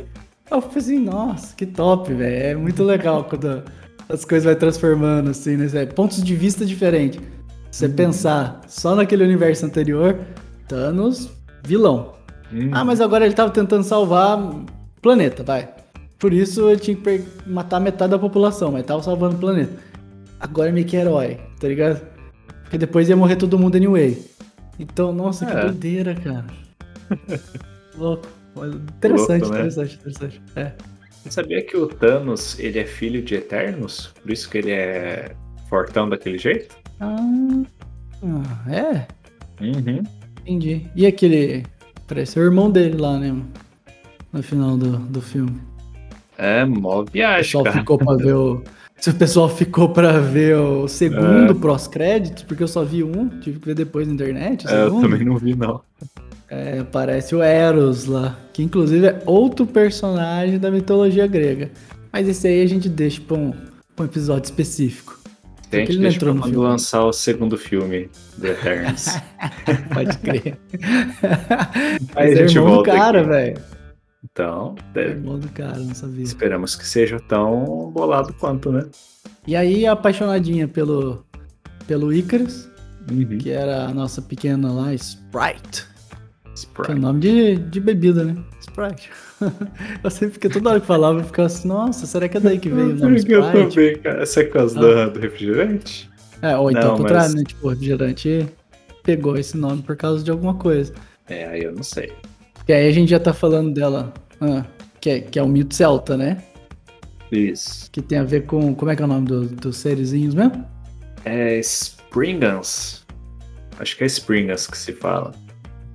Eu 0.51 0.61
falei 0.61 0.77
assim, 0.77 0.99
nossa, 0.99 1.55
que 1.55 1.65
top, 1.65 2.13
velho. 2.13 2.43
É 2.43 2.55
muito 2.55 2.83
legal 2.83 3.23
quando 3.23 3.63
as 4.07 4.25
coisas 4.25 4.45
vai 4.45 4.55
transformando, 4.55 5.29
assim, 5.29 5.55
né? 5.57 5.85
Pontos 5.87 6.23
de 6.23 6.35
vista 6.35 6.65
diferentes. 6.65 7.19
Se 7.71 7.85
Uhum. 7.85 7.89
você 7.91 7.95
pensar 7.95 8.61
só 8.67 8.95
naquele 8.95 9.23
universo 9.23 9.65
anterior, 9.65 10.17
Thanos, 10.67 11.29
vilão. 11.63 12.13
Hum, 12.51 12.69
Ah, 12.71 12.83
mas 12.83 12.99
agora 12.99 13.25
ele 13.25 13.35
tava 13.35 13.51
tentando 13.51 13.83
salvar 13.83 14.39
o 14.39 14.65
planeta, 15.01 15.43
vai. 15.43 15.69
Por 16.17 16.33
isso 16.33 16.67
ele 16.69 16.79
tinha 16.79 16.97
que 16.97 17.23
matar 17.45 17.79
metade 17.79 18.11
da 18.11 18.19
população, 18.19 18.71
mas 18.71 18.85
tava 18.85 19.03
salvando 19.03 19.35
o 19.35 19.39
planeta. 19.39 19.71
Agora 20.39 20.69
é 20.69 20.71
meio 20.71 20.85
que 20.85 20.95
herói, 20.95 21.39
tá 21.59 21.67
ligado? 21.67 22.01
Porque 22.63 22.77
depois 22.77 23.07
ia 23.07 23.15
morrer 23.15 23.35
todo 23.35 23.57
mundo 23.59 23.75
anyway. 23.75 24.23
Então, 24.79 25.13
nossa, 25.13 25.45
que 25.45 25.51
É. 25.51 25.61
doideira, 25.61 26.15
cara. 26.15 26.45
Louco. 27.97 28.27
Mas 28.59 28.73
Interessante, 28.75 29.41
Louco, 29.41 29.47
né? 29.55 29.59
interessante, 29.59 29.95
interessante. 29.95 30.41
É. 30.55 30.71
Você 31.23 31.31
sabia 31.31 31.61
que 31.61 31.75
o 31.75 31.87
Thanos, 31.87 32.57
ele 32.59 32.79
é 32.79 32.85
filho 32.85 33.21
de 33.21 33.35
Eternos? 33.35 34.13
Por 34.21 34.31
isso 34.31 34.49
que 34.49 34.57
ele 34.59 34.71
é 34.71 35.35
fortão 35.69 36.07
daquele 36.09 36.37
jeito? 36.37 36.75
Ah, 36.99 37.15
é? 38.69 39.07
Uhum. 39.63 40.03
Entendi. 40.41 40.85
E 40.95 41.05
aquele. 41.05 41.65
Parece 42.07 42.39
o 42.39 42.43
irmão 42.43 42.71
dele 42.71 42.97
lá, 42.97 43.19
né? 43.19 43.35
No 44.33 44.41
final 44.41 44.77
do, 44.77 44.97
do 44.97 45.21
filme. 45.21 45.59
É, 46.37 46.63
mó 46.65 47.01
O 47.01 47.05
viagem, 47.05 47.43
pessoal 47.43 47.63
cara. 47.65 47.79
ficou 47.79 47.97
pra 47.97 48.15
ver 48.15 48.33
o. 48.33 48.63
Se 48.97 49.09
o 49.11 49.13
pessoal 49.15 49.47
ficou 49.49 49.89
pra 49.89 50.19
ver 50.19 50.55
o 50.57 50.87
segundo 50.87 51.51
É. 51.51 51.53
pós-créditos, 51.53 52.43
porque 52.43 52.63
eu 52.63 52.67
só 52.67 52.83
vi 52.83 53.01
um, 53.03 53.29
tive 53.39 53.59
que 53.59 53.65
ver 53.67 53.75
depois 53.75 54.07
na 54.07 54.13
internet. 54.13 54.65
o 54.65 54.69
É, 54.69 54.83
eu 54.83 54.99
também 54.99 55.23
não 55.23 55.37
vi, 55.37 55.55
não. 55.55 55.81
É, 56.49 56.79
aparece 56.79 57.35
o 57.35 57.43
Eros 57.43 58.05
lá, 58.05 58.37
que 58.51 58.63
inclusive 58.63 59.05
é 59.07 59.21
outro 59.25 59.65
personagem 59.67 60.57
da 60.57 60.71
mitologia 60.71 61.27
grega. 61.27 61.69
Mas 62.11 62.27
esse 62.27 62.47
aí 62.47 62.61
a 62.63 62.65
gente 62.67 62.89
deixa 62.89 63.21
pra 63.21 63.37
um, 63.37 63.51
pra 63.95 64.03
um 64.03 64.05
episódio 64.05 64.45
específico. 64.45 65.19
A 65.71 65.75
gente 65.75 65.91
ele 65.91 65.99
deixa 65.99 66.17
entrou 66.17 66.33
pra 66.33 66.41
quando 66.43 66.53
filme. 66.53 66.67
lançar 66.67 67.03
o 67.05 67.13
segundo 67.13 67.55
filme 67.55 68.09
do 68.35 68.47
Eternos. 68.47 69.05
Pode 69.93 70.17
crer. 70.17 70.57
Mas 72.15 72.31
é 72.37 72.41
irmão 72.43 72.77
do 72.77 72.83
cara, 72.83 73.23
velho. 73.23 73.61
então, 74.23 74.75
É 74.95 74.99
é, 75.01 75.07
irmão 75.09 75.37
do 75.39 75.47
cara, 75.49 75.77
não 75.77 75.93
sabia. 75.93 76.23
esperamos 76.23 76.75
que 76.75 76.87
seja 76.87 77.19
tão 77.19 77.91
bolado 77.93 78.33
quanto, 78.33 78.71
né? 78.71 78.85
E 79.45 79.55
aí, 79.55 79.85
apaixonadinha 79.85 80.67
pelo, 80.67 81.23
pelo 81.87 82.11
Icarus, 82.13 82.67
Uhum. 83.11 83.37
que 83.39 83.49
era 83.49 83.85
a 83.85 83.93
nossa 83.93 84.21
pequena 84.21 84.71
lá, 84.71 84.93
Sprite. 84.93 85.85
Que 86.65 86.81
é 86.81 86.83
Sprite. 86.83 86.99
nome 86.99 87.19
de, 87.19 87.55
de 87.57 87.79
bebida, 87.79 88.23
né? 88.23 88.35
Sprite. 88.59 89.09
eu 90.03 90.09
sempre 90.09 90.33
fiquei 90.33 90.49
toda 90.49 90.69
hora 90.71 90.79
que 90.79 90.85
falava, 90.87 91.19
eu 91.19 91.23
ficava 91.23 91.45
assim, 91.47 91.67
nossa, 91.67 92.05
será 92.05 92.27
que 92.27 92.37
é 92.37 92.39
daí 92.39 92.59
que 92.59 92.69
veio 92.69 92.89
o 92.91 92.95
nome 92.95 93.17
Porque 93.19 93.33
eu 93.35 93.41
Sprite? 93.45 93.75
também, 93.75 93.97
cara. 93.99 94.21
Essa 94.23 94.41
é 94.41 94.43
por 94.43 94.53
causa 94.53 94.79
Ah. 94.79 95.07
do 95.09 95.19
refrigerante? 95.19 96.09
É, 96.41 96.55
ou 96.57 96.71
então 96.71 96.81
Não, 96.83 96.91
ao 96.91 96.97
contrário, 96.97 97.23
mas- 97.25 97.35
né? 97.35 97.43
Tipo, 97.47 97.67
o 97.67 97.69
refrigerante 97.69 98.47
pegou 99.03 99.37
esse 99.37 99.57
nome 99.57 99.81
por 99.81 99.95
causa 99.95 100.23
de 100.23 100.31
alguma 100.31 100.53
coisa. 100.55 100.93
É, 101.27 101.45
aí 101.47 101.63
eu 101.63 101.73
não 101.73 101.83
sei. 101.83 102.11
E 102.67 102.73
aí 102.73 102.87
a 102.87 102.91
gente 102.91 103.09
já 103.09 103.19
tá 103.19 103.33
falando 103.33 103.73
dela, 103.73 104.13
ah, 104.41 104.63
que, 105.01 105.09
é, 105.09 105.19
que 105.21 105.37
é 105.39 105.43
o 105.43 105.47
mito 105.47 105.73
celta, 105.75 106.15
né? 106.17 106.37
Isso. 107.31 107.89
Que 107.91 108.01
tem 108.01 108.17
a 108.19 108.23
ver 108.23 108.45
com. 108.45 108.73
Como 108.73 108.89
é 108.91 108.95
que 108.95 109.01
é 109.01 109.05
o 109.05 109.07
nome 109.07 109.27
do- 109.27 109.45
dos 109.47 109.77
serizinhos 109.77 110.33
mesmo? 110.33 110.65
É 111.25 111.59
Springans. 111.59 113.05
Acho 113.77 113.95
que 113.97 114.03
é 114.03 114.07
Springans 114.07 114.65
que 114.67 114.77
se 114.77 114.91
fala. 114.93 115.31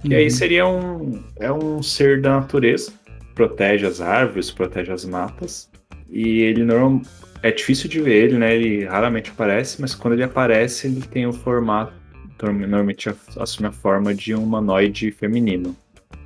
E 0.04 0.08
Uhum. 0.08 0.16
aí 0.16 0.30
seria 0.30 0.66
um. 0.66 1.22
É 1.40 1.50
um 1.50 1.82
ser 1.82 2.20
da 2.20 2.36
natureza. 2.40 2.92
Protege 3.34 3.86
as 3.86 4.00
árvores, 4.00 4.50
protege 4.50 4.92
as 4.92 5.04
matas. 5.04 5.68
E 6.10 6.40
ele 6.40 6.64
não. 6.64 7.00
É 7.42 7.50
difícil 7.50 7.88
de 7.90 8.00
ver 8.00 8.24
ele, 8.24 8.38
né? 8.38 8.54
Ele 8.54 8.84
raramente 8.84 9.30
aparece, 9.30 9.80
mas 9.80 9.94
quando 9.94 10.14
ele 10.14 10.22
aparece, 10.22 10.86
ele 10.86 11.00
tem 11.02 11.26
o 11.26 11.32
formato. 11.32 11.92
Normalmente 12.42 13.10
assume 13.38 13.68
a 13.68 13.72
forma 13.72 14.14
de 14.14 14.34
um 14.34 14.42
humanoide 14.42 15.10
feminino. 15.10 15.74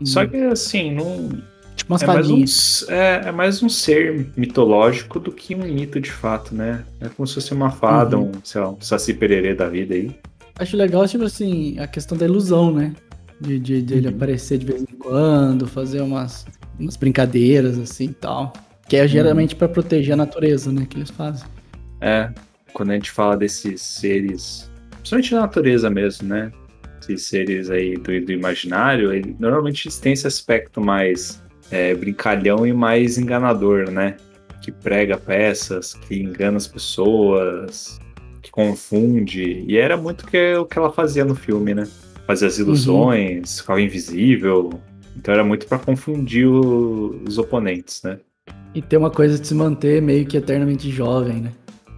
Uhum. 0.00 0.06
Só 0.06 0.26
que 0.26 0.36
assim, 0.36 0.92
não. 0.94 1.28
Tipo 1.76 1.92
umas 1.92 2.02
É 2.02 2.06
mais, 2.06 2.28
um, 2.28 2.92
é, 2.92 3.22
é 3.26 3.32
mais 3.32 3.62
um 3.62 3.68
ser 3.68 4.26
mitológico 4.36 5.20
do 5.20 5.30
que 5.30 5.54
um 5.54 5.58
mito 5.64 6.00
de 6.00 6.10
fato, 6.10 6.52
né? 6.54 6.84
É 7.00 7.08
como 7.08 7.26
se 7.26 7.34
fosse 7.34 7.52
uma 7.54 7.70
fada, 7.70 8.18
Uhum. 8.18 8.30
um, 8.30 8.32
sei 8.42 8.60
lá, 8.60 8.70
um 8.70 8.80
saci 8.80 9.14
pererê 9.14 9.54
da 9.54 9.68
vida 9.68 9.94
aí. 9.94 10.10
Acho 10.58 10.76
legal, 10.76 11.06
tipo 11.06 11.22
assim, 11.24 11.78
a 11.78 11.86
questão 11.86 12.18
da 12.18 12.26
ilusão, 12.26 12.72
né? 12.72 12.92
De, 13.40 13.58
de, 13.58 13.82
de 13.82 13.94
ele 13.94 14.08
aparecer 14.08 14.58
de 14.58 14.66
vez 14.66 14.82
em 14.82 14.96
quando, 14.96 15.66
fazer 15.66 16.00
umas, 16.00 16.44
umas 16.78 16.96
brincadeiras 16.96 17.78
assim 17.78 18.06
e 18.06 18.14
tal. 18.14 18.52
Que 18.88 18.96
é 18.96 19.06
geralmente 19.06 19.54
pra 19.54 19.68
proteger 19.68 20.14
a 20.14 20.16
natureza, 20.16 20.72
né? 20.72 20.86
Que 20.88 20.96
eles 20.96 21.10
fazem. 21.10 21.46
É, 22.00 22.30
quando 22.72 22.90
a 22.90 22.94
gente 22.94 23.10
fala 23.10 23.36
desses 23.36 23.82
seres, 23.82 24.70
principalmente 24.92 25.30
da 25.32 25.40
natureza 25.40 25.90
mesmo, 25.90 26.28
né? 26.28 26.50
Esses 27.00 27.26
seres 27.26 27.70
aí 27.70 27.96
do, 27.96 28.24
do 28.24 28.32
imaginário, 28.32 29.12
ele, 29.12 29.36
normalmente 29.38 29.86
eles 29.86 29.98
têm 29.98 30.12
esse 30.12 30.26
aspecto 30.26 30.80
mais 30.80 31.42
é, 31.70 31.94
brincalhão 31.94 32.66
e 32.66 32.72
mais 32.72 33.18
enganador, 33.18 33.90
né? 33.90 34.16
Que 34.62 34.72
prega 34.72 35.16
peças, 35.16 35.94
que 35.94 36.20
engana 36.20 36.56
as 36.56 36.66
pessoas, 36.66 37.98
que 38.42 38.50
confunde. 38.50 39.64
E 39.66 39.76
era 39.76 39.96
muito 39.96 40.26
que, 40.26 40.54
o 40.54 40.64
que 40.64 40.78
ela 40.78 40.92
fazia 40.92 41.24
no 41.24 41.34
filme, 41.34 41.74
né? 41.74 41.86
Fazia 42.28 42.46
as 42.46 42.58
ilusões, 42.58 43.58
ficava 43.60 43.80
invisível, 43.80 44.70
Então 45.16 45.34
era 45.34 45.42
muito 45.42 45.66
para 45.66 45.78
confundir 45.80 46.46
o- 46.46 47.20
os 47.26 47.38
oponentes, 47.38 48.02
né? 48.04 48.20
E 48.72 48.80
tem 48.80 48.96
uma 48.98 49.10
coisa 49.10 49.36
de 49.36 49.48
se 49.48 49.52
manter 49.54 50.00
meio 50.00 50.24
que 50.26 50.36
eternamente 50.36 50.88
jovem, 50.92 51.40
né? 51.40 51.52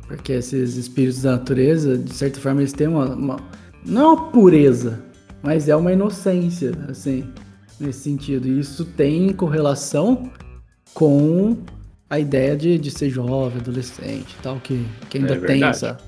Porque 0.09 0.33
esses 0.33 0.77
espíritos 0.77 1.21
da 1.23 1.33
natureza, 1.33 1.99
de 1.99 2.15
certa 2.15 2.41
forma, 2.41 2.63
eles 2.63 2.73
têm 2.73 2.87
uma. 2.89 3.15
uma- 3.15 3.37
não 3.85 4.01
é 4.03 4.07
uma 4.07 4.31
pureza, 4.31 5.03
mas 5.43 5.69
é 5.69 5.77
uma 5.77 5.93
inocência, 5.93 6.73
assim, 6.89 7.25
nesse 7.79 7.99
sentido. 8.01 8.49
E 8.49 8.61
isso 8.61 8.87
tem 8.87 9.33
correlação 9.35 10.31
com 10.95 11.59
a 12.09 12.19
ideia 12.19 12.57
de, 12.57 12.79
de 12.79 12.91
ser 12.91 13.11
jovem, 13.11 13.61
adolescente 13.61 14.35
e 14.39 14.43
tal, 14.43 14.59
que, 14.61 14.83
que 15.11 15.19
ainda 15.19 15.35
É 15.35 15.39
tem 15.41 15.63
essa, 15.63 15.99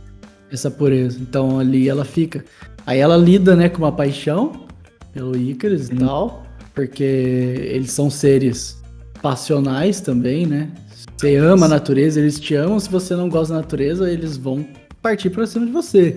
essa 0.50 0.70
pureza. 0.70 1.18
Então 1.20 1.58
ali 1.58 1.88
ela 1.90 2.04
fica. 2.06 2.42
Aí 2.86 2.98
ela 2.98 3.16
lida, 3.16 3.54
né, 3.56 3.68
com 3.68 3.78
uma 3.78 3.92
paixão 3.92 4.66
pelo 5.12 5.36
Ícaris 5.36 5.88
e 5.88 5.94
Hum. 5.94 5.98
tal, 5.98 6.42
porque 6.74 7.02
eles 7.02 7.90
são 7.92 8.10
seres 8.10 8.82
passionais 9.20 10.00
também, 10.00 10.46
né? 10.46 10.70
Você 11.16 11.36
ama 11.36 11.66
a 11.66 11.68
natureza, 11.68 12.18
eles 12.20 12.40
te 12.40 12.54
amam. 12.54 12.80
Se 12.80 12.88
você 12.90 13.14
não 13.14 13.28
gosta 13.28 13.54
da 13.54 13.60
natureza, 13.60 14.10
eles 14.10 14.36
vão 14.36 14.66
partir 15.00 15.30
pra 15.30 15.46
cima 15.46 15.66
de 15.66 15.72
você. 15.72 16.16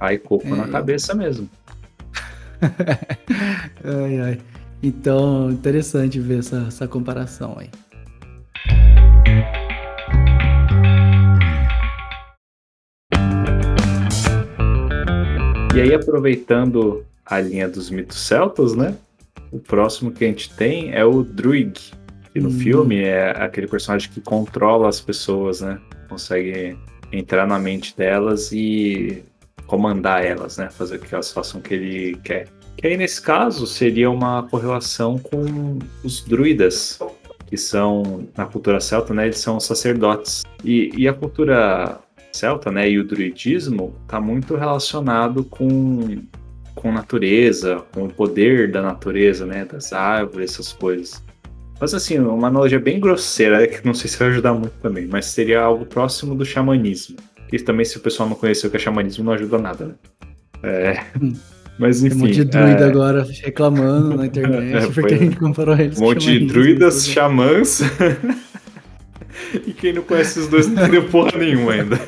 Aí 0.00 0.16
coco 0.18 0.48
na 0.54 0.64
É. 0.64 0.68
cabeça 0.68 1.14
mesmo. 1.14 1.48
Ai, 3.84 4.20
ai. 4.20 4.38
Então, 4.82 5.50
interessante 5.50 6.18
ver 6.20 6.38
essa, 6.40 6.64
essa 6.68 6.86
comparação 6.88 7.56
aí. 7.58 7.68
E 15.78 15.80
aí, 15.80 15.94
aproveitando 15.94 17.06
a 17.24 17.40
linha 17.40 17.68
dos 17.68 17.88
mitos 17.88 18.18
celtas, 18.18 18.74
né? 18.74 18.96
O 19.52 19.60
próximo 19.60 20.10
que 20.10 20.24
a 20.24 20.26
gente 20.26 20.52
tem 20.56 20.92
é 20.92 21.04
o 21.04 21.22
Druid, 21.22 21.92
que 22.32 22.40
no 22.40 22.48
Hum. 22.48 22.58
filme 22.58 22.98
é 22.98 23.30
aquele 23.30 23.68
personagem 23.68 24.10
que 24.10 24.20
controla 24.20 24.88
as 24.88 25.00
pessoas, 25.00 25.60
né? 25.60 25.78
Consegue 26.08 26.76
entrar 27.12 27.46
na 27.46 27.60
mente 27.60 27.96
delas 27.96 28.50
e 28.50 29.22
comandar 29.68 30.24
elas, 30.24 30.56
né? 30.56 30.68
Fazer 30.68 30.98
com 30.98 31.06
que 31.06 31.14
elas 31.14 31.30
façam 31.30 31.60
o 31.60 31.62
que 31.62 31.74
ele 31.74 32.16
quer. 32.24 32.48
Que 32.76 32.88
aí, 32.88 32.96
nesse 32.96 33.22
caso, 33.22 33.64
seria 33.64 34.10
uma 34.10 34.42
correlação 34.48 35.16
com 35.16 35.78
os 36.02 36.24
druidas, 36.24 36.98
que 37.46 37.56
são, 37.56 38.26
na 38.36 38.46
cultura 38.46 38.80
celta, 38.80 39.14
né? 39.14 39.26
Eles 39.26 39.38
são 39.38 39.60
sacerdotes. 39.60 40.42
E, 40.64 40.90
e 40.96 41.06
a 41.06 41.12
cultura 41.14 42.00
celta, 42.32 42.70
né, 42.70 42.90
e 42.90 42.98
o 42.98 43.04
druidismo 43.04 43.94
está 44.04 44.20
muito 44.20 44.56
relacionado 44.56 45.44
com 45.44 46.18
com 46.74 46.92
natureza, 46.92 47.82
com 47.92 48.04
o 48.04 48.08
poder 48.08 48.70
da 48.70 48.80
natureza, 48.80 49.44
né, 49.44 49.64
das 49.64 49.92
árvores, 49.92 50.52
essas 50.52 50.72
coisas. 50.72 51.20
Mas 51.80 51.92
assim, 51.92 52.18
uma 52.20 52.46
analogia 52.46 52.78
bem 52.78 53.00
grosseira, 53.00 53.66
que 53.66 53.84
não 53.84 53.92
sei 53.92 54.08
se 54.08 54.16
vai 54.16 54.28
ajudar 54.28 54.54
muito 54.54 54.74
também, 54.80 55.06
mas 55.06 55.26
seria 55.26 55.60
algo 55.60 55.84
próximo 55.84 56.36
do 56.36 56.44
xamanismo. 56.44 57.16
E 57.52 57.58
também, 57.58 57.84
se 57.84 57.96
o 57.96 58.00
pessoal 58.00 58.28
não 58.28 58.36
conheceu 58.36 58.68
o 58.68 58.70
que 58.70 58.76
é 58.76 58.80
xamanismo, 58.80 59.24
não 59.24 59.32
ajuda 59.32 59.58
nada, 59.58 59.86
né? 59.86 59.94
É, 60.62 61.00
Hum. 61.20 61.32
Mas 61.78 62.00
Tem 62.00 62.08
enfim. 62.08 62.16
um 62.16 62.20
monte 62.22 62.34
de 62.34 62.44
druida 62.44 62.84
é, 62.84 62.88
agora 62.88 63.26
reclamando 63.42 64.16
na 64.16 64.26
internet 64.26 64.74
É, 64.74 64.86
porque 64.88 65.14
a 65.14 65.18
gente 65.18 65.36
comparou 65.36 65.78
eles 65.78 65.98
Um 65.98 66.04
monte 66.06 66.38
de 66.38 66.46
druidas, 66.46 67.06
xamãs. 67.06 67.80
e 69.54 69.72
quem 69.72 69.92
não 69.92 70.02
conhece 70.02 70.38
os 70.38 70.48
dois 70.48 70.66
não 70.66 70.82
entendeu 70.82 71.08
porra 71.08 71.38
nenhuma 71.38 71.72
ainda. 71.72 72.00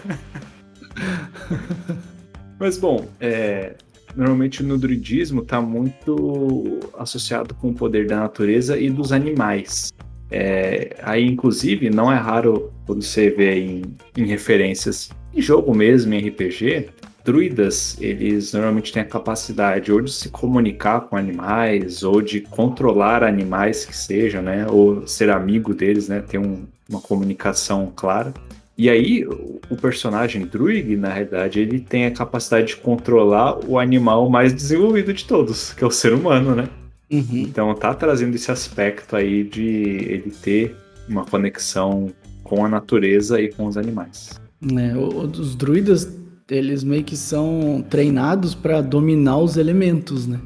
Mas 2.59 2.77
bom, 2.77 3.09
é, 3.21 3.75
normalmente 4.15 4.63
no 4.63 4.77
druidismo 4.77 5.43
está 5.43 5.61
muito 5.61 6.81
associado 6.99 7.55
com 7.55 7.71
o 7.71 7.75
poder 7.75 8.07
da 8.07 8.21
natureza 8.21 8.79
e 8.79 8.91
dos 8.91 9.13
animais. 9.13 9.93
É, 10.31 10.97
aí, 11.03 11.27
inclusive, 11.27 11.91
não 11.91 12.13
é 12.13 12.17
raro 12.17 12.73
quando 12.87 13.03
você 13.03 13.31
vê 13.31 13.59
em, 13.59 13.83
em 14.17 14.27
referências 14.27 15.11
em 15.35 15.41
jogo 15.41 15.75
mesmo, 15.75 16.15
em 16.15 16.29
RPG, 16.29 16.89
druidas, 17.31 17.97
eles 18.01 18.53
normalmente 18.53 18.93
têm 18.93 19.03
a 19.03 19.05
capacidade 19.05 19.93
ou 19.93 20.01
de 20.01 20.13
se 20.13 20.29
comunicar 20.29 21.03
com 21.03 21.17
animais, 21.17 22.03
ou 22.03 22.21
de 22.21 22.41
controlar 22.41 23.23
animais 23.23 23.85
que 23.85 23.97
sejam, 23.97 24.43
né? 24.43 24.67
Ou 24.69 25.07
ser 25.07 25.31
amigo 25.31 25.73
deles, 25.73 26.09
né? 26.09 26.21
Ter 26.21 26.39
um- 26.39 26.65
uma 26.89 27.01
comunicação 27.01 27.93
clara. 27.95 28.35
E 28.77 28.91
aí, 28.91 29.25
o 29.71 29.77
personagem 29.77 30.45
Druid, 30.45 30.97
na 30.97 31.13
realidade, 31.13 31.61
ele 31.61 31.79
tem 31.79 32.07
a 32.07 32.11
capacidade 32.11 32.69
de 32.69 32.77
controlar 32.79 33.59
o 33.65 33.79
animal 33.79 34.29
mais 34.29 34.53
desenvolvido 34.53 35.13
de 35.13 35.25
todos, 35.25 35.73
que 35.73 35.85
é 35.85 35.87
o 35.87 35.91
ser 35.91 36.13
humano, 36.13 36.57
né? 36.57 36.69
Uhum. 37.13 37.27
Então 37.33 37.75
tá 37.75 37.95
trazendo 37.95 38.35
esse 38.35 38.51
aspecto 38.51 39.15
aí 39.15 39.45
de 39.45 39.65
ele 39.65 40.33
ter 40.43 40.75
uma 41.09 41.25
conexão 41.25 42.11
com 42.43 42.65
a 42.65 42.69
natureza 42.69 43.41
e 43.41 43.53
com 43.53 43.67
os 43.67 43.77
animais. 43.77 44.41
É, 44.63 44.97
os 44.97 45.55
druidas, 45.55 46.20
eles 46.51 46.83
meio 46.85 47.05
que 47.05 47.17
são 47.17 47.85
treinados 47.89 48.55
para 48.55 48.81
dominar 48.81 49.39
os 49.39 49.57
elementos, 49.57 50.27
né? 50.27 50.39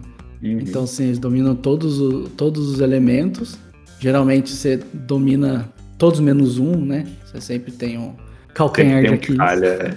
Uhum. 0.42 0.60
Então, 0.60 0.84
assim, 0.84 1.04
eles 1.04 1.18
dominam 1.18 1.54
todos, 1.56 2.00
o- 2.00 2.28
todos 2.36 2.68
os 2.68 2.80
elementos. 2.80 3.58
Geralmente 3.98 4.50
você 4.52 4.78
domina 4.92 5.72
todos 5.96 6.20
menos 6.20 6.58
um, 6.58 6.76
né? 6.84 7.06
Você 7.24 7.40
sempre 7.40 7.72
tem 7.72 7.96
um 7.98 8.12
calcanhar 8.52 9.00
Tem 9.00 9.10
de 9.10 9.14
Aquiles. 9.14 9.36
falha. 9.38 9.96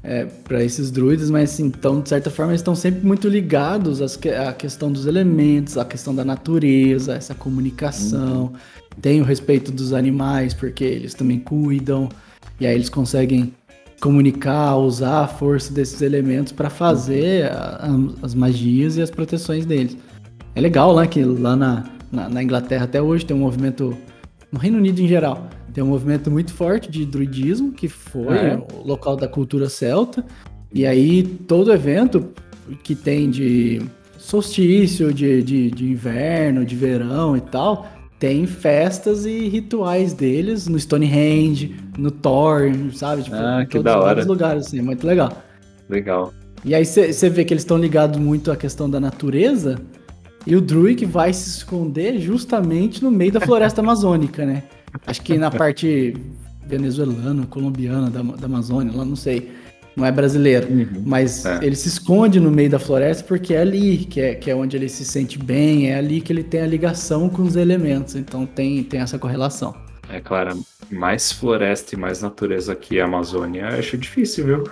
é, 0.03 0.25
para 0.45 0.65
esses 0.65 0.91
druidas, 0.91 1.31
mas 1.31 1.53
assim, 1.53 1.67
então, 1.67 2.01
de 2.01 2.09
certa 2.09 2.31
forma, 2.31 2.53
eles 2.53 2.61
estão 2.61 2.75
sempre 2.75 3.07
muito 3.07 3.29
ligados 3.29 4.01
às 4.01 4.17
que- 4.17 4.29
à 4.31 4.53
questão 4.53 4.91
dos 4.91 5.07
elementos, 5.07 5.77
à 5.77 5.85
questão 5.85 6.15
da 6.15 6.25
natureza, 6.25 7.15
essa 7.15 7.35
comunicação. 7.35 8.53
Tem 9.01 9.21
o 9.21 9.25
respeito 9.25 9.71
dos 9.71 9.93
animais, 9.93 10.55
porque 10.55 10.83
eles 10.85 11.15
também 11.15 11.39
cuidam, 11.39 12.09
e 12.59 12.67
aí 12.67 12.75
eles 12.75 12.89
conseguem 12.89 13.53
comunicar, 14.01 14.77
usar 14.77 15.25
a 15.25 15.29
força 15.29 15.73
desses 15.73 16.01
elementos 16.03 16.53
para 16.53 16.71
fazer 16.71 17.47
a- 17.51 17.81
a- 17.87 18.25
as 18.25 18.35
magias 18.35 18.97
e 18.97 19.03
as 19.03 19.11
proteções 19.11 19.67
deles. 19.67 19.97
É 20.55 20.61
legal 20.61 20.93
lá 20.93 21.07
que 21.07 21.23
lá 21.25 21.57
na, 21.57 21.85
na, 22.11 22.29
na 22.29 22.43
Inglaterra 22.43 22.85
até 22.85 23.01
hoje 23.03 23.25
tem 23.27 23.37
um 23.37 23.41
movimento, 23.41 23.97
no 24.53 24.59
Reino 24.59 24.79
Unido 24.79 25.01
em 25.01 25.09
geral, 25.09 25.49
tem 25.75 25.83
um 25.85 25.89
movimento 25.89 26.31
muito 26.31 26.53
forte 26.53 26.91
de 26.91 27.05
druidismo, 27.05 27.73
que 27.73 27.89
foi 27.89 28.37
é? 28.37 28.63
o 28.75 28.87
local 28.87 29.17
da 29.17 29.29
cultura 29.29 29.69
celta. 29.69 30.25
E 30.73 30.87
aí 30.87 31.23
todo 31.23 31.73
evento 31.73 32.29
que 32.83 32.95
tem 32.95 33.31
de 33.31 33.81
solstício, 34.19 35.13
de, 35.13 35.43
de, 35.43 35.71
de 35.71 35.85
inverno, 35.91 36.65
de 36.65 36.75
verão 36.77 37.37
e 37.37 37.41
tal, 37.41 37.87
tem 38.19 38.47
festas 38.47 39.25
e 39.25 39.49
rituais 39.49 40.13
deles 40.13 40.67
no 40.67 40.79
Stonehenge, 40.79 41.77
no 41.97 42.11
Thor, 42.11 42.63
sabe? 42.95 43.23
Tipo, 43.23 43.37
Ah, 43.37 43.65
que 43.65 43.73
todos 43.79 43.85
da 43.85 43.91
os 43.93 43.97
hora. 43.97 44.07
vários 44.07 44.27
lugares, 44.27 44.67
assim, 44.67 44.81
muito 44.83 45.07
legal. 45.07 45.33
Legal. 45.89 46.33
E 46.65 46.75
aí 46.75 46.85
você 46.85 47.31
vê 47.31 47.45
que 47.45 47.55
eles 47.55 47.63
estão 47.63 47.79
ligados 47.79 48.19
muito 48.21 48.51
à 48.51 48.57
questão 48.57 48.91
da 48.91 48.99
natureza, 48.99 49.79
e 50.47 50.57
o 50.57 50.61
Druid 50.61 51.05
vai 51.07 51.33
se 51.33 51.49
esconder 51.49 52.19
justamente 52.19 53.03
no 53.05 53.11
meio 53.11 53.31
da 53.33 53.41
floresta 53.41 53.81
amazônica, 53.83 54.45
né? 54.45 54.65
Acho 55.07 55.23
que 55.23 55.37
na 55.39 55.51
parte 55.51 56.17
venezuelana, 56.67 57.47
colombiana 57.47 58.11
da, 58.11 58.23
da 58.23 58.47
Amazônia, 58.47 58.93
lá 58.95 59.05
não 59.05 59.17
sei. 59.17 59.51
Não 59.99 60.07
é 60.07 60.13
brasileiro. 60.13 60.69
Uhum. 60.73 61.03
Mas 61.05 61.45
É. 61.45 61.59
ele 61.61 61.75
se 61.75 61.89
esconde 61.89 62.39
no 62.39 62.53
meio 62.53 62.71
da 62.71 62.79
floresta 62.79 63.25
porque 63.25 63.53
é 63.53 63.61
ali 63.63 63.99
que 63.99 64.21
é, 64.21 64.35
que 64.37 64.49
é 64.49 64.55
onde 64.55 64.77
ele 64.77 64.89
se 64.89 65.05
sente 65.05 65.37
bem, 65.39 65.91
é 65.91 65.97
ali 65.99 66.21
que 66.21 66.33
ele 66.33 66.45
tem 66.45 66.61
a 66.61 66.67
ligação 66.67 67.29
com 67.29 67.43
os 67.43 67.57
elementos. 67.57 68.15
Então 68.15 68.47
tem, 68.47 68.85
tem 68.85 69.01
essa 69.01 69.19
correlação. 69.19 69.75
É 70.09 70.21
claro, 70.21 70.65
mais 70.91 71.33
floresta 71.33 71.97
e 71.97 71.99
mais 71.99 72.23
natureza 72.23 72.73
aqui 72.73 73.01
a 73.01 73.05
Amazônia, 73.07 73.63
eu 73.73 73.79
acho 73.81 73.99
difícil, 73.99 74.47
viu? 74.47 74.65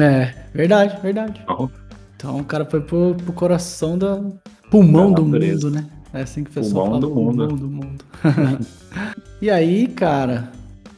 É, 0.00 0.34
verdade, 0.54 1.00
verdade. 1.02 1.42
Não. 1.48 1.70
Então 2.14 2.38
o 2.38 2.44
cara 2.44 2.64
foi 2.66 2.80
pro, 2.82 3.14
pro 3.14 3.32
coração 3.32 3.96
da. 3.96 4.22
Pulmão 4.70 5.12
Da 5.12 5.16
do 5.20 5.24
mundo, 5.24 5.70
né? 5.70 5.86
É 6.12 6.20
assim 6.22 6.44
que 6.44 6.50
o 6.50 6.52
pessoal 6.52 6.84
Pulmão 6.90 7.00
fala. 7.00 7.14
do 7.14 7.20
mundo. 7.20 7.48
Pulmão 7.48 7.56
do 7.56 7.68
mundo. 7.68 8.04
e 9.40 9.48
aí, 9.50 9.86
cara, 9.88 10.52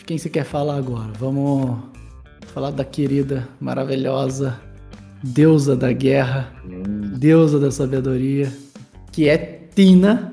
quem 0.04 0.18
você 0.18 0.28
quer 0.28 0.44
falar 0.44 0.74
agora? 0.76 1.12
Vamos 1.18 1.78
falar 2.50 2.70
da 2.70 2.84
querida, 2.84 3.48
maravilhosa 3.60 4.58
deusa 5.22 5.76
da 5.76 5.92
guerra, 5.92 6.52
Hum, 6.64 7.12
deusa 7.18 7.58
da 7.58 7.70
sabedoria, 7.70 8.50
que 9.12 9.28
é 9.28 9.36
Tina 9.74 10.32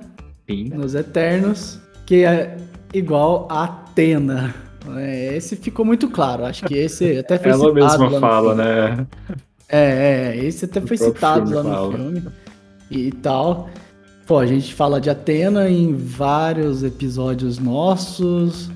sim. 0.49 0.69
nos 0.69 0.95
Eternos, 0.95 1.79
que 2.05 2.23
é 2.25 2.57
igual 2.93 3.47
a 3.51 3.63
Atena. 3.65 4.55
É, 4.95 5.35
esse 5.35 5.55
ficou 5.57 5.83
muito 5.85 6.09
claro. 6.09 6.45
Acho 6.45 6.63
que 6.65 6.73
esse 6.75 7.17
até 7.17 7.37
foi 7.39 7.51
Ela 7.51 7.59
citado 7.65 7.79
lá 7.79 7.89
mesma 7.97 8.09
no 8.09 8.19
fala, 8.19 8.55
filme. 8.55 8.63
né? 8.71 9.07
É, 9.69 10.33
é, 10.37 10.45
esse 10.45 10.63
até 10.65 10.79
No 10.79 10.87
foi 10.87 10.95
citado 10.97 11.53
lá 11.53 11.63
no 11.63 11.69
fala. 11.69 11.91
filme 11.93 12.23
e 12.89 13.11
tal. 13.11 13.69
Pô, 14.25 14.39
a 14.39 14.45
gente 14.45 14.73
fala 14.73 15.01
de 15.01 15.09
Atena 15.09 15.69
em 15.69 15.93
vários 15.93 16.83
episódios 16.83 17.59
nossos. 17.59 18.69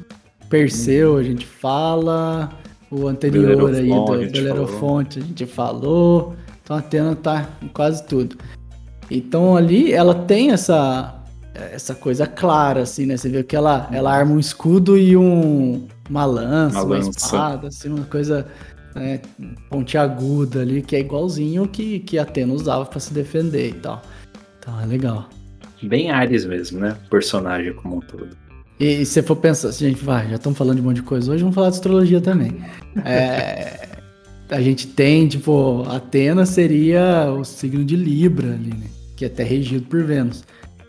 Perseu 0.49 1.15
a 1.17 1.23
gente 1.23 1.45
fala. 1.45 2.49
O 2.91 3.07
anterior 3.07 3.73
aí 3.73 3.91
a 3.91 3.95
do 3.95 4.31
Belerofonte 4.31 5.19
a 5.19 5.21
gente 5.21 5.45
falou. 5.45 6.35
Então 6.61 6.75
Atena 6.75 7.15
tá 7.15 7.49
em 7.61 7.69
quase 7.69 8.05
tudo. 8.05 8.37
Então 9.09 9.55
ali 9.55 9.93
ela 9.93 10.13
tem 10.13 10.51
essa 10.51 11.17
essa 11.53 11.93
coisa 11.93 12.25
clara, 12.25 12.81
assim, 12.81 13.05
né? 13.05 13.17
Você 13.17 13.29
vê 13.29 13.43
que 13.43 13.55
ela, 13.55 13.87
ela 13.91 14.11
arma 14.11 14.33
um 14.33 14.39
escudo 14.39 14.97
e 14.97 15.17
um, 15.17 15.87
uma 16.09 16.25
lança, 16.25 16.81
uma, 16.81 16.95
lança. 16.95 17.07
uma 17.07 17.11
espada, 17.11 17.67
assim, 17.67 17.89
uma 17.89 18.05
coisa 18.05 18.47
né, 18.95 19.19
pontiaguda 19.69 20.61
ali, 20.61 20.81
que 20.81 20.95
é 20.95 20.99
igualzinho 20.99 21.67
que, 21.67 21.99
que 21.99 22.17
Atena 22.17 22.53
usava 22.53 22.85
para 22.85 22.99
se 22.99 23.13
defender 23.13 23.69
e 23.69 23.73
tal. 23.73 24.01
Então 24.59 24.79
é 24.79 24.85
legal. 24.85 25.29
Bem 25.83 26.11
Ares 26.11 26.45
mesmo, 26.45 26.79
né? 26.79 26.95
Personagem 27.09 27.73
como 27.73 27.97
um 27.97 27.99
todo. 27.99 28.29
E, 28.81 29.01
e 29.01 29.05
se 29.05 29.21
for 29.21 29.35
pensar, 29.35 29.71
se 29.71 29.85
a 29.85 29.89
gente 29.89 30.03
vai, 30.03 30.27
já 30.27 30.35
estamos 30.35 30.57
falando 30.57 30.75
de 30.75 30.81
um 30.81 30.85
monte 30.85 30.97
de 30.97 31.03
coisa 31.03 31.31
hoje, 31.31 31.41
vamos 31.41 31.55
falar 31.55 31.69
de 31.69 31.75
astrologia 31.75 32.19
também. 32.19 32.57
É, 33.05 33.87
a 34.49 34.59
gente 34.59 34.87
tem, 34.87 35.27
tipo, 35.27 35.85
Atena 35.87 36.45
seria 36.45 37.31
o 37.31 37.45
signo 37.45 37.85
de 37.85 37.95
Libra 37.95 38.53
ali, 38.53 38.71
né? 38.71 38.87
Que 39.15 39.25
é 39.25 39.27
até 39.27 39.43
regido 39.43 39.85
por 39.85 40.03
Vênus 40.03 40.43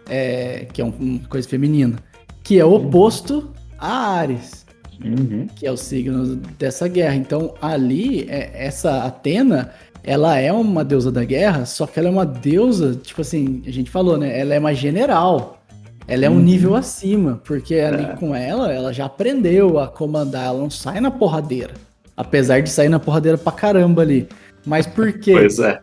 é, 0.09 0.67
que 0.73 0.81
é 0.81 0.85
uma 0.85 1.21
coisa 1.29 1.49
feminina, 1.49 1.97
que 2.43 2.59
é 2.59 2.65
oposto 2.65 3.51
a 3.79 4.19
Ares, 4.19 4.67
uhum. 5.03 5.47
que 5.57 5.67
é 5.67 5.73
o 5.73 5.77
signo 5.77 6.37
dessa 6.59 6.89
guerra. 6.89 7.15
Então, 7.15 7.55
ali, 7.61 8.27
é, 8.29 8.53
essa 8.55 9.05
Atena, 9.05 9.73
ela 10.05 10.37
é 10.39 10.53
uma 10.53 10.85
deusa 10.85 11.11
da 11.11 11.25
guerra, 11.25 11.65
só 11.65 11.87
que 11.87 11.99
ela 11.99 12.09
é 12.09 12.11
uma 12.11 12.27
deusa, 12.27 12.95
tipo 12.95 13.21
assim, 13.21 13.63
a 13.67 13.71
gente 13.71 13.91
falou, 13.91 14.19
né? 14.19 14.39
Ela 14.39 14.55
é 14.55 14.59
uma 14.59 14.75
general. 14.75 15.62
Ela 16.07 16.27
é 16.27 16.31
um 16.31 16.35
uhum. 16.35 16.41
nível 16.41 16.75
acima, 16.75 17.41
porque 17.45 17.77
ali 17.77 18.05
é. 18.05 18.17
com 18.17 18.35
ela, 18.35 18.73
ela 18.73 18.93
já 18.93 19.07
aprendeu 19.07 19.79
a 19.79 19.87
comandar, 19.87 20.47
ela 20.47 20.59
não 20.59 20.71
sai 20.71 21.01
na 21.01 21.11
porradeira. 21.11 21.75
Apesar 22.17 22.61
de 22.61 22.71
sair 22.71 22.89
na 22.89 23.01
porradeira 23.01 23.39
pra 23.39 23.53
caramba 23.53 24.03
ali. 24.03 24.29
Mas 24.67 24.87
por 24.87 25.13
quê? 25.13 25.33
Pois 25.33 25.59
é. 25.59 25.81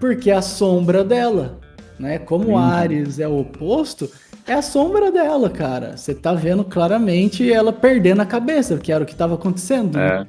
Porque 0.00 0.30
é 0.30 0.34
a 0.34 0.42
sombra 0.42 1.04
dela 1.04 1.58
né? 1.98 2.18
Como 2.18 2.50
uhum. 2.50 2.58
Ares 2.58 3.18
é 3.18 3.26
o 3.26 3.40
oposto, 3.40 4.10
é 4.46 4.54
a 4.54 4.62
sombra 4.62 5.10
dela, 5.10 5.50
cara. 5.50 5.96
Você 5.96 6.14
tá 6.14 6.32
vendo 6.34 6.64
claramente 6.64 7.50
ela 7.50 7.72
perdendo 7.72 8.22
a 8.22 8.26
cabeça, 8.26 8.76
que 8.76 8.92
era 8.92 9.02
o 9.02 9.06
que 9.06 9.14
tava 9.14 9.34
acontecendo. 9.34 9.96
Né? 9.96 10.06
É. 10.06 10.26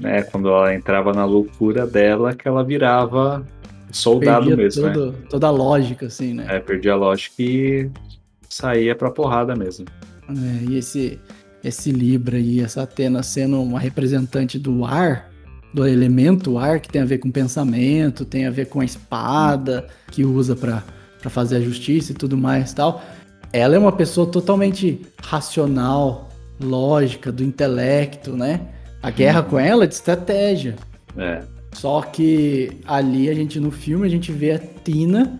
Né? 0.00 0.22
Quando 0.22 0.48
ela 0.48 0.74
entrava 0.74 1.12
na 1.12 1.24
loucura 1.24 1.86
dela, 1.86 2.34
que 2.34 2.48
ela 2.48 2.64
virava 2.64 3.44
soldado 3.90 4.46
perdia 4.46 4.56
mesmo. 4.56 4.92
Todo, 4.92 5.12
né? 5.12 5.18
Toda 5.28 5.46
a 5.48 5.50
lógica, 5.50 6.06
assim, 6.06 6.32
né? 6.32 6.46
É, 6.48 6.60
perdia 6.60 6.92
a 6.92 6.96
lógica 6.96 7.34
e 7.42 7.90
saía 8.50 8.94
pra 8.94 9.10
porrada 9.10 9.54
mesmo. 9.54 9.86
É, 10.28 10.64
e 10.70 10.76
esse, 10.76 11.18
esse 11.64 11.90
Libra 11.92 12.38
e 12.38 12.60
essa 12.60 12.82
Atena 12.82 13.22
sendo 13.22 13.62
uma 13.62 13.78
representante 13.78 14.58
do 14.58 14.84
ar, 14.84 15.30
do 15.72 15.86
elemento 15.86 16.58
ar, 16.58 16.80
que 16.80 16.88
tem 16.88 17.00
a 17.00 17.06
ver 17.06 17.18
com 17.18 17.30
pensamento, 17.30 18.24
tem 18.24 18.46
a 18.46 18.50
ver 18.50 18.66
com 18.66 18.80
a 18.80 18.84
espada, 18.84 19.86
que 20.10 20.24
usa 20.24 20.56
para 20.56 20.82
fazer 21.30 21.56
a 21.56 21.60
justiça 21.60 22.12
e 22.12 22.14
tudo 22.14 22.36
mais 22.36 22.74
tal. 22.74 23.02
Ela 23.52 23.76
é 23.76 23.78
uma 23.78 23.92
pessoa 23.92 24.26
totalmente 24.26 25.00
racional, 25.22 26.28
lógica, 26.60 27.32
do 27.32 27.42
intelecto, 27.42 28.36
né? 28.36 28.68
A 29.02 29.10
guerra 29.10 29.42
com 29.42 29.58
ela 29.58 29.84
é 29.84 29.86
de 29.86 29.94
estratégia. 29.94 30.76
É. 31.16 31.42
Só 31.72 32.02
que 32.02 32.80
ali 32.84 33.30
a 33.30 33.34
gente 33.34 33.58
no 33.60 33.70
filme 33.70 34.06
a 34.06 34.10
gente 34.10 34.32
vê 34.32 34.52
a 34.52 34.58
Tina 34.58 35.38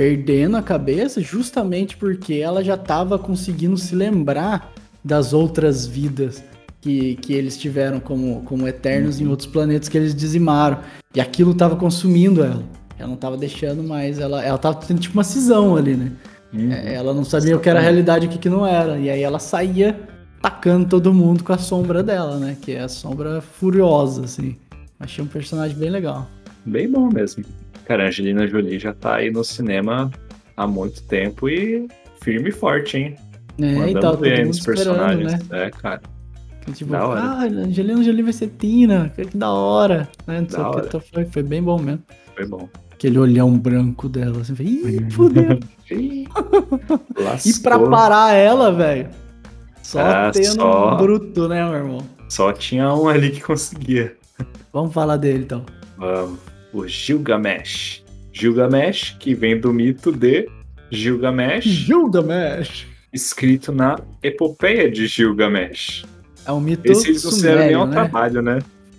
perdendo 0.00 0.56
a 0.56 0.62
cabeça 0.62 1.20
justamente 1.20 1.94
porque 1.94 2.36
ela 2.36 2.64
já 2.64 2.72
estava 2.72 3.18
conseguindo 3.18 3.76
se 3.76 3.94
lembrar 3.94 4.72
das 5.04 5.34
outras 5.34 5.86
vidas 5.86 6.42
que, 6.80 7.16
que 7.16 7.34
eles 7.34 7.54
tiveram 7.58 8.00
como, 8.00 8.40
como 8.46 8.66
eternos 8.66 9.18
uhum. 9.18 9.26
em 9.26 9.28
outros 9.28 9.46
planetas 9.46 9.90
que 9.90 9.98
eles 9.98 10.14
dizimaram. 10.14 10.78
E 11.14 11.20
aquilo 11.20 11.50
estava 11.50 11.76
consumindo 11.76 12.42
ela. 12.42 12.64
Ela 12.98 13.08
não 13.08 13.16
tava 13.16 13.36
deixando 13.36 13.82
mais, 13.82 14.18
ela, 14.18 14.42
ela 14.42 14.56
tava 14.56 14.76
tendo 14.76 15.00
tipo 15.02 15.12
uma 15.12 15.22
cisão 15.22 15.76
ali, 15.76 15.94
né? 15.94 16.12
Uhum. 16.50 16.72
É, 16.72 16.94
ela 16.94 17.12
não 17.12 17.22
sabia 17.22 17.54
o 17.54 17.60
que 17.60 17.68
era 17.68 17.78
a 17.78 17.82
realidade 17.82 18.24
e 18.24 18.28
o 18.28 18.32
que, 18.32 18.38
que 18.38 18.48
não 18.48 18.66
era. 18.66 18.98
E 18.98 19.10
aí 19.10 19.22
ela 19.22 19.38
saía 19.38 20.00
tacando 20.40 20.88
todo 20.88 21.12
mundo 21.12 21.44
com 21.44 21.52
a 21.52 21.58
sombra 21.58 22.02
dela, 22.02 22.38
né? 22.38 22.56
Que 22.58 22.72
é 22.72 22.80
a 22.80 22.88
sombra 22.88 23.42
furiosa, 23.42 24.24
assim. 24.24 24.56
Achei 24.98 25.22
um 25.22 25.28
personagem 25.28 25.76
bem 25.76 25.90
legal. 25.90 26.26
Bem 26.64 26.90
bom 26.90 27.10
mesmo. 27.12 27.44
Cara, 27.90 28.04
a 28.04 28.06
Angelina 28.06 28.46
Jolie 28.46 28.78
já 28.78 28.94
tá 28.94 29.16
aí 29.16 29.32
no 29.32 29.42
cinema 29.42 30.12
há 30.56 30.64
muito 30.64 31.02
tempo 31.02 31.48
e 31.48 31.88
firme 32.22 32.50
e 32.50 32.52
forte, 32.52 32.96
hein? 32.96 33.16
É, 33.60 33.74
Mandando 33.74 34.24
e 34.24 34.36
tal, 34.36 34.46
nos 34.46 34.60
personagens. 34.60 35.48
Né? 35.48 35.66
É, 35.66 35.70
cara. 35.70 36.00
Tipo, 36.72 36.92
da 36.92 37.04
hora. 37.04 37.20
ah, 37.20 37.42
Angelina 37.42 38.00
Jolie 38.00 38.22
vai 38.22 38.32
ser 38.32 38.46
Tina, 38.46 39.08
que 39.08 39.36
da 39.36 39.50
hora. 39.50 40.08
Né? 40.24 40.40
Não 40.40 40.48
sei 40.48 40.60
o 40.60 40.70
que, 40.82 41.00
foi, 41.00 41.24
foi 41.24 41.42
bem 41.42 41.60
bom 41.60 41.80
mesmo. 41.80 42.00
Foi 42.36 42.46
bom 42.46 42.68
aquele 42.92 43.18
olhão 43.18 43.58
branco 43.58 44.08
dela. 44.08 44.40
Assim, 44.40 44.54
Ih, 44.60 45.10
fudeu. 45.10 45.58
e 45.90 47.54
pra 47.60 47.76
parar 47.76 48.34
ela, 48.34 48.70
velho, 48.70 49.08
só 49.82 49.98
ah, 49.98 50.30
tendo 50.32 50.54
só... 50.54 50.94
um 50.94 50.96
bruto, 50.96 51.48
né, 51.48 51.68
meu 51.68 51.74
irmão? 51.74 52.06
Só 52.28 52.52
tinha 52.52 52.94
um 52.94 53.08
ali 53.08 53.30
que 53.30 53.40
conseguia. 53.40 54.16
Vamos 54.72 54.94
falar 54.94 55.16
dele, 55.16 55.42
então. 55.42 55.66
Vamos. 55.98 56.49
O 56.72 56.86
Gilgamesh. 56.86 58.04
Gilgamesh, 58.32 59.16
que 59.18 59.34
vem 59.34 59.58
do 59.58 59.72
mito 59.72 60.12
de 60.12 60.48
Gilgamesh. 60.90 61.64
Gilgamesh! 61.64 62.86
Escrito 63.12 63.72
na 63.72 63.98
Epopeia 64.22 64.90
de 64.90 65.06
Gilgamesh. 65.06 66.04
É 66.46 66.52
um 66.52 66.60
mito 66.60 66.90
Esse 66.90 67.08
eles 67.08 67.24
não 67.24 67.32
se 67.32 67.42
deram 67.42 67.66
nem 67.66 67.74
ao 67.74 67.86
né? 67.86 67.92
trabalho, 67.92 68.40
né? 68.40 68.58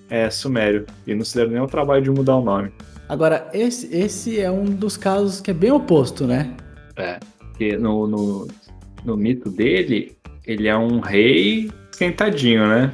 É, 0.09 0.29
sumério. 0.29 0.85
E 1.07 1.15
não 1.15 1.23
se 1.23 1.35
deram 1.35 1.51
nem 1.51 1.59
ao 1.59 1.67
trabalho 1.67 2.03
de 2.03 2.09
mudar 2.11 2.35
o 2.35 2.43
nome. 2.43 2.71
Agora, 3.07 3.49
esse, 3.53 3.93
esse 3.95 4.39
é 4.39 4.49
um 4.51 4.65
dos 4.65 4.95
casos 4.95 5.41
que 5.41 5.51
é 5.51 5.53
bem 5.53 5.71
oposto, 5.71 6.25
né? 6.25 6.55
É, 6.95 7.19
porque 7.39 7.77
no, 7.77 8.07
no, 8.07 8.47
no 9.03 9.17
mito 9.17 9.49
dele, 9.49 10.17
ele 10.45 10.67
é 10.67 10.77
um 10.77 10.99
rei 10.99 11.69
esquentadinho, 11.91 12.67
né? 12.67 12.91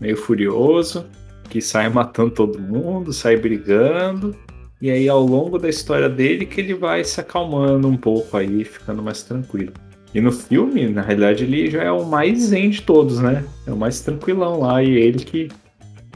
Meio 0.00 0.16
furioso, 0.16 1.06
que 1.48 1.60
sai 1.60 1.88
matando 1.88 2.30
todo 2.30 2.58
mundo, 2.58 3.12
sai 3.12 3.36
brigando. 3.36 4.36
E 4.80 4.90
aí, 4.90 5.08
ao 5.08 5.22
longo 5.22 5.58
da 5.58 5.68
história 5.68 6.08
dele, 6.08 6.46
que 6.46 6.60
ele 6.60 6.74
vai 6.74 7.02
se 7.02 7.20
acalmando 7.20 7.88
um 7.88 7.96
pouco 7.96 8.36
aí, 8.36 8.64
ficando 8.64 9.02
mais 9.02 9.22
tranquilo. 9.22 9.72
E 10.14 10.20
no 10.20 10.30
filme, 10.30 10.88
na 10.88 11.02
realidade, 11.02 11.44
ele 11.44 11.70
já 11.70 11.82
é 11.82 11.90
o 11.90 12.04
mais 12.04 12.44
zen 12.44 12.70
de 12.70 12.82
todos, 12.82 13.20
né? 13.20 13.44
É 13.66 13.72
o 13.72 13.76
mais 13.76 14.00
tranquilão 14.00 14.60
lá. 14.60 14.82
E 14.82 14.90
ele 14.90 15.18
que 15.18 15.48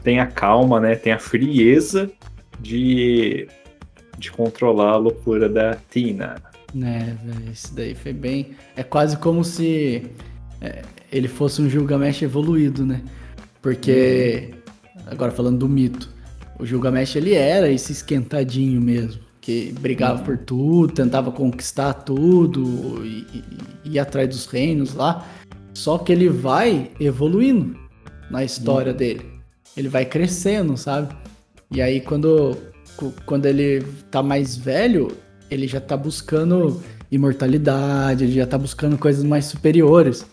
tem 0.03 0.19
a 0.19 0.25
calma, 0.25 0.79
né? 0.79 0.95
Tem 0.95 1.13
a 1.13 1.19
frieza 1.19 2.09
de, 2.59 3.47
de 4.17 4.31
controlar 4.31 4.91
a 4.91 4.97
loucura 4.97 5.49
da 5.49 5.77
Tina. 5.91 6.35
É, 6.75 7.13
velho, 7.23 7.51
isso 7.51 7.75
daí 7.75 7.93
foi 7.93 8.13
bem. 8.13 8.51
É 8.75 8.81
quase 8.81 9.17
como 9.17 9.43
se 9.43 10.09
é, 10.59 10.81
ele 11.11 11.27
fosse 11.27 11.61
um 11.61 11.69
Gilgamesh 11.69 12.23
evoluído, 12.23 12.85
né? 12.85 13.01
Porque, 13.61 14.49
agora 15.07 15.31
falando 15.31 15.59
do 15.59 15.69
mito, 15.69 16.09
o 16.59 16.65
Gilgamesh 16.65 17.15
ele 17.15 17.33
era 17.33 17.69
esse 17.69 17.91
esquentadinho 17.91 18.79
mesmo, 18.79 19.21
que 19.41 19.73
brigava 19.79 20.19
uhum. 20.19 20.25
por 20.25 20.37
tudo, 20.37 20.93
tentava 20.93 21.31
conquistar 21.31 21.93
tudo 21.93 23.05
e, 23.05 23.25
e, 23.33 23.43
e 23.85 23.91
ir 23.95 23.99
atrás 23.99 24.29
dos 24.29 24.45
reinos 24.45 24.93
lá. 24.93 25.27
Só 25.73 25.97
que 25.97 26.11
ele 26.11 26.29
vai 26.29 26.91
evoluindo 26.99 27.77
na 28.29 28.43
história 28.43 28.91
uhum. 28.91 28.97
dele. 28.97 29.25
Ele 29.75 29.89
vai 29.89 30.05
crescendo, 30.05 30.77
sabe? 30.77 31.15
E 31.71 31.81
aí 31.81 31.99
quando, 31.99 32.55
quando 33.25 33.47
ele 33.47 33.83
tá 34.11 34.21
mais 34.21 34.55
velho, 34.55 35.11
ele 35.49 35.67
já 35.67 35.81
tá 35.81 35.97
buscando 35.97 36.81
imortalidade, 37.11 38.23
ele 38.23 38.33
já 38.33 38.45
tá 38.45 38.57
buscando 38.57 38.97
coisas 38.97 39.23
mais 39.23 39.45
superiores. 39.45 40.25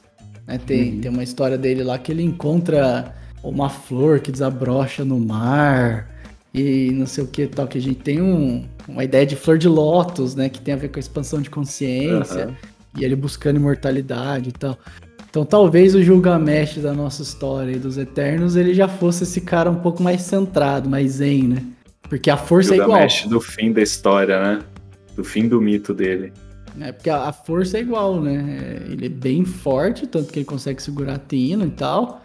Né? 0.46 0.58
Tem, 0.58 0.94
uhum. 0.94 1.00
tem 1.00 1.10
uma 1.10 1.22
história 1.22 1.58
dele 1.58 1.82
lá 1.82 1.98
que 1.98 2.12
ele 2.12 2.22
encontra 2.22 3.14
uma 3.42 3.68
flor 3.68 4.20
que 4.20 4.30
desabrocha 4.30 5.04
no 5.04 5.18
mar 5.18 6.08
e 6.52 6.90
não 6.92 7.06
sei 7.06 7.24
o 7.24 7.26
que 7.26 7.46
tal, 7.46 7.66
que 7.66 7.78
a 7.78 7.80
gente 7.80 8.00
tem 8.00 8.20
um, 8.20 8.64
uma 8.88 9.04
ideia 9.04 9.24
de 9.24 9.36
flor 9.36 9.56
de 9.56 9.68
lótus, 9.68 10.34
né? 10.34 10.48
Que 10.48 10.60
tem 10.60 10.74
a 10.74 10.76
ver 10.76 10.88
com 10.88 10.98
a 10.98 11.00
expansão 11.00 11.40
de 11.40 11.48
consciência 11.48 12.48
uhum. 12.48 12.54
e 12.98 13.04
ele 13.04 13.14
buscando 13.14 13.56
imortalidade 13.56 14.48
e 14.48 14.52
tal. 14.52 14.76
Então 15.28 15.44
talvez 15.44 15.94
o 15.94 16.02
Gilgamesh 16.02 16.78
da 16.78 16.92
nossa 16.92 17.22
história 17.22 17.72
e 17.72 17.78
dos 17.78 17.96
Eternos, 17.96 18.56
ele 18.56 18.74
já 18.74 18.88
fosse 18.88 19.22
esse 19.22 19.40
cara 19.40 19.70
um 19.70 19.76
pouco 19.76 20.02
mais 20.02 20.22
centrado, 20.22 20.88
mais 20.88 21.12
zen, 21.12 21.44
né? 21.44 21.62
Porque 22.08 22.28
a 22.28 22.36
força 22.36 22.74
Gilgamesh 22.74 23.22
é 23.22 23.26
igual. 23.26 23.30
do 23.30 23.40
fim 23.40 23.72
da 23.72 23.80
história, 23.80 24.42
né? 24.42 24.62
Do 25.14 25.22
fim 25.22 25.48
do 25.48 25.60
mito 25.60 25.94
dele. 25.94 26.32
É, 26.80 26.90
porque 26.92 27.10
a, 27.10 27.28
a 27.28 27.32
força 27.32 27.78
é 27.78 27.80
igual, 27.80 28.20
né? 28.20 28.82
Ele 28.88 29.06
é 29.06 29.08
bem 29.08 29.44
forte, 29.44 30.06
tanto 30.06 30.32
que 30.32 30.40
ele 30.40 30.46
consegue 30.46 30.82
segurar 30.82 31.14
a 31.14 31.18
Tina 31.18 31.64
e 31.64 31.70
tal. 31.70 32.22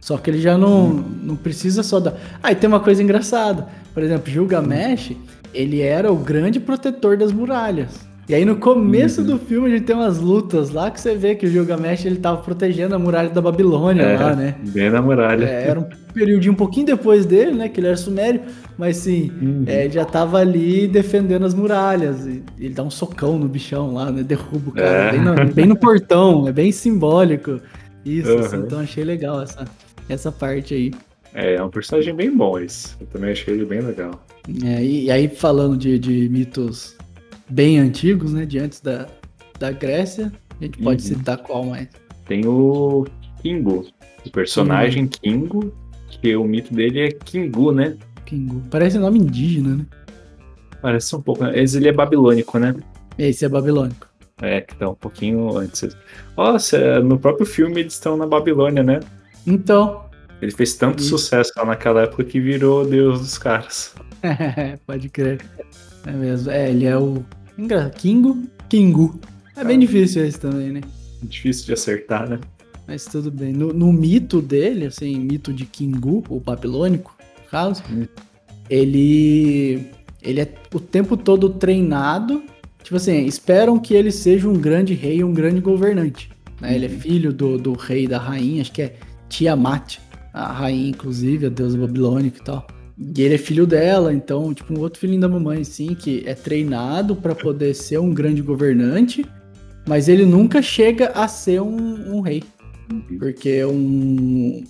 Só 0.00 0.16
que 0.16 0.30
ele 0.30 0.40
já 0.40 0.56
não, 0.56 0.88
não 1.22 1.36
precisa 1.36 1.82
só 1.82 1.98
da. 2.00 2.14
Ah, 2.42 2.52
e 2.52 2.54
tem 2.54 2.68
uma 2.68 2.80
coisa 2.80 3.02
engraçada. 3.02 3.66
Por 3.92 4.02
exemplo, 4.02 4.30
Gilgamesh, 4.30 5.12
ele 5.52 5.80
era 5.80 6.10
o 6.12 6.16
grande 6.16 6.60
protetor 6.60 7.16
das 7.16 7.32
muralhas. 7.32 8.06
E 8.28 8.34
aí 8.34 8.44
no 8.44 8.56
começo 8.56 9.24
do 9.24 9.38
filme 9.38 9.68
a 9.68 9.70
gente 9.70 9.84
tem 9.86 9.96
umas 9.96 10.18
lutas 10.18 10.68
lá 10.68 10.90
que 10.90 11.00
você 11.00 11.14
vê 11.14 11.34
que 11.34 11.46
o 11.46 11.50
Gilgamesh 11.50 12.04
ele 12.04 12.16
tava 12.16 12.36
protegendo 12.42 12.94
a 12.94 12.98
muralha 12.98 13.30
da 13.30 13.40
Babilônia 13.40 14.02
É, 14.02 14.18
lá, 14.18 14.36
né? 14.36 14.54
Bem 14.66 14.90
na 14.90 15.00
muralha. 15.00 15.46
É, 15.46 15.68
era 15.68 15.80
um 15.80 15.86
período 16.12 16.50
um 16.50 16.54
pouquinho 16.54 16.84
depois 16.84 17.24
dele, 17.24 17.52
né? 17.52 17.70
Que 17.70 17.80
ele 17.80 17.86
era 17.86 17.96
sumério, 17.96 18.42
mas 18.76 18.98
sim, 18.98 19.32
Uhum. 19.40 19.64
é, 19.66 19.84
ele 19.86 19.94
já 19.94 20.04
tava 20.04 20.38
ali 20.38 20.86
defendendo 20.86 21.46
as 21.46 21.54
muralhas. 21.54 22.26
E 22.26 22.42
ele 22.60 22.74
dá 22.74 22.82
um 22.82 22.90
socão 22.90 23.38
no 23.38 23.48
bichão 23.48 23.94
lá, 23.94 24.12
né? 24.12 24.22
Derruba 24.22 24.68
o 24.68 24.72
cara, 24.72 24.86
É. 24.88 25.10
bem, 25.12 25.20
no, 25.22 25.54
bem 25.54 25.66
no 25.66 25.76
portão, 25.76 26.46
é 26.46 26.52
bem 26.52 26.70
simbólico. 26.70 27.58
Isso, 28.04 28.30
assim, 28.38 28.56
Uhum. 28.58 28.62
então 28.66 28.80
achei 28.80 29.04
legal 29.04 29.40
essa, 29.40 29.64
essa 30.08 30.30
parte 30.32 30.74
aí. 30.74 30.92
É, 31.34 31.54
é 31.56 31.62
um 31.62 31.68
personagem 31.70 32.14
bem 32.14 32.34
bom 32.34 32.58
esse. 32.58 32.94
Eu 33.00 33.06
também 33.08 33.32
achei 33.32 33.54
ele 33.54 33.64
bem 33.64 33.80
legal. 33.80 34.24
É, 34.64 34.82
e, 34.82 35.04
e 35.04 35.10
aí, 35.10 35.28
falando 35.28 35.76
de, 35.76 35.98
de 35.98 36.28
mitos 36.28 36.96
bem 37.48 37.78
antigos, 37.78 38.32
né? 38.32 38.46
De 38.46 38.58
antes 38.58 38.80
da, 38.80 39.06
da 39.58 39.70
Grécia, 39.70 40.32
a 40.60 40.64
gente 40.64 40.78
pode 40.78 41.02
Uhum. 41.02 41.18
citar 41.18 41.36
qual 41.38 41.64
mais? 41.64 41.88
Tem 42.26 42.46
o 42.46 43.06
Kingo. 43.42 43.86
O 44.26 44.30
personagem 44.30 45.06
Kingo, 45.06 45.72
que 46.08 46.34
o 46.34 46.44
mito 46.44 46.74
dele 46.74 47.00
é 47.00 47.10
Kingu, 47.12 47.72
né? 47.72 47.96
Kingu. 48.24 48.62
Parece 48.70 48.98
nome 48.98 49.18
indígena, 49.18 49.76
né? 49.76 49.86
Parece 50.80 51.14
um 51.14 51.20
pouco. 51.20 51.44
Esse 51.46 51.76
ele 51.76 51.88
é 51.88 51.92
babilônico, 51.92 52.58
né? 52.58 52.74
Esse 53.18 53.44
é 53.44 53.48
babilônico. 53.48 54.06
É, 54.40 54.60
que 54.60 54.76
tá 54.76 54.88
um 54.88 54.94
pouquinho 54.94 55.56
antes. 55.56 55.96
Nossa, 56.36 57.00
no 57.00 57.18
próprio 57.18 57.44
filme 57.44 57.80
eles 57.80 57.94
estão 57.94 58.16
na 58.16 58.24
Babilônia, 58.26 58.82
né? 58.84 59.00
Então, 59.52 60.04
Ele 60.40 60.52
fez 60.52 60.74
tanto 60.74 61.00
Isso. 61.00 61.08
sucesso 61.18 61.52
lá 61.56 61.64
naquela 61.64 62.02
época 62.02 62.22
que 62.24 62.38
virou 62.38 62.86
deus 62.86 63.18
dos 63.20 63.38
caras. 63.38 63.92
pode 64.86 65.08
crer. 65.08 65.40
É 66.06 66.12
mesmo. 66.12 66.50
É, 66.50 66.70
ele 66.70 66.84
é 66.86 66.96
o. 66.96 67.24
Engra... 67.58 67.90
Kingo? 67.90 68.44
Kingu. 68.68 69.18
É 69.56 69.64
bem 69.64 69.76
Ah. 69.76 69.80
difícil 69.80 70.24
esse 70.24 70.38
também, 70.38 70.70
né? 70.70 70.80
Difícil 71.22 71.66
de 71.66 71.72
acertar, 71.72 72.28
né? 72.28 72.38
Mas 72.86 73.04
tudo 73.04 73.30
bem. 73.32 73.52
No, 73.52 73.72
no 73.72 73.92
mito 73.92 74.40
dele, 74.40 74.86
assim, 74.86 75.18
mito 75.18 75.52
de 75.52 75.64
Kingu, 75.66 76.22
o 76.28 76.38
babilônico, 76.38 77.14
no 77.42 77.50
caso, 77.50 77.82
Hum. 77.90 78.06
ele. 78.70 79.86
Ele 80.22 80.40
é 80.40 80.48
o 80.74 80.80
tempo 80.80 81.16
todo 81.16 81.48
treinado. 81.50 82.42
Tipo 82.82 82.96
assim, 82.96 83.24
esperam 83.26 83.78
que 83.78 83.94
ele 83.94 84.10
seja 84.10 84.48
um 84.48 84.54
grande 84.54 84.94
rei, 84.94 85.22
um 85.22 85.32
grande 85.32 85.60
governante. 85.60 86.30
né? 86.60 86.74
Ele 86.74 86.86
é 86.86 86.88
Uhum. 86.88 86.98
filho 87.00 87.32
do, 87.32 87.56
do 87.58 87.72
rei 87.74 88.04
e 88.04 88.08
da 88.08 88.18
rainha, 88.18 88.62
acho 88.62 88.72
que 88.72 88.82
é 88.82 88.96
Tiamat, 89.28 89.98
a 90.32 90.52
rainha, 90.52 90.90
inclusive, 90.90 91.46
a 91.46 91.48
deusa 91.48 91.78
babilônica 91.78 92.38
e 92.40 92.44
tal. 92.44 92.66
E 92.98 93.22
ele 93.22 93.34
é 93.34 93.38
filho 93.38 93.66
dela, 93.66 94.12
então, 94.12 94.52
tipo, 94.52 94.74
um 94.74 94.80
outro 94.80 94.98
filhinho 94.98 95.20
da 95.20 95.28
mamãe, 95.28 95.62
sim, 95.62 95.94
que 95.94 96.22
é 96.26 96.34
treinado 96.34 97.14
pra 97.14 97.34
poder 97.34 97.74
ser 97.74 97.98
um 97.98 98.12
grande 98.12 98.42
governante, 98.42 99.24
mas 99.86 100.08
ele 100.08 100.26
nunca 100.26 100.60
chega 100.60 101.08
a 101.08 101.28
ser 101.28 101.62
um, 101.62 102.16
um 102.16 102.20
rei. 102.20 102.42
Porque 103.18 103.64
um, 103.64 104.64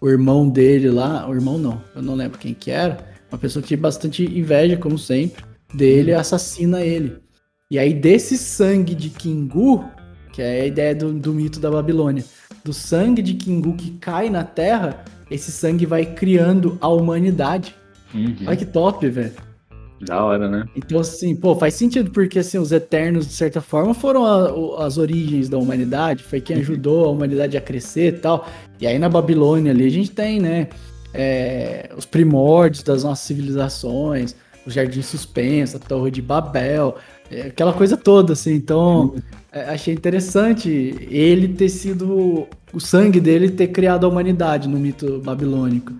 o 0.00 0.08
irmão 0.08 0.48
dele 0.48 0.90
lá, 0.90 1.28
o 1.28 1.34
irmão 1.34 1.56
não, 1.56 1.82
eu 1.94 2.02
não 2.02 2.14
lembro 2.14 2.38
quem 2.38 2.52
que 2.52 2.70
era, 2.70 2.98
uma 3.30 3.38
pessoa 3.38 3.62
que 3.62 3.68
tinha 3.68 3.78
bastante 3.78 4.24
inveja, 4.24 4.76
como 4.76 4.98
sempre, 4.98 5.42
dele 5.72 6.12
assassina 6.12 6.82
ele. 6.82 7.16
E 7.70 7.78
aí, 7.78 7.94
desse 7.94 8.36
sangue 8.36 8.94
de 8.94 9.08
Kingu, 9.08 9.84
que 10.32 10.42
é 10.42 10.62
a 10.62 10.66
ideia 10.66 10.94
do, 10.94 11.12
do 11.12 11.32
mito 11.32 11.60
da 11.60 11.70
Babilônia, 11.70 12.24
do 12.64 12.72
sangue 12.72 13.22
de 13.22 13.34
Kingu 13.34 13.74
que 13.74 13.92
cai 13.92 14.28
na 14.30 14.44
terra, 14.44 15.04
esse 15.30 15.50
sangue 15.52 15.86
vai 15.86 16.04
criando 16.06 16.76
a 16.80 16.88
humanidade. 16.88 17.74
Uhum. 18.14 18.36
Olha 18.46 18.56
que 18.56 18.66
top, 18.66 19.08
velho. 19.08 19.32
Da 20.00 20.24
hora, 20.24 20.48
né? 20.48 20.64
Então, 20.74 20.98
assim, 20.98 21.36
pô, 21.36 21.54
faz 21.54 21.74
sentido, 21.74 22.10
porque 22.10 22.38
assim, 22.38 22.56
os 22.58 22.72
Eternos, 22.72 23.26
de 23.26 23.34
certa 23.34 23.60
forma, 23.60 23.92
foram 23.92 24.24
a- 24.24 24.86
as 24.86 24.96
origens 24.96 25.48
da 25.48 25.58
humanidade, 25.58 26.22
foi 26.22 26.40
quem 26.40 26.56
ajudou 26.56 27.04
a 27.04 27.08
humanidade 27.10 27.56
a 27.56 27.60
crescer 27.60 28.14
e 28.14 28.18
tal. 28.18 28.48
E 28.80 28.86
aí 28.86 28.98
na 28.98 29.10
Babilônia 29.10 29.72
ali 29.72 29.84
a 29.86 29.90
gente 29.90 30.10
tem, 30.10 30.40
né, 30.40 30.68
é, 31.12 31.90
os 31.96 32.06
primórdios 32.06 32.82
das 32.82 33.04
nossas 33.04 33.26
civilizações, 33.26 34.34
o 34.66 34.70
Jardim 34.70 35.02
Suspenso, 35.02 35.76
a 35.76 35.80
Torre 35.80 36.10
de 36.10 36.20
Babel, 36.22 36.96
é, 37.30 37.42
aquela 37.42 37.72
coisa 37.72 37.96
toda, 37.96 38.32
assim. 38.34 38.54
Então, 38.54 39.14
é, 39.52 39.62
achei 39.70 39.94
interessante 39.94 40.68
ele 41.10 41.48
ter 41.48 41.68
sido, 41.68 42.46
o 42.72 42.80
sangue 42.80 43.20
dele 43.20 43.50
ter 43.50 43.68
criado 43.68 44.04
a 44.04 44.08
humanidade 44.08 44.68
no 44.68 44.78
mito 44.78 45.20
babilônico. 45.24 45.92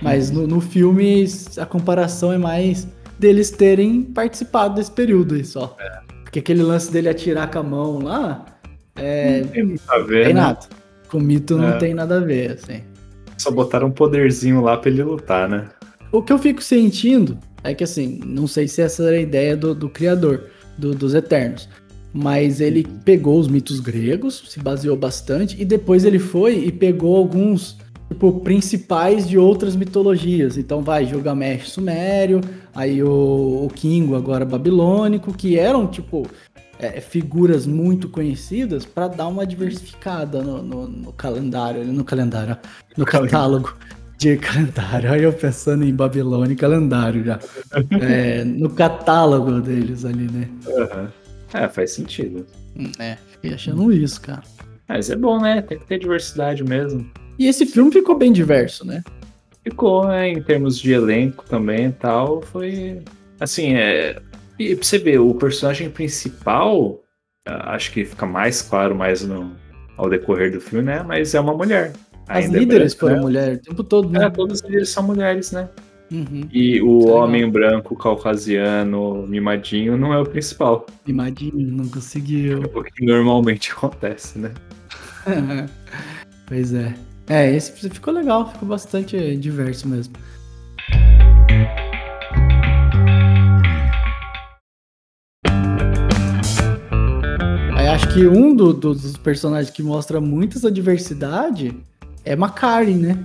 Mas 0.00 0.30
no, 0.30 0.46
no 0.46 0.60
filme 0.60 1.24
a 1.56 1.64
comparação 1.64 2.32
é 2.32 2.38
mais 2.38 2.88
deles 3.18 3.50
terem 3.52 4.02
participado 4.02 4.74
desse 4.74 4.90
período 4.90 5.34
aí 5.36 5.44
só. 5.44 5.76
Porque 6.24 6.40
aquele 6.40 6.62
lance 6.62 6.90
dele 6.90 7.08
atirar 7.08 7.48
com 7.50 7.58
a 7.60 7.62
mão 7.62 7.98
lá, 8.00 8.44
é, 8.96 9.42
Não 9.42 9.48
tem 9.48 9.62
muito 9.64 9.82
a 9.88 9.98
ver, 9.98 10.24
tem 10.26 10.34
né? 10.34 10.40
nada. 10.40 10.58
Com 11.08 11.18
o 11.18 11.20
mito 11.20 11.56
não 11.56 11.68
É. 11.68 11.76
tem 11.78 11.94
nada 11.94 12.16
a 12.16 12.20
ver, 12.20 12.52
assim. 12.52 12.80
Só 13.38 13.50
botaram 13.50 13.88
um 13.88 13.90
poderzinho 13.92 14.60
lá 14.60 14.76
pra 14.76 14.90
ele 14.90 15.02
lutar, 15.04 15.48
né? 15.48 15.68
O 16.10 16.20
que 16.22 16.32
eu 16.32 16.38
fico 16.38 16.62
sentindo 16.62 17.38
é 17.64 17.74
que, 17.74 17.84
assim, 17.84 18.20
não 18.24 18.46
sei 18.46 18.66
se 18.68 18.80
essa 18.82 19.02
era 19.04 19.16
a 19.16 19.20
ideia 19.20 19.56
do, 19.56 19.74
do 19.74 19.88
criador, 19.88 20.44
do- 20.76 20.94
dos 20.94 21.14
Eternos. 21.14 21.68
Mas 22.14 22.60
ele 22.60 22.86
pegou 23.04 23.38
os 23.38 23.48
mitos 23.48 23.80
gregos, 23.80 24.44
se 24.48 24.60
baseou 24.60 24.96
bastante, 24.96 25.56
e 25.60 25.64
depois 25.64 26.04
ele 26.04 26.18
foi 26.18 26.58
e 26.66 26.70
pegou 26.72 27.16
alguns, 27.16 27.78
tipo, 28.08 28.40
principais 28.40 29.26
de 29.26 29.38
outras 29.38 29.74
mitologias. 29.74 30.58
Então 30.58 30.82
vai, 30.82 31.06
Gilgamesh 31.06 31.70
sumério, 31.70 32.40
aí 32.74 33.02
o, 33.02 33.64
o 33.64 33.68
Kingo 33.74 34.14
agora 34.14 34.44
babilônico, 34.44 35.32
que 35.32 35.58
eram, 35.58 35.86
tipo, 35.86 36.26
é, 36.78 37.00
figuras 37.00 37.64
muito 37.66 38.08
conhecidas 38.10 38.84
para 38.84 39.08
dar 39.08 39.28
uma 39.28 39.46
diversificada 39.46 40.42
no, 40.42 40.62
no- 40.62 40.88
no 40.88 41.12
calendário, 41.14 41.82
no 41.84 42.04
calendário, 42.04 42.58
no 42.96 43.06
catálogo 43.06 43.74
de 44.22 44.36
calendário. 44.38 45.12
Aí 45.12 45.22
eu 45.22 45.32
pensando 45.32 45.84
em 45.84 45.94
Babilônia 45.94 46.52
e 46.52 46.56
calendário 46.56 47.24
já. 47.24 47.38
É, 48.00 48.44
no 48.44 48.70
catálogo 48.70 49.60
deles 49.60 50.04
ali, 50.04 50.30
né? 50.30 50.48
Aham. 50.66 51.12
É, 51.54 51.68
faz 51.68 51.92
sentido. 51.92 52.46
Hum, 52.76 52.90
É, 52.98 53.16
fiquei 53.32 53.52
achando 53.54 53.92
isso, 53.92 54.20
cara. 54.20 54.42
Mas 54.88 55.10
é 55.10 55.16
bom, 55.16 55.40
né? 55.40 55.60
Tem 55.62 55.78
que 55.78 55.86
ter 55.86 55.98
diversidade 55.98 56.64
mesmo. 56.64 57.10
E 57.38 57.46
esse 57.46 57.66
filme 57.66 57.90
ficou 57.92 58.16
bem 58.16 58.32
diverso, 58.32 58.86
né? 58.86 59.02
Ficou, 59.64 60.06
né? 60.08 60.28
Em 60.28 60.42
termos 60.42 60.78
de 60.78 60.92
elenco 60.92 61.44
também 61.48 61.86
e 61.86 61.92
tal, 61.92 62.42
foi. 62.42 63.02
Assim, 63.40 63.74
é. 63.74 64.20
E 64.58 64.74
pra 64.76 64.84
você 64.84 64.98
ver, 64.98 65.18
o 65.18 65.34
personagem 65.34 65.90
principal, 65.90 67.00
acho 67.46 67.90
que 67.92 68.04
fica 68.04 68.26
mais 68.26 68.62
claro 68.62 68.94
mais 68.94 69.22
no, 69.24 69.52
ao 69.96 70.08
decorrer 70.08 70.52
do 70.52 70.60
filme, 70.60 70.84
né? 70.84 71.02
Mas 71.02 71.34
é 71.34 71.40
uma 71.40 71.54
mulher. 71.54 71.92
As 72.28 72.44
Ainda 72.46 72.56
é 72.56 72.60
líderes 72.60 72.94
branca, 72.94 73.00
foram 73.06 73.14
né? 73.16 73.20
mulheres 73.22 73.58
o 73.58 73.60
tempo 73.62 73.84
todo, 73.84 74.16
É, 74.16 74.20
né? 74.20 74.30
todas 74.30 74.60
as 74.60 74.64
líderes 74.66 74.88
são 74.88 75.02
mulheres, 75.02 75.52
né? 75.52 75.68
Uhum. 76.10 76.46
E 76.52 76.80
o 76.82 76.98
Isso 77.00 77.08
é 77.08 77.12
homem 77.12 77.50
branco, 77.50 77.96
caucasiano, 77.96 79.26
mimadinho, 79.26 79.96
não 79.96 80.12
é 80.12 80.18
o 80.20 80.24
principal. 80.26 80.86
Mimadinho, 81.06 81.70
não 81.72 81.88
conseguiu. 81.88 82.62
É 82.62 82.66
o 82.78 82.84
que 82.84 83.04
normalmente 83.04 83.72
acontece, 83.76 84.38
né? 84.38 84.52
pois 86.46 86.72
é. 86.74 86.94
É, 87.28 87.54
esse 87.54 87.72
ficou 87.88 88.12
legal, 88.12 88.50
ficou 88.52 88.68
bastante 88.68 89.36
diverso 89.36 89.88
mesmo. 89.88 90.14
Aí 97.76 97.86
acho 97.88 98.12
que 98.12 98.26
um 98.26 98.54
do- 98.54 98.72
do- 98.72 98.94
dos 98.94 99.16
personagens 99.16 99.70
que 99.70 99.82
mostra 99.82 100.20
muito 100.20 100.58
essa 100.58 100.70
diversidade 100.70 101.74
é 102.24 102.36
Macari, 102.36 102.94
né? 102.94 103.18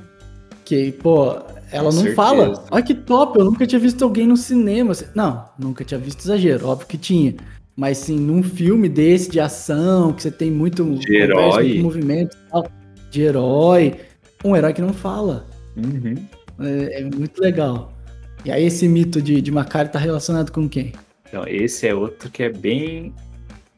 Que, 0.66 0.92
pô, 0.92 1.34
ela 1.72 1.90
Com 1.90 1.96
não 1.96 2.04
certeza. 2.04 2.16
fala. 2.16 2.66
Olha 2.72 2.84
que 2.84 2.94
top, 2.94 3.40
eu 3.40 3.46
nunca 3.46 3.66
tinha 3.66 3.80
visto 3.80 4.04
alguém 4.04 4.28
no 4.28 4.38
cinema. 4.38 4.94
Não, 5.16 5.46
nunca 5.58 5.84
tinha 5.84 6.00
visto 6.00 6.22
exagero, 6.22 6.68
óbvio 6.68 6.88
que 6.88 6.98
tinha. 6.98 7.36
Mas 7.76 8.00
sim, 8.00 8.18
num 8.20 8.42
filme 8.42 8.90
desse 8.90 9.30
de 9.30 9.40
ação, 9.40 10.12
que 10.12 10.22
você 10.24 10.32
tem 10.32 10.50
muito, 10.50 10.84
De 10.96 11.16
herói. 11.16 11.68
muito 11.68 11.84
movimento 11.84 12.36
tal, 12.52 12.68
de 13.12 13.22
herói, 13.22 13.96
um 14.44 14.56
herói 14.56 14.74
que 14.74 14.82
não 14.82 14.94
fala. 14.94 15.46
Uhum. 15.76 16.16
É, 16.60 17.02
é 17.02 17.04
muito 17.04 17.40
legal. 17.40 17.94
E 18.44 18.52
aí 18.52 18.66
esse 18.66 18.88
mito 18.88 19.22
de, 19.22 19.42
de 19.42 19.52
Macari 19.52 19.90
tá 19.90 20.00
relacionado 20.00 20.52
com 20.52 20.68
quem? 20.68 20.94
Então, 21.28 21.44
esse 21.48 21.88
é 21.88 21.94
outro 21.94 22.30
que 22.32 22.44
é 22.44 22.50
bem. 22.50 23.14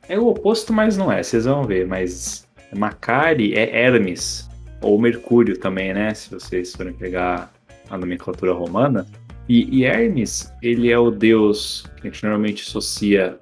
É 0.08 0.18
o 0.18 0.28
oposto, 0.28 0.72
mas 0.72 0.96
não 0.98 1.12
é, 1.12 1.22
vocês 1.22 1.46
vão 1.46 1.64
ver. 1.64 1.86
Mas 1.86 2.48
Macari 2.76 3.54
é 3.54 3.84
Hermes, 3.86 4.49
ou 4.82 5.00
Mercúrio 5.00 5.58
também, 5.58 5.94
né? 5.94 6.14
Se 6.14 6.30
vocês 6.30 6.74
forem 6.74 6.94
pegar 6.94 7.52
a 7.90 7.98
nomenclatura 7.98 8.54
romana. 8.54 9.06
E, 9.48 9.80
e 9.80 9.84
Hermes, 9.84 10.54
ele 10.62 10.92
é 10.92 11.00
o 11.00 11.10
deus 11.10 11.86
que 11.96 12.08
a 12.08 12.12
gente 12.12 12.24
normalmente 12.24 12.64
associa, 12.68 13.38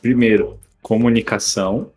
primeiro, 0.00 0.58
comunicação. 0.82 1.90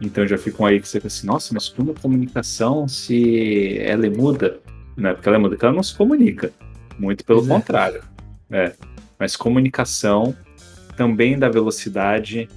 Então 0.00 0.26
já 0.26 0.36
ficam 0.36 0.66
aí 0.66 0.80
que 0.80 0.88
você 0.88 0.98
fica 0.98 1.06
assim, 1.06 1.26
nossa, 1.26 1.54
mas 1.54 1.68
como 1.68 1.94
comunicação 1.94 2.88
se 2.88 3.78
ela 3.78 4.06
é 4.06 4.10
muda? 4.10 4.58
Não 4.96 5.10
é 5.10 5.14
porque 5.14 5.28
ela 5.28 5.36
é 5.36 5.40
muda, 5.40 5.54
porque 5.54 5.64
ela 5.64 5.74
não 5.74 5.82
se 5.82 5.94
comunica. 5.94 6.52
Muito 6.98 7.24
pelo 7.24 7.44
é. 7.44 7.48
contrário. 7.48 8.02
É. 8.50 8.72
Mas 9.18 9.36
comunicação, 9.36 10.36
também 10.96 11.38
da 11.38 11.48
velocidade, 11.48 12.48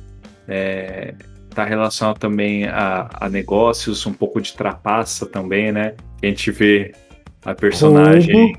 É, 0.48 1.16
tá 1.56 1.66
relacionado 1.66 2.20
também 2.20 2.66
a, 2.66 3.10
a 3.14 3.30
negócios, 3.30 4.06
um 4.06 4.14
pouco 4.14 4.42
de 4.42 4.54
trapaça 4.54 5.26
também, 5.26 5.72
né? 5.72 5.96
A 6.22 6.26
gente 6.26 6.52
vê 6.52 6.94
a 7.44 7.56
personagem 7.56 8.54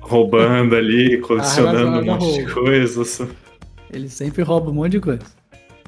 Roubo. 0.00 0.36
roubando 0.36 0.74
ali, 0.74 1.18
colecionando 1.22 2.00
um 2.00 2.04
monte 2.04 2.44
de 2.44 2.52
coisas. 2.52 3.20
Ele 3.92 4.08
sempre 4.08 4.42
rouba 4.42 4.70
um 4.70 4.74
monte 4.74 4.92
de 4.92 5.00
coisa. 5.00 5.22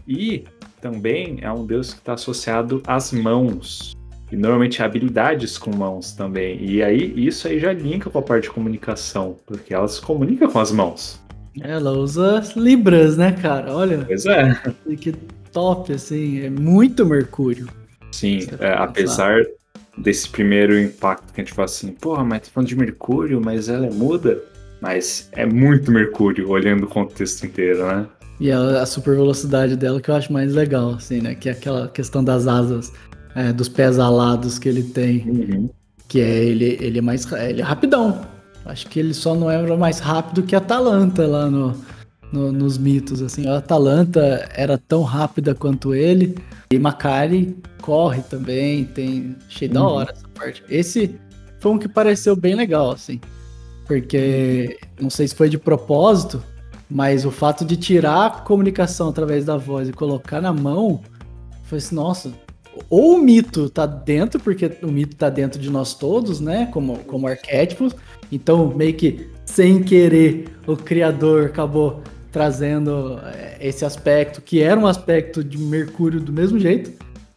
E 0.07 0.45
também 0.81 1.39
é 1.41 1.51
um 1.51 1.65
deus 1.65 1.93
que 1.93 2.01
está 2.01 2.15
associado 2.15 2.83
às 2.87 3.13
mãos. 3.13 3.93
E 4.33 4.37
normalmente 4.37 4.83
habilidades 4.83 5.59
com 5.59 5.75
mãos 5.75 6.13
também. 6.13 6.63
E 6.65 6.83
aí, 6.83 7.13
isso 7.17 7.49
aí 7.49 7.59
já 7.59 7.73
linka 7.73 8.09
com 8.09 8.19
a 8.19 8.23
parte 8.23 8.45
de 8.45 8.51
comunicação, 8.51 9.37
porque 9.47 9.75
ela 9.75 9.89
se 9.89 10.01
comunica 10.01 10.47
com 10.49 10.59
as 10.59 10.71
mãos. 10.71 11.21
Ela 11.61 11.91
usa 11.91 12.41
Libras, 12.55 13.17
né, 13.17 13.33
cara? 13.33 13.75
Olha, 13.75 14.05
Pois 14.07 14.25
é. 14.27 14.55
que 14.97 15.13
top, 15.53 15.92
assim. 15.92 16.40
É 16.40 16.51
muito 16.51 17.05
Mercúrio. 17.05 17.68
Sim, 18.12 18.46
é, 18.59 18.72
apesar 18.72 19.42
desse 19.96 20.28
primeiro 20.28 20.78
impacto 20.78 21.32
que 21.32 21.40
a 21.40 21.44
gente 21.44 21.55
fala 21.55 21.66
assim, 21.66 21.92
porra, 21.92 22.24
mas 22.24 22.42
tá 22.42 22.48
falando 22.53 22.68
de 22.68 22.76
Mercúrio, 22.76 23.40
mas 23.40 23.68
ela 23.68 23.86
é 23.86 23.90
muda. 23.90 24.42
Mas 24.80 25.28
é 25.32 25.44
muito 25.44 25.92
Mercúrio, 25.92 26.48
olhando 26.48 26.84
o 26.84 26.88
contexto 26.88 27.44
inteiro, 27.44 27.86
né? 27.86 28.07
E 28.40 28.51
a, 28.51 28.80
a 28.80 28.86
super 28.86 29.14
velocidade 29.14 29.76
dela 29.76 30.01
que 30.01 30.11
eu 30.11 30.14
acho 30.14 30.32
mais 30.32 30.55
legal, 30.55 30.94
assim, 30.94 31.20
né? 31.20 31.34
Que 31.34 31.51
é 31.51 31.53
aquela 31.53 31.88
questão 31.88 32.24
das 32.24 32.46
asas, 32.46 32.90
é, 33.34 33.53
dos 33.53 33.68
pés 33.68 33.98
alados 33.98 34.59
que 34.59 34.68
ele 34.68 34.82
tem. 34.82 35.70
Que 36.09 36.20
é 36.20 36.44
ele, 36.44 36.78
ele 36.80 36.98
é 36.98 37.03
mais. 37.03 37.30
Ele 37.32 37.61
é 37.61 37.64
rapidão. 37.64 38.22
Acho 38.64 38.86
que 38.88 38.98
ele 38.98 39.12
só 39.12 39.34
não 39.34 39.51
é 39.51 39.76
mais 39.76 39.98
rápido 39.98 40.42
que 40.42 40.55
a 40.55 40.59
Atalanta 40.59 41.26
lá 41.26 41.51
no, 41.51 41.74
no- 42.33 42.53
nos 42.53 42.76
mitos. 42.78 43.20
Assim. 43.22 43.47
A 43.49 43.59
Atalanta 43.59 44.49
era 44.55 44.76
tão 44.78 45.03
rápida 45.03 45.55
quanto 45.55 45.95
ele. 45.95 46.37
E 46.72 46.78
Macari 46.78 47.57
corre 47.83 48.22
também. 48.22 48.85
Tem. 48.85 49.37
Achei 49.49 49.68
da 49.68 49.81
Uhum. 49.83 49.87
hora 49.95 50.12
essa 50.12 50.28
parte. 50.35 50.62
Esse 50.68 51.14
foi 51.59 51.72
um 51.72 51.78
que 51.78 51.89
pareceu 51.89 52.35
bem 52.37 52.55
legal, 52.55 52.91
assim. 52.93 53.20
Porque 53.87 54.78
não 55.01 55.11
sei 55.11 55.26
se 55.26 55.35
foi 55.35 55.49
de 55.49 55.59
propósito, 55.59 56.43
mas 56.89 57.24
o 57.24 57.31
fato 57.31 57.64
de 57.64 57.76
tirar 57.76 58.26
a 58.26 58.31
comunicação 58.31 59.09
através 59.09 59.45
da 59.45 59.57
voz 59.57 59.89
e 59.89 59.93
colocar 59.93 60.41
na 60.41 60.53
mão, 60.53 61.01
foi 61.64 61.78
assim, 61.78 61.95
nossa, 61.95 62.31
ou 62.89 63.16
o 63.16 63.18
mito 63.18 63.68
tá 63.68 63.87
dentro, 63.87 64.39
porque 64.41 64.70
o 64.83 64.87
mito 64.89 65.16
tá 65.16 65.28
dentro 65.28 65.61
de 65.61 65.68
nós 65.70 65.93
todos, 65.95 66.41
né? 66.41 66.68
Como, 66.72 66.99
como 67.01 67.26
arquétipos. 67.26 67.95
Então, 68.31 68.68
meio 68.76 68.95
que 68.95 69.28
sem 69.45 69.83
querer, 69.83 70.49
o 70.68 70.76
criador 70.76 71.47
acabou 71.47 72.01
trazendo 72.31 73.18
eh, 73.24 73.59
esse 73.61 73.85
aspecto, 73.85 74.41
que 74.41 74.62
era 74.62 74.78
um 74.78 74.87
aspecto 74.87 75.43
de 75.43 75.59
Mercúrio 75.59 76.20
do 76.20 76.33
mesmo 76.33 76.59
jeito. 76.59 76.93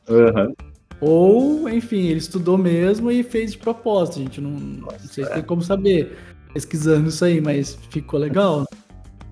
Aham. 0.10 0.54
Ou, 1.02 1.68
enfim, 1.68 2.08
ele 2.08 2.20
estudou 2.20 2.58
mesmo 2.58 3.12
e 3.12 3.24
fez 3.24 3.52
de 3.52 3.58
propósito. 3.58 4.20
Gente 4.20 4.40
não, 4.40 4.52
não 4.52 4.90
sei 5.00 5.26
se 5.26 5.34
tem 5.34 5.44
como 5.44 5.62
saber 5.62 6.16
pesquisando 6.54 7.10
isso 7.10 7.26
aí, 7.26 7.42
mas 7.42 7.78
ficou 7.90 8.20
legal. 8.20 8.66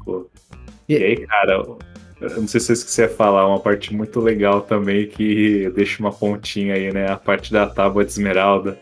Pô. 0.04 0.30
E 0.90 0.96
aí, 0.96 1.26
cara, 1.26 1.64
eu 2.20 2.42
não 2.42 2.48
sei 2.48 2.60
se 2.60 2.72
eu 2.72 2.74
esqueci 2.74 3.08
de 3.08 3.14
falar, 3.14 3.48
uma 3.48 3.60
parte 3.60 3.94
muito 3.94 4.20
legal 4.20 4.62
também 4.62 5.08
que 5.08 5.72
deixa 5.74 6.02
uma 6.02 6.12
pontinha 6.12 6.74
aí, 6.74 6.92
né? 6.92 7.10
A 7.10 7.16
parte 7.16 7.54
da 7.54 7.66
tábua 7.66 8.04
de 8.04 8.12
esmeralda. 8.12 8.78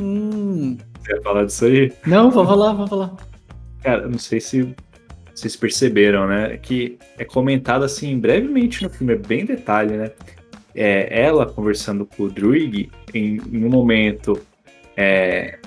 Hum. 0.00 0.78
Você 1.00 1.12
ia 1.12 1.22
falar 1.22 1.44
disso 1.44 1.66
aí? 1.66 1.92
Não, 2.06 2.30
vou 2.30 2.46
falar, 2.46 2.72
vou 2.72 2.86
falar. 2.86 3.16
Cara, 3.82 4.08
não 4.08 4.18
sei 4.18 4.40
se 4.40 4.74
vocês 5.40 5.56
perceberam, 5.56 6.26
né? 6.26 6.56
Que 6.56 6.98
é 7.18 7.24
comentado 7.24 7.84
assim 7.84 8.18
brevemente 8.18 8.82
no 8.82 8.90
filme, 8.90 9.14
é 9.14 9.16
bem 9.16 9.44
detalhe, 9.44 9.96
né? 9.96 10.10
É, 10.74 11.22
ela 11.22 11.46
conversando 11.46 12.06
com 12.06 12.24
o 12.24 12.30
Druig, 12.30 12.90
em, 13.12 13.36
em 13.36 13.64
um 13.64 13.68
momento, 13.68 14.40
é, 14.96 15.58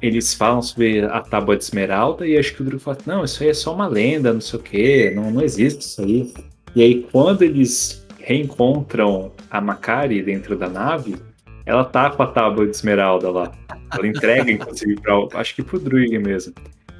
eles 0.00 0.34
falam 0.34 0.62
sobre 0.62 1.04
a 1.04 1.20
tábua 1.20 1.56
de 1.56 1.64
esmeralda 1.64 2.26
e 2.26 2.36
acho 2.38 2.54
que 2.54 2.62
o 2.62 2.64
Druig 2.64 2.82
fala: 2.82 2.98
Não, 3.06 3.24
isso 3.24 3.42
aí 3.42 3.50
é 3.50 3.54
só 3.54 3.74
uma 3.74 3.86
lenda, 3.86 4.32
não 4.32 4.40
sei 4.40 4.58
o 4.58 4.62
quê, 4.62 5.12
não, 5.14 5.30
não 5.30 5.42
existe 5.42 5.82
isso 5.82 6.02
aí. 6.02 6.32
E 6.74 6.82
aí, 6.82 7.06
quando 7.12 7.42
eles 7.42 8.04
reencontram 8.18 9.32
a 9.50 9.60
Makari 9.60 10.22
dentro 10.22 10.56
da 10.56 10.68
nave, 10.68 11.16
ela 11.66 11.84
tá 11.84 12.10
com 12.10 12.22
a 12.22 12.26
tábua 12.26 12.66
de 12.66 12.72
esmeralda 12.72 13.30
lá. 13.30 13.52
Ela 13.92 14.06
entrega, 14.06 14.50
inclusive, 14.50 15.00
pra, 15.00 15.14
acho 15.34 15.54
que 15.54 15.62
pro 15.62 15.78
Druig 15.78 16.18
mesmo. 16.18 16.54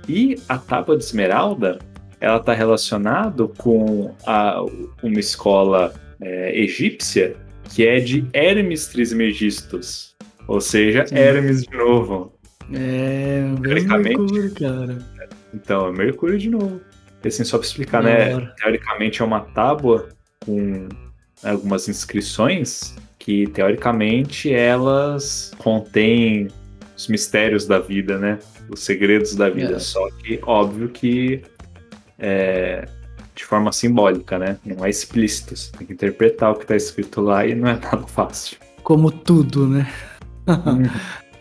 E 0.09 0.37
a 0.49 0.59
tábua 0.59 0.97
de 0.97 1.05
esmeralda, 1.05 1.79
ela 2.21 2.37
está 2.39 2.53
relacionado 2.53 3.53
com 3.59 4.15
a- 4.27 4.63
uma 5.03 5.21
escola 5.21 5.95
é, 6.21 6.59
egípcia 6.59 7.37
que 7.75 7.87
é 7.87 7.99
de 8.01 8.25
Hermes 8.33 8.87
Trismegistus. 8.87 10.15
Ou 10.47 10.61
seja, 10.61 11.07
Sim. 11.07 11.17
Hermes 11.17 11.63
de 11.63 11.77
novo. 11.77 12.33
É, 12.73 13.43
Teoricamente. 13.63 14.19
Mercúrio, 14.19 14.55
cara. 14.55 14.99
Então, 15.53 15.89
é 15.89 15.93
Mercúrio 15.93 16.39
de 16.39 16.51
novo. 16.51 16.81
E 17.23 17.29
assim, 17.29 17.45
só 17.45 17.59
para 17.59 17.67
explicar, 17.67 18.03
né? 18.03 18.53
Teoricamente 18.59 19.23
é 19.23 19.25
uma 19.25 19.41
tábua 19.41 20.09
com 20.45 20.89
algumas 21.43 21.89
inscrições 21.89 22.95
que, 23.19 23.47
teoricamente, 23.49 24.53
elas 24.53 25.53
contêm 25.59 26.49
os 26.97 27.09
mistérios 27.09 27.67
da 27.67 27.79
vida, 27.79 28.19
né? 28.19 28.39
Os 28.71 28.81
segredos 28.81 29.35
da 29.35 29.49
vida. 29.51 29.77
É. 29.77 29.79
Só 29.79 30.09
que, 30.11 30.41
óbvio 30.43 30.89
que 30.89 31.43
é 32.19 32.89
de 33.35 33.45
forma 33.45 33.73
simbólica, 33.73 34.39
né? 34.39 34.59
Não 34.65 34.85
é 34.85 34.91
explícito. 34.91 35.57
Você 35.57 35.73
tem 35.73 35.87
que 35.87 35.93
interpretar 35.93 36.53
o 36.53 36.55
que 36.55 36.67
tá 36.67 36.77
escrito 36.77 37.21
lá 37.21 37.47
e 37.47 37.55
não 37.55 37.69
é 37.69 37.79
nada 37.79 38.07
fácil. 38.07 38.57
Como 38.83 39.11
tudo, 39.11 39.67
né? 39.67 39.91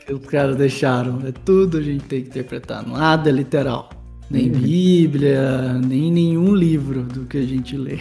que 0.05 0.13
os 0.13 0.25
caras 0.25 0.55
deixaram. 0.55 1.21
É 1.25 1.31
tudo 1.31 1.77
a 1.77 1.81
gente 1.81 2.03
tem 2.05 2.21
que 2.21 2.29
interpretar. 2.29 2.85
Nada 2.87 3.29
é 3.29 3.33
literal. 3.33 3.89
Nem 4.29 4.51
Uhum. 4.51 4.59
Bíblia, 4.59 5.73
nem 5.73 6.11
nenhum 6.11 6.55
livro 6.55 7.03
do 7.03 7.25
que 7.25 7.37
a 7.37 7.45
gente 7.45 7.77
lê. 7.77 7.99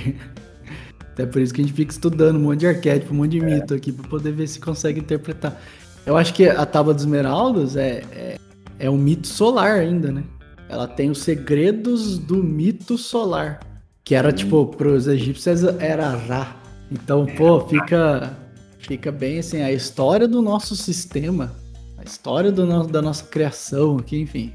Até 1.12 1.26
por 1.26 1.42
isso 1.42 1.52
que 1.52 1.60
a 1.60 1.64
gente 1.64 1.74
fica 1.74 1.92
estudando 1.92 2.36
um 2.36 2.40
monte 2.40 2.60
de 2.60 2.68
arquétipo, 2.68 3.12
um 3.12 3.18
monte 3.18 3.32
de 3.32 3.40
mito 3.40 3.74
aqui, 3.74 3.92
pra 3.92 4.08
poder 4.08 4.32
ver 4.32 4.46
se 4.46 4.58
consegue 4.58 5.00
interpretar. 5.00 5.60
Eu 6.06 6.16
acho 6.16 6.32
que 6.32 6.48
a 6.48 6.64
Tábua 6.64 6.94
dos 6.94 7.02
Esmeraldas 7.02 7.76
é, 7.76 8.02
é, 8.12 8.36
é 8.82 8.90
um 8.90 8.98
mito 8.98 9.28
solar 9.28 9.78
ainda, 9.78 10.10
né? 10.10 10.24
Ela 10.68 10.88
tem 10.88 11.08
os 11.08 11.18
segredos 11.22 12.18
do 12.18 12.42
mito 12.42 12.98
solar. 12.98 13.60
Que 14.04 14.16
era, 14.16 14.32
tipo, 14.32 14.66
pros 14.66 15.06
egípcios 15.06 15.62
era 15.78 16.08
Ra. 16.10 16.56
Então, 16.90 17.24
pô, 17.24 17.60
fica, 17.60 18.36
fica 18.80 19.12
bem 19.12 19.38
assim, 19.38 19.62
a 19.62 19.70
história 19.70 20.26
do 20.26 20.42
nosso 20.42 20.74
sistema, 20.74 21.54
a 21.96 22.02
história 22.02 22.50
do 22.50 22.66
no- 22.66 22.86
da 22.88 23.00
nossa 23.00 23.24
criação 23.24 23.98
aqui, 23.98 24.20
enfim. 24.20 24.52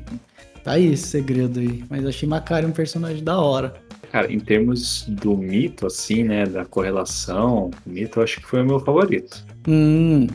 Tá 0.65 0.73
aí 0.73 0.91
esse 0.91 1.07
segredo 1.07 1.61
aí. 1.61 1.86
Mas 1.89 2.05
achei 2.05 2.28
Macari 2.28 2.65
um 2.65 2.71
personagem 2.71 3.23
da 3.23 3.39
hora. 3.39 3.73
Cara, 4.11 4.32
em 4.32 4.39
termos 4.39 5.05
do 5.07 5.38
mito, 5.38 5.88
assim, 5.88 6.23
né? 6.23 6.45
Da 6.45 6.65
correlação, 6.65 7.71
o 7.86 7.89
mito 7.89 8.19
eu 8.19 8.23
acho 8.23 8.41
que 8.41 8.47
foi 8.47 8.61
o 8.61 8.65
meu 8.65 8.80
favorito. 8.82 9.45
Hum. 9.65 10.28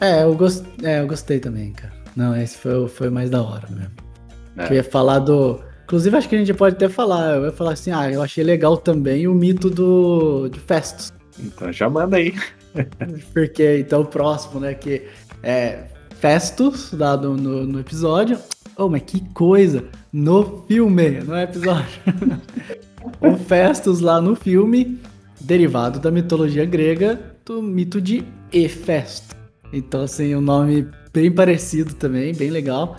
É, 0.00 0.22
eu, 0.22 0.34
gost... 0.36 0.64
é, 0.84 1.00
eu 1.00 1.08
gostei 1.08 1.40
também, 1.40 1.72
cara. 1.72 1.99
Não, 2.20 2.36
esse 2.36 2.58
foi, 2.58 2.74
o- 2.74 2.86
foi 2.86 3.08
o 3.08 3.12
mais 3.12 3.30
da 3.30 3.42
hora 3.42 3.66
mesmo. 3.70 3.92
É. 4.58 4.66
Que 4.66 4.72
eu 4.74 4.76
ia 4.76 4.84
falar 4.84 5.20
do. 5.20 5.58
Inclusive, 5.84 6.14
acho 6.18 6.28
que 6.28 6.36
a 6.36 6.38
gente 6.38 6.52
pode 6.52 6.76
até 6.76 6.86
falar. 6.86 7.36
Eu 7.36 7.46
ia 7.46 7.52
falar 7.52 7.72
assim, 7.72 7.90
ah, 7.92 8.10
eu 8.12 8.20
achei 8.20 8.44
legal 8.44 8.76
também 8.76 9.26
o 9.26 9.32
mito 9.34 9.70
do 9.70 10.46
de 10.48 10.60
Festus. 10.60 11.10
Então 11.38 11.72
já 11.72 11.88
manda 11.88 12.18
aí. 12.18 12.34
Porque, 13.32 13.78
então, 13.78 14.02
o 14.02 14.04
próximo, 14.04 14.60
né? 14.60 14.74
Que 14.74 15.06
é 15.42 15.84
Festus, 16.16 16.92
dado 16.92 17.34
no, 17.34 17.64
no 17.64 17.80
episódio. 17.80 18.38
Oh, 18.76 18.88
mas 18.90 19.02
que 19.02 19.20
coisa! 19.32 19.84
No 20.12 20.64
filme, 20.68 21.20
no 21.20 21.34
episódio. 21.38 21.88
o 23.18 23.34
Festus 23.38 24.00
lá 24.00 24.20
no 24.20 24.36
filme, 24.36 25.00
derivado 25.40 25.98
da 25.98 26.10
mitologia 26.10 26.66
grega, 26.66 27.18
do 27.46 27.62
mito 27.62 27.98
de 27.98 28.22
Hefesto. 28.52 29.34
Então, 29.72 30.02
assim, 30.02 30.34
um 30.34 30.40
nome 30.42 30.86
bem 31.12 31.30
parecido 31.30 31.94
também, 31.94 32.34
bem 32.34 32.50
legal. 32.50 32.96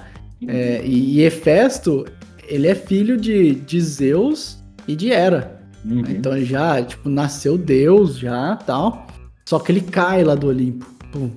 É, 0.47 0.81
e, 0.83 1.21
Hefesto, 1.21 2.05
ele 2.47 2.67
é 2.67 2.75
filho 2.75 3.17
de, 3.17 3.55
de 3.55 3.79
Zeus 3.79 4.57
e 4.87 4.95
de 4.95 5.11
Hera. 5.11 5.61
Uhum. 5.85 6.03
Então 6.09 6.35
ele 6.35 6.45
já, 6.45 6.81
tipo, 6.83 7.09
nasceu 7.09 7.57
Deus 7.57 8.17
já, 8.17 8.55
tal. 8.55 9.07
Só 9.45 9.59
que 9.59 9.71
ele 9.71 9.81
cai 9.81 10.23
lá 10.23 10.35
do 10.35 10.47
Olimpo. 10.47 10.85
Pum. 11.11 11.31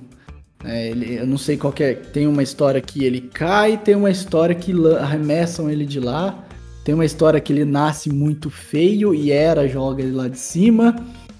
É, 0.63 0.89
ele, 0.89 1.15
eu 1.15 1.27
não 1.27 1.37
sei 1.37 1.57
qual 1.57 1.71
que 1.71 1.83
é. 1.83 1.93
Tem 1.93 2.27
uma 2.27 2.41
história 2.41 2.81
que 2.81 3.03
ele 3.03 3.21
cai, 3.21 3.77
tem 3.77 3.95
uma 3.95 4.09
história 4.09 4.55
que 4.55 4.73
arremessam 4.99 5.69
ele 5.69 5.85
de 5.85 5.99
lá. 5.99 6.43
Tem 6.83 6.93
uma 6.93 7.05
história 7.05 7.39
que 7.39 7.51
ele 7.51 7.65
nasce 7.65 8.11
muito 8.11 8.49
feio 8.49 9.13
e 9.13 9.31
Hera 9.31 9.67
joga 9.67 10.01
ele 10.01 10.11
lá 10.11 10.27
de 10.27 10.39
cima. 10.39 10.95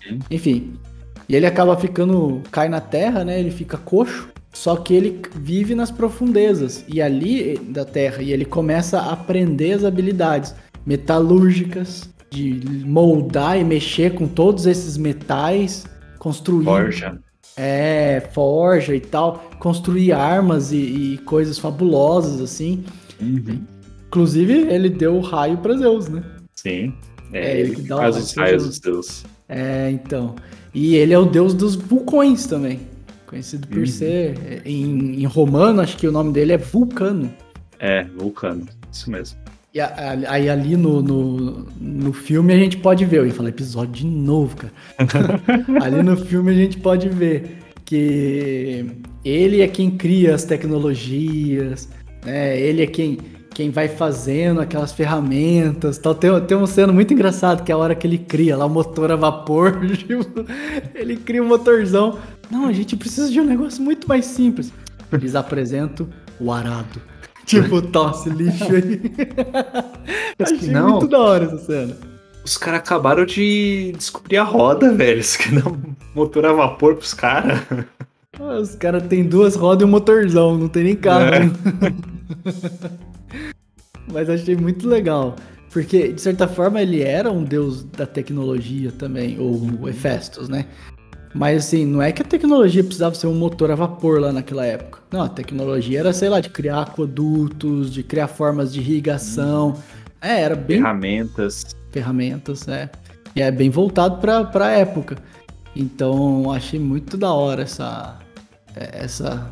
Uhum. 0.09 0.19
Enfim. 0.29 0.73
E 1.27 1.35
ele 1.35 1.45
acaba 1.45 1.75
ficando. 1.77 2.41
cai 2.51 2.69
na 2.69 2.81
terra, 2.81 3.23
né? 3.23 3.39
Ele 3.39 3.51
fica 3.51 3.77
coxo. 3.77 4.29
Só 4.55 4.77
que 4.77 4.93
ele 4.93 5.21
vive 5.35 5.75
nas 5.75 5.91
profundezas. 5.91 6.85
E 6.87 7.01
ali 7.01 7.57
da 7.57 7.83
terra. 7.83 8.23
E 8.23 8.31
ele 8.31 8.45
começa 8.45 8.99
a 8.99 9.11
aprender 9.11 9.73
as 9.73 9.83
habilidades 9.83 10.55
metalúrgicas, 10.85 12.09
de 12.31 12.83
moldar 12.85 13.59
e 13.59 13.63
mexer 13.63 14.13
com 14.13 14.27
todos 14.27 14.65
esses 14.65 14.97
metais, 14.97 15.85
construir. 16.17 16.65
Forja. 16.65 17.19
É, 17.57 18.27
forja 18.33 18.95
e 18.95 18.99
tal, 18.99 19.49
construir 19.59 20.11
armas 20.11 20.71
e, 20.71 20.77
e 20.77 21.17
coisas 21.19 21.57
fabulosas, 21.57 22.41
assim. 22.41 22.83
Uhum. 23.21 23.61
Inclusive, 24.07 24.53
ele 24.53 24.89
deu 24.89 25.15
o 25.15 25.21
raio 25.21 25.57
para 25.57 25.77
Zeus, 25.77 26.07
né? 26.09 26.23
Sim. 26.53 26.93
É, 27.31 27.39
É, 27.39 27.59
ele 27.59 27.61
ele 27.61 27.75
que 27.75 27.81
dá 27.83 27.97
faz 27.97 28.17
os 28.17 28.33
raios 28.33 28.65
dos 28.65 28.79
deuses. 28.79 29.25
É, 29.47 29.89
então. 29.91 30.35
E 30.73 30.95
ele 30.95 31.13
é 31.13 31.19
o 31.19 31.25
deus 31.25 31.53
dos 31.53 31.75
vulcões 31.75 32.45
também. 32.45 32.79
Conhecido 33.35 33.67
por 33.67 33.79
Uhum. 33.79 33.85
ser. 33.85 34.61
Em, 34.63 35.21
em 35.21 35.25
romano, 35.25 35.81
acho 35.81 35.97
que 35.97 36.07
o 36.07 36.11
nome 36.11 36.31
dele 36.31 36.53
é 36.53 36.57
Vulcano. 36.57 37.29
É, 37.77 38.05
vulcano. 38.17 38.65
Isso 38.89 39.11
mesmo. 39.11 39.37
E 39.73 39.81
aí 39.81 40.49
ali 40.49 40.77
no, 40.77 41.01
no, 41.01 41.67
no 41.81 42.13
filme 42.13 42.53
a 42.53 42.57
gente 42.57 42.77
pode 42.77 43.03
ver. 43.03 43.17
Eu 43.17 43.27
ia 43.27 43.33
falar 43.33 43.49
episódio 43.49 43.91
de 43.91 44.05
novo, 44.05 44.55
cara. 44.55 44.71
ali 45.83 46.01
no 46.01 46.15
filme 46.15 46.51
a 46.51 46.55
gente 46.55 46.77
pode 46.77 47.09
ver 47.09 47.57
que 47.83 48.85
ele 49.25 49.61
é 49.61 49.67
quem 49.67 49.91
cria 49.91 50.33
as 50.33 50.45
tecnologias, 50.45 51.89
né? 52.25 52.57
Ele 52.57 52.83
é 52.83 52.87
quem, 52.87 53.17
quem 53.53 53.69
vai 53.69 53.89
fazendo 53.89 54.61
aquelas 54.61 54.93
ferramentas. 54.93 55.97
Tal. 55.97 56.15
Tem, 56.15 56.29
tem 56.41 56.55
um 56.57 56.65
cena 56.65 56.93
muito 56.93 57.13
engraçado 57.13 57.61
que 57.63 57.71
é 57.71 57.75
a 57.75 57.77
hora 57.77 57.93
que 57.95 58.07
ele 58.07 58.17
cria 58.17 58.55
lá 58.55 58.65
o 58.65 58.69
motor 58.69 59.11
a 59.11 59.17
vapor. 59.17 59.81
ele 60.95 61.17
cria 61.17 61.43
um 61.43 61.47
motorzão. 61.47 62.17
Não, 62.49 62.67
a 62.67 62.73
gente 62.73 62.95
precisa 62.95 63.29
de 63.29 63.39
um 63.39 63.45
negócio 63.45 63.81
muito 63.83 64.07
mais 64.07 64.25
simples. 64.25 64.71
Eles 65.11 65.35
apresentam 65.35 66.07
o 66.39 66.51
arado. 66.51 67.01
Tipo, 67.45 67.79
tosse 67.93 68.27
lixo 68.29 68.65
aí. 68.73 68.99
Achei 70.39 70.69
Não. 70.71 70.89
muito 70.93 71.07
da 71.07 71.19
hora 71.19 71.45
essa 71.45 71.59
cena. 71.59 71.95
Os 72.43 72.57
caras 72.57 72.79
acabaram 72.79 73.23
de 73.23 73.93
descobrir 73.95 74.37
a 74.37 74.43
roda, 74.43 74.91
velho. 74.91 75.19
Isso 75.19 75.37
que 75.37 75.53
dá 75.53 75.69
um 75.69 75.79
motor 76.15 76.43
a 76.45 76.53
vapor 76.53 76.95
pros 76.95 77.13
caras. 77.13 77.59
Ah, 78.39 78.57
Os 78.59 78.73
caras 78.75 79.03
têm 79.07 79.23
duas 79.25 79.55
rodas 79.55 79.83
e 79.83 79.85
um 79.85 79.91
motorzão, 79.91 80.57
não 80.57 80.67
tem 80.67 80.85
nem 80.85 80.95
carro. 80.95 81.23
É. 81.35 81.51
Mas 84.11 84.29
achei 84.29 84.55
muito 84.55 84.87
legal. 84.87 85.35
Porque, 85.71 86.13
de 86.13 86.21
certa 86.21 86.47
forma, 86.47 86.81
ele 86.81 87.01
era 87.01 87.31
um 87.31 87.43
deus 87.43 87.83
da 87.83 88.05
tecnologia 88.05 88.91
também, 88.91 89.37
ou 89.39 89.53
o 89.81 89.89
Hefestos, 89.89 90.47
né? 90.47 90.65
Mas 91.37 91.65
assim, 91.65 91.85
não 91.85 92.01
é 92.01 92.11
que 92.13 92.21
a 92.21 92.25
tecnologia 92.25 92.81
precisava 92.83 93.13
ser 93.13 93.27
um 93.27 93.35
motor 93.35 93.69
a 93.69 93.75
vapor 93.75 94.21
lá 94.21 94.31
naquela 94.31 94.65
época. 94.65 94.99
Não, 95.11 95.21
a 95.21 95.29
tecnologia 95.29 95.99
era, 95.99 96.13
sei 96.13 96.29
lá, 96.29 96.39
de 96.39 96.49
criar 96.49 96.81
aquedutos, 96.81 97.91
de 97.93 98.03
criar 98.03 98.27
formas 98.27 98.71
de 98.73 98.79
irrigação. 98.79 99.75
É, 100.21 100.41
era 100.41 100.55
bem 100.55 100.77
Ferramentas. 100.77 101.75
ferramentas, 101.91 102.65
né? 102.65 102.89
E 103.35 103.41
é 103.41 103.51
bem 103.51 103.69
voltado 103.69 104.17
pra, 104.17 104.45
pra 104.45 104.71
época. 104.71 105.17
Então, 105.75 106.51
achei 106.51 106.79
muito 106.79 107.17
da 107.17 107.33
hora 107.33 107.63
essa, 107.63 108.17
essa 108.73 109.51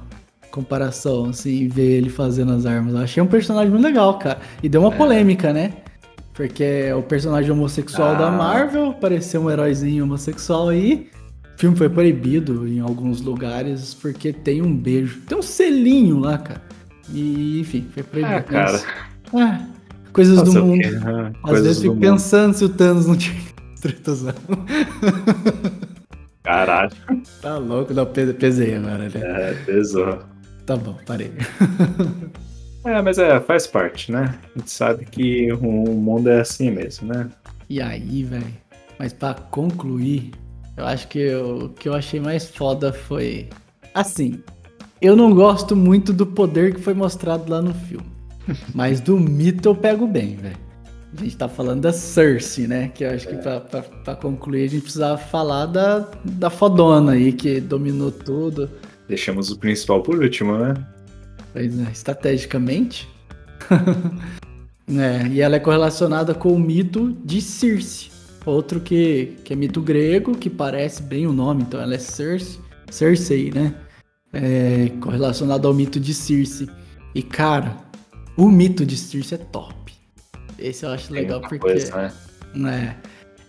comparação, 0.52 1.26
assim, 1.26 1.68
ver 1.68 1.98
ele 1.98 2.10
fazendo 2.10 2.54
as 2.54 2.66
armas. 2.66 2.94
Eu 2.94 3.02
achei 3.02 3.22
um 3.22 3.28
personagem 3.28 3.70
muito 3.72 3.84
legal, 3.84 4.18
cara. 4.20 4.40
E 4.64 4.70
deu 4.70 4.80
uma 4.82 4.92
polêmica, 4.92 5.52
né? 5.52 5.74
Porque 6.34 6.64
é 6.64 6.96
o 6.96 7.04
personagem 7.04 7.52
homossexual 7.52 8.12
Ah. 8.12 8.14
da 8.16 8.32
Marvel 8.32 8.92
apareceu 8.92 9.42
um 9.42 9.52
heróizinho 9.52 10.06
homossexual 10.06 10.70
aí. 10.70 11.10
O 11.56 11.60
filme 11.60 11.78
foi 11.78 11.88
proibido 11.90 12.68
em 12.68 12.80
alguns 12.80 13.22
lugares 13.22 13.94
porque 13.94 14.34
tem 14.34 14.62
um 14.62 14.76
beijo. 14.76 15.22
Tem 15.28 15.38
um 15.38 15.42
selinho 15.42 16.20
lá, 16.20 16.38
cara. 16.38 16.62
E, 17.10 17.60
enfim, 17.60 17.88
foi 17.94 18.04
proibido. 18.04 18.36
Ah, 18.36 18.42
cara. 18.44 18.82
É, 19.34 19.66
coisas 20.12 20.40
Fazer 20.40 20.54
do 20.60 20.64
o 20.64 20.68
mundo. 20.68 20.82
Ah, 21.06 21.28
Às 21.28 21.42
coisas 21.42 21.64
vezes 21.66 21.78
do 21.78 21.82
fico 21.84 21.94
mundo. 21.96 22.02
pensando 22.02 22.54
se 22.54 22.66
o 22.66 22.70
Thanos 22.70 23.06
não 23.08 23.16
tinha 23.16 23.36
tretosão. 23.82 24.34
Caralho. 26.44 26.92
Tá 27.42 27.58
louco, 27.58 27.94
não, 27.94 28.06
pe- 28.06 28.34
pesei 28.34 28.76
agora, 28.76 28.98
né? 29.10 29.12
É, 29.16 29.54
pesou. 29.66 30.20
Tá 30.66 30.76
bom, 30.76 30.98
parei. 31.06 31.32
É, 32.86 33.02
mas 33.02 33.18
é, 33.18 33.40
faz 33.40 33.66
parte, 33.66 34.12
né? 34.12 34.36
A 34.54 34.60
gente 34.60 34.70
sabe 34.70 35.06
que 35.06 35.50
o 35.54 35.62
mundo 35.94 36.30
é 36.30 36.42
assim 36.42 36.70
mesmo, 36.70 37.08
né? 37.08 37.30
E 37.70 37.82
aí, 37.82 38.24
velho, 38.26 38.44
mas 39.00 39.14
pra 39.14 39.34
concluir, 39.34 40.32
eu 40.76 40.86
acho 40.86 41.08
que 41.08 41.34
o 41.36 41.70
que 41.70 41.88
eu 41.88 41.94
achei 41.94 42.20
mais 42.20 42.50
foda 42.50 42.92
foi. 42.92 43.50
Assim, 43.94 44.42
eu 45.02 45.16
não 45.16 45.34
gosto 45.34 45.76
muito 45.76 46.12
do 46.12 46.26
poder 46.26 46.74
que 46.74 46.82
foi 46.82 46.94
mostrado 46.94 47.52
lá 47.52 47.62
no 47.62 47.74
filme. 47.74 48.08
Mas 48.74 49.00
do 49.00 49.20
mito 49.20 49.70
eu 49.70 49.76
pego 49.76 50.08
bem, 50.08 50.36
velho. 50.36 50.58
A 51.16 51.24
gente 51.24 51.38
tá 51.38 51.48
falando 51.48 51.82
da 51.82 51.94
Cersei, 51.94 52.66
né? 52.66 52.88
Que 52.88 53.04
eu 53.04 53.12
acho 53.12 53.28
que 53.28 53.36
pra, 53.36 53.60
pra, 53.60 53.82
pra 53.84 54.16
concluir 54.16 54.64
a 54.64 54.68
gente 54.68 54.82
precisava 54.82 55.18
falar 55.18 55.68
da, 55.68 56.08
da 56.24 56.50
fodona 56.50 57.12
aí, 57.12 57.32
que 57.32 57.60
dominou 57.60 58.12
tudo. 58.12 58.70
Deixamos 59.08 59.52
o 59.52 59.60
principal 59.60 60.02
por 60.02 60.18
último, 60.18 60.58
né? 60.58 60.74
Pois 61.52 61.80
é, 61.80 61.92
estrategicamente. 61.92 63.08
é, 64.90 65.28
e 65.28 65.40
ela 65.40 65.58
é 65.58 65.60
correlacionada 65.60 66.34
com 66.34 66.52
o 66.52 66.60
mito 66.60 67.16
de 67.24 67.42
Circe. 67.42 68.13
Outro 68.46 68.80
que, 68.82 69.38
que 69.46 69.54
é 69.54 69.56
mito 69.56 69.82
grego, 69.82 70.38
que 70.38 70.50
parece 70.50 71.02
bem 71.02 71.26
o 71.26 71.32
nome, 71.34 71.64
então 71.64 71.80
ela 71.80 71.96
é 71.96 71.98
Circe, 71.98 72.60
Cersei, 72.92 73.52
né? 73.52 73.74
É, 74.34 74.90
correlacionado 75.00 75.68
ao 75.68 75.74
mito 75.74 76.00
de 76.00 76.14
Circe. 76.14 76.70
E 77.16 77.22
cara, 77.22 77.78
o 78.36 78.50
mito 78.50 78.86
de 78.86 78.98
Circe 78.98 79.36
é 79.36 79.38
top. 79.38 79.94
Esse 80.60 80.86
eu 80.86 80.92
acho 80.92 81.08
Tem 81.08 81.22
legal 81.22 81.42
porque 81.42 81.60
coisa, 81.60 82.12
né? 82.56 82.96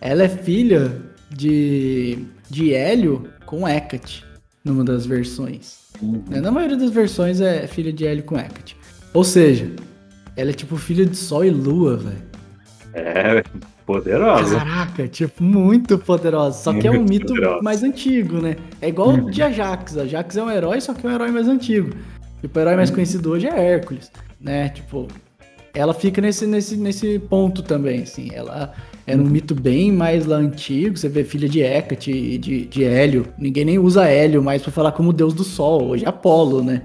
é, 0.01 0.09
ela 0.09 0.23
é 0.23 0.29
filha 0.29 1.01
de, 1.29 2.25
de 2.49 2.73
Hélio 2.73 3.27
com 3.45 3.67
Hecate, 3.67 4.25
numa 4.63 4.83
das 4.83 5.05
versões. 5.05 5.79
Né, 6.01 6.39
Na 6.41 6.51
maioria 6.51 6.77
das 6.77 6.91
versões 6.91 7.41
é 7.41 7.67
filha 7.67 7.91
de 7.91 8.05
Hélio 8.05 8.23
com 8.23 8.37
Hecate. 8.37 8.77
Ou 9.13 9.23
seja, 9.23 9.71
ela 10.35 10.49
é 10.49 10.53
tipo 10.53 10.77
filha 10.77 11.05
de 11.05 11.15
Sol 11.15 11.45
e 11.45 11.49
Lua, 11.49 11.97
velho. 11.97 12.34
É, 12.97 13.43
poderosa. 13.85 14.57
Caraca, 14.57 15.07
tipo, 15.07 15.43
muito 15.43 15.97
poderosa. 15.97 16.57
Só 16.63 16.73
que 16.73 16.87
é 16.87 16.91
um 16.91 16.95
Muito 16.95 17.09
mito 17.09 17.27
poderosa. 17.27 17.61
mais 17.61 17.83
antigo, 17.83 18.37
né? 18.41 18.55
É 18.81 18.87
igual 18.87 19.09
o 19.09 19.13
Uhum. 19.13 19.29
de 19.29 19.41
Ajax. 19.43 19.97
Ajax 19.97 20.37
é 20.37 20.43
um 20.43 20.49
herói, 20.49 20.79
só 20.79 20.93
que 20.93 21.05
é 21.05 21.09
um 21.09 21.13
herói 21.13 21.29
mais 21.31 21.47
antigo. 21.47 21.89
Tipo, 22.41 22.57
o 22.57 22.61
herói 22.61 22.75
mais 22.77 22.89
conhecido 22.89 23.31
hoje 23.31 23.47
é 23.47 23.73
Hércules, 23.73 24.09
né? 24.39 24.69
Tipo, 24.69 25.07
ela 25.73 25.93
fica 25.93 26.21
nesse, 26.21 26.47
nesse, 26.47 26.77
nesse 26.77 27.19
ponto 27.19 27.61
também, 27.61 28.03
assim. 28.03 28.29
Ela 28.33 28.71
era 29.05 29.21
um 29.21 29.25
mito 29.25 29.53
bem 29.53 29.91
mais 29.91 30.25
lá 30.25 30.37
antigo. 30.37 30.97
Você 30.97 31.09
vê 31.09 31.23
filha 31.25 31.49
de 31.49 31.59
Hecate 31.61 32.11
e 32.11 32.37
de, 32.37 32.65
de 32.65 32.83
Hélio. 32.85 33.27
Ninguém 33.37 33.65
nem 33.65 33.77
usa 33.77 34.05
Hélio 34.05 34.41
mais 34.41 34.61
pra 34.61 34.71
falar 34.71 34.93
como 34.93 35.11
deus 35.11 35.33
do 35.33 35.43
sol. 35.43 35.89
Hoje 35.89 36.05
é 36.05 36.07
Apolo, 36.09 36.63
né? 36.63 36.81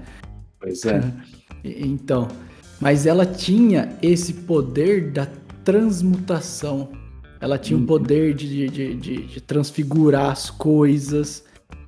Pois 0.59 0.83
é. 0.85 1.01
Então, 1.63 2.27
mas 2.79 3.05
ela 3.05 3.23
tinha 3.23 3.89
esse 4.01 4.33
poder 4.33 5.11
da 5.11 5.27
transmutação. 5.63 6.89
Ela 7.39 7.57
tinha 7.57 7.77
o 7.79 7.85
poder 7.85 8.33
de, 8.33 8.67
de, 8.69 8.95
de, 8.95 9.25
de 9.25 9.41
transfigurar 9.41 10.31
as 10.31 10.49
coisas. 10.49 11.43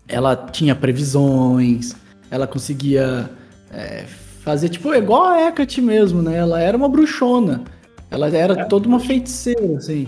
Ela 0.08 0.36
tinha 0.36 0.76
previsões. 0.76 1.96
Ela 2.32 2.48
conseguia 2.48 3.30
é, 3.72 4.06
fazer, 4.44 4.70
tipo, 4.70 4.94
igual 4.94 5.26
a 5.26 5.48
Hecate 5.48 5.80
mesmo, 5.82 6.22
né? 6.22 6.38
Ela 6.38 6.60
era 6.60 6.76
uma 6.76 6.90
bruxona. 6.90 7.64
Ela 8.10 8.30
era 8.30 8.62
É, 8.62 8.66
toda 8.66 8.88
uma 8.88 9.00
feiticeira, 9.00 9.78
assim. 9.78 10.08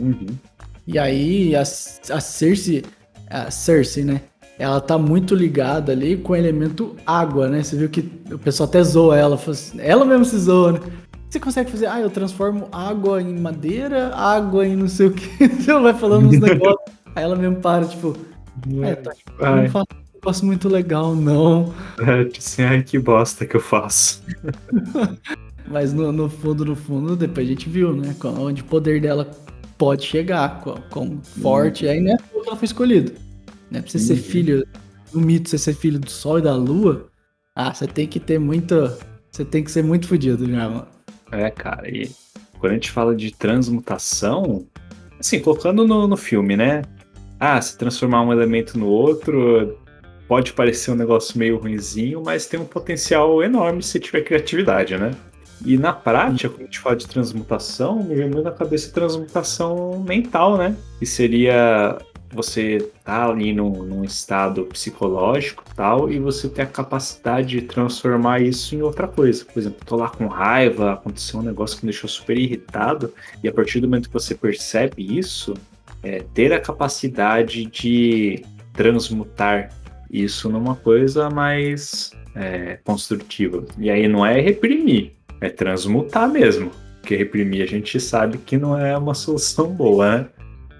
Uhum. 0.00 0.26
E 0.86 0.98
aí 0.98 1.54
a, 1.54 1.60
a 1.60 1.64
Cersei, 2.20 2.82
a 3.28 3.50
Cersei, 3.50 4.04
né? 4.04 4.22
Ela 4.58 4.80
tá 4.80 4.96
muito 4.96 5.34
ligada 5.34 5.92
ali 5.92 6.16
com 6.16 6.32
o 6.32 6.36
elemento 6.36 6.96
água, 7.04 7.48
né? 7.48 7.62
Você 7.62 7.76
viu 7.76 7.90
que 7.90 8.00
o 8.32 8.38
pessoal 8.38 8.66
até 8.66 8.82
zoa 8.82 9.18
ela, 9.18 9.36
assim- 9.36 9.78
ela 9.78 10.04
mesmo 10.06 10.24
se 10.24 10.38
zoa, 10.38 10.72
né? 10.72 10.80
Você 11.28 11.40
consegue 11.40 11.70
fazer, 11.70 11.86
ah, 11.86 12.00
eu 12.00 12.08
transformo 12.08 12.68
água 12.70 13.20
em 13.20 13.38
madeira, 13.38 14.14
água 14.14 14.66
em 14.66 14.76
não 14.76 14.88
sei 14.88 15.08
o 15.08 15.12
que. 15.12 15.28
Ela 15.68 15.80
vai 15.80 15.94
falando 15.94 16.28
uns 16.28 16.38
negócios, 16.38 16.96
aí 17.14 17.24
ela 17.24 17.36
mesmo 17.36 17.56
para, 17.56 17.84
tipo, 17.84 18.16
é, 18.82 18.94
tá, 18.94 19.12
eu 19.38 19.56
não 19.56 19.68
faço 19.68 19.86
um 19.92 20.14
negócio 20.14 20.46
muito 20.46 20.68
legal, 20.68 21.14
não. 21.14 21.74
é, 21.98 22.24
tipo 22.24 22.38
assim, 22.38 22.62
ai, 22.62 22.82
que 22.82 22.98
bosta 22.98 23.44
que 23.44 23.56
eu 23.56 23.60
faço. 23.60 24.22
Mas 25.68 25.92
no, 25.92 26.12
no 26.12 26.28
fundo, 26.30 26.64
no 26.64 26.76
fundo, 26.76 27.16
depois 27.16 27.46
a 27.46 27.50
gente 27.50 27.68
viu, 27.68 27.92
né? 27.92 28.14
Onde 28.38 28.62
o 28.62 28.64
poder 28.64 29.00
dela 29.00 29.28
pode 29.76 30.04
chegar, 30.06 30.60
com, 30.90 31.20
forte. 31.42 31.88
Aí, 31.88 32.00
né? 32.00 32.16
Foi 32.30 32.40
o 32.40 32.42
que 32.44 32.48
ela 32.48 32.56
foi 32.56 32.66
escolhida. 32.66 33.12
Né? 33.70 33.80
Pra 33.80 33.90
você 33.90 33.98
ser 33.98 34.14
Uhum. 34.14 34.18
filho, 34.20 34.66
no 35.12 35.20
mito, 35.20 35.50
você 35.50 35.58
ser 35.58 35.74
filho 35.74 35.98
do 35.98 36.08
sol 36.08 36.38
e 36.38 36.42
da 36.42 36.54
lua, 36.54 37.08
ah, 37.54 37.74
você 37.74 37.86
tem 37.86 38.06
que 38.06 38.20
ter 38.20 38.38
muito. 38.38 38.74
Você 39.30 39.44
tem 39.44 39.64
que 39.64 39.70
ser 39.70 39.82
muito 39.82 40.06
fodido 40.06 40.48
já, 40.48 40.68
mano. 40.68 40.86
É, 41.32 41.50
cara, 41.50 41.88
e 41.88 42.10
quando 42.58 42.72
a 42.72 42.74
gente 42.74 42.90
fala 42.90 43.14
de 43.14 43.30
transmutação, 43.32 44.66
assim, 45.18 45.40
colocando 45.40 45.86
no, 45.86 46.06
no 46.06 46.16
filme, 46.16 46.56
né? 46.56 46.82
Ah, 47.38 47.60
se 47.60 47.76
transformar 47.76 48.22
um 48.22 48.32
elemento 48.32 48.78
no 48.78 48.86
outro 48.86 49.78
pode 50.26 50.52
parecer 50.52 50.90
um 50.90 50.94
negócio 50.94 51.38
meio 51.38 51.58
ruinzinho, 51.58 52.22
mas 52.24 52.46
tem 52.46 52.58
um 52.58 52.64
potencial 52.64 53.42
enorme 53.42 53.82
se 53.82 54.00
tiver 54.00 54.22
criatividade, 54.22 54.96
né? 54.96 55.12
E 55.64 55.78
na 55.78 55.92
prática, 55.92 56.48
quando 56.50 56.62
a 56.62 56.64
gente 56.64 56.78
fala 56.78 56.96
de 56.96 57.06
transmutação, 57.06 58.02
me 58.02 58.14
vem 58.14 58.28
muito 58.28 58.42
na 58.42 58.50
cabeça 58.50 58.92
transmutação 58.92 60.02
mental, 60.06 60.58
né? 60.58 60.76
Que 60.98 61.06
seria 61.06 61.98
você 62.32 62.90
tá 63.04 63.28
ali 63.28 63.52
num, 63.52 63.82
num 63.82 64.04
estado 64.04 64.64
psicológico 64.64 65.64
tal, 65.74 66.10
e 66.10 66.18
você 66.18 66.48
ter 66.48 66.62
a 66.62 66.66
capacidade 66.66 67.48
de 67.48 67.62
transformar 67.62 68.40
isso 68.40 68.74
em 68.74 68.82
outra 68.82 69.06
coisa. 69.06 69.44
Por 69.44 69.58
exemplo, 69.58 69.78
tô 69.84 69.96
lá 69.96 70.08
com 70.08 70.26
raiva, 70.26 70.92
aconteceu 70.92 71.40
um 71.40 71.42
negócio 71.42 71.78
que 71.78 71.86
me 71.86 71.92
deixou 71.92 72.08
super 72.08 72.36
irritado, 72.36 73.12
e 73.42 73.48
a 73.48 73.52
partir 73.52 73.80
do 73.80 73.88
momento 73.88 74.08
que 74.08 74.14
você 74.14 74.34
percebe 74.34 75.18
isso, 75.18 75.54
é, 76.02 76.22
ter 76.34 76.52
a 76.52 76.60
capacidade 76.60 77.64
de 77.66 78.44
transmutar 78.72 79.70
isso 80.10 80.48
numa 80.48 80.76
coisa 80.76 81.28
mais 81.30 82.12
é, 82.34 82.78
construtiva. 82.84 83.64
E 83.78 83.90
aí 83.90 84.06
não 84.06 84.24
é 84.24 84.40
reprimir, 84.40 85.12
é 85.40 85.48
transmutar 85.48 86.30
mesmo. 86.30 86.70
Porque 87.00 87.16
reprimir 87.16 87.62
a 87.62 87.66
gente 87.66 88.00
sabe 88.00 88.36
que 88.38 88.56
não 88.56 88.76
é 88.76 88.96
uma 88.98 89.14
solução 89.14 89.72
boa, 89.72 90.18
né? 90.18 90.26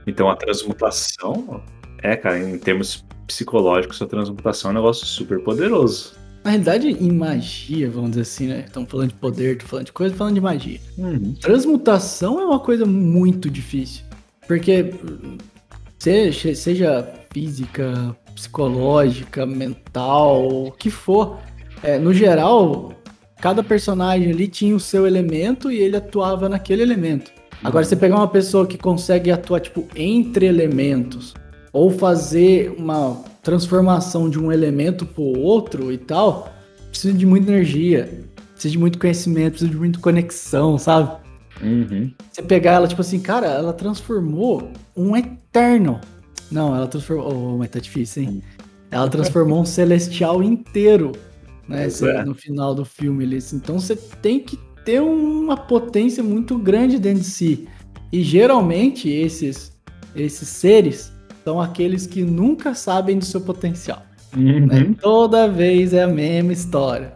Então 0.06 0.28
a 0.28 0.36
transmutação, 0.36 1.62
é, 2.02 2.16
cara, 2.16 2.38
em 2.38 2.58
termos 2.58 3.04
psicológicos, 3.26 4.00
a 4.00 4.06
transmutação 4.06 4.70
é 4.70 4.72
um 4.72 4.76
negócio 4.76 5.06
super 5.06 5.40
poderoso. 5.40 6.14
Na 6.44 6.50
realidade, 6.50 6.88
em 6.88 7.10
magia, 7.10 7.90
vamos 7.90 8.10
dizer 8.10 8.22
assim, 8.22 8.46
né? 8.46 8.64
Estamos 8.66 8.88
falando 8.88 9.08
de 9.08 9.14
poder, 9.16 9.52
estamos 9.52 9.70
falando 9.70 9.86
de 9.86 9.92
coisa, 9.92 10.14
falando 10.14 10.34
de 10.34 10.40
magia. 10.40 10.80
Uhum. 10.96 11.34
Transmutação 11.40 12.38
é 12.38 12.44
uma 12.44 12.60
coisa 12.60 12.86
muito 12.86 13.50
difícil. 13.50 14.04
Porque 14.46 14.94
seja, 15.98 16.54
seja 16.54 17.14
física, 17.32 18.16
psicológica, 18.32 19.44
mental, 19.44 20.66
o 20.66 20.70
que 20.70 20.88
for, 20.88 21.40
é, 21.82 21.98
no 21.98 22.14
geral, 22.14 22.92
cada 23.40 23.62
personagem 23.62 24.30
ali 24.30 24.46
tinha 24.46 24.76
o 24.76 24.80
seu 24.80 25.04
elemento 25.04 25.70
e 25.70 25.78
ele 25.78 25.96
atuava 25.96 26.48
naquele 26.48 26.82
elemento. 26.82 27.32
Agora, 27.64 27.84
você 27.84 27.96
pegar 27.96 28.16
uma 28.16 28.28
pessoa 28.28 28.66
que 28.66 28.78
consegue 28.78 29.30
atuar, 29.30 29.60
tipo, 29.60 29.86
entre 29.96 30.46
elementos, 30.46 31.34
ou 31.72 31.90
fazer 31.90 32.74
uma 32.78 33.22
transformação 33.42 34.28
de 34.30 34.38
um 34.38 34.50
elemento 34.50 35.04
pro 35.04 35.22
outro 35.22 35.92
e 35.92 35.98
tal, 35.98 36.52
precisa 36.88 37.16
de 37.16 37.26
muita 37.26 37.50
energia, 37.50 38.24
precisa 38.52 38.72
de 38.72 38.78
muito 38.78 38.98
conhecimento, 38.98 39.50
precisa 39.52 39.70
de 39.70 39.76
muita 39.76 39.98
conexão, 39.98 40.78
sabe? 40.78 41.16
Uhum. 41.62 42.12
Você 42.30 42.42
pegar 42.42 42.72
ela, 42.72 42.88
tipo 42.88 43.00
assim, 43.00 43.18
cara, 43.20 43.46
ela 43.46 43.72
transformou 43.72 44.70
um 44.96 45.16
eterno. 45.16 46.00
Não, 46.50 46.74
ela 46.74 46.86
transformou. 46.86 47.54
Oh, 47.54 47.58
mas 47.58 47.70
tá 47.70 47.78
difícil, 47.78 48.22
hein? 48.22 48.42
Ela 48.90 49.08
transformou 49.08 49.60
um 49.60 49.64
celestial 49.66 50.42
inteiro, 50.42 51.12
né? 51.68 51.88
Cê- 51.88 52.08
é. 52.08 52.24
No 52.24 52.34
final 52.34 52.74
do 52.74 52.84
filme. 52.84 53.24
ali. 53.24 53.38
Então 53.52 53.78
você 53.80 53.96
tem 53.96 54.40
que 54.40 54.58
ter 54.86 55.02
uma 55.02 55.56
potência 55.56 56.22
muito 56.22 56.56
grande 56.56 56.98
dentro 56.98 57.20
de 57.20 57.26
si. 57.26 57.68
E 58.12 58.22
geralmente 58.22 59.10
esses, 59.10 59.76
esses 60.14 60.48
seres 60.48 61.12
são 61.44 61.60
aqueles 61.60 62.06
que 62.06 62.22
nunca 62.22 62.72
sabem 62.72 63.18
do 63.18 63.24
seu 63.24 63.40
potencial. 63.40 64.00
né? 64.32 64.78
Uhum. 64.78 64.94
Toda 64.94 65.48
vez 65.48 65.92
é 65.92 66.04
a 66.04 66.06
mesma 66.06 66.52
história. 66.52 67.14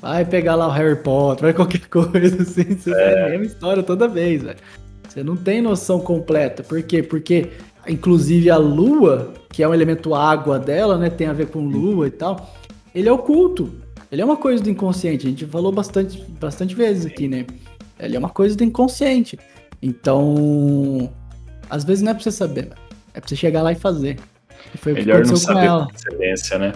Vai 0.00 0.24
pegar 0.24 0.54
lá 0.54 0.68
o 0.68 0.70
Harry 0.70 1.02
Potter, 1.02 1.42
vai 1.42 1.52
qualquer 1.52 1.84
coisa 1.90 2.42
assim. 2.42 2.76
Você 2.76 2.92
é. 2.92 3.26
a 3.26 3.28
mesma 3.30 3.46
história 3.46 3.82
toda 3.82 4.06
vez, 4.06 4.42
velho. 4.42 4.58
Você 5.08 5.24
não 5.24 5.36
tem 5.36 5.60
noção 5.60 5.98
completa. 5.98 6.62
Por 6.62 6.80
quê? 6.84 7.02
Porque, 7.02 7.48
inclusive, 7.88 8.48
a 8.48 8.56
lua, 8.56 9.34
que 9.48 9.64
é 9.64 9.68
um 9.68 9.74
elemento 9.74 10.14
água 10.14 10.60
dela, 10.60 10.96
né? 10.96 11.10
Tem 11.10 11.26
a 11.26 11.32
ver 11.32 11.48
com 11.48 11.58
lua 11.66 12.06
e 12.06 12.12
tal. 12.12 12.54
Ele 12.94 13.08
é 13.08 13.12
oculto. 13.12 13.68
Ele 14.10 14.22
é 14.22 14.24
uma 14.24 14.36
coisa 14.36 14.62
do 14.62 14.68
inconsciente. 14.70 15.26
A 15.26 15.30
gente 15.30 15.46
falou 15.46 15.70
bastante, 15.72 16.20
bastante 16.40 16.74
vezes 16.74 17.06
aqui, 17.06 17.28
né? 17.28 17.46
Ele 17.98 18.16
é 18.16 18.18
uma 18.18 18.28
coisa 18.30 18.56
do 18.56 18.64
inconsciente. 18.64 19.38
Então, 19.80 21.12
às 21.68 21.84
vezes 21.84 22.02
não 22.02 22.10
é 22.12 22.14
pra 22.14 22.22
você 22.22 22.32
saber, 22.32 22.62
velho. 22.68 22.76
é 23.14 23.20
pra 23.20 23.28
você 23.28 23.36
chegar 23.36 23.62
lá 23.62 23.72
e 23.72 23.76
fazer. 23.76 24.18
E 24.74 24.78
foi 24.78 24.92
o 24.92 24.94
que 24.96 25.00
Melhor 25.02 25.20
não 25.20 25.26
aconteceu 25.26 25.48
com 25.48 25.54
saber 25.54 25.66
ela. 25.66 25.84
com 25.86 25.90
antecedência, 25.92 26.58
né? 26.58 26.72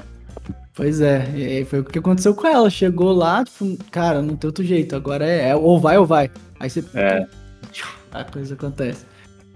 Pois 0.74 1.00
é, 1.00 1.24
e 1.36 1.64
foi 1.64 1.80
o 1.80 1.84
que 1.84 1.98
aconteceu 1.98 2.34
com 2.34 2.46
ela. 2.46 2.68
Chegou 2.68 3.12
lá, 3.12 3.44
tipo, 3.44 3.76
cara, 3.90 4.20
não 4.20 4.36
tem 4.36 4.48
outro 4.48 4.64
jeito. 4.64 4.96
Agora 4.96 5.24
é, 5.26 5.50
é 5.50 5.56
ou 5.56 5.78
vai 5.78 5.96
ou 5.98 6.04
vai. 6.06 6.30
Aí 6.58 6.68
você. 6.68 6.84
É. 6.94 7.26
A 8.12 8.22
coisa 8.24 8.54
acontece. 8.54 9.04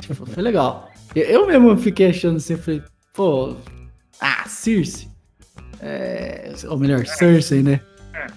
Tipo, 0.00 0.26
foi 0.26 0.42
legal. 0.42 0.90
Eu- 1.14 1.46
mesmo 1.46 1.76
fiquei 1.76 2.10
achando 2.10 2.36
assim, 2.36 2.56
falei, 2.56 2.82
pô. 3.12 3.54
Ah, 4.20 4.44
Circe. 4.48 5.08
É, 5.80 6.52
ou 6.68 6.78
melhor, 6.78 7.04
Cersei, 7.06 7.62
né? 7.62 7.80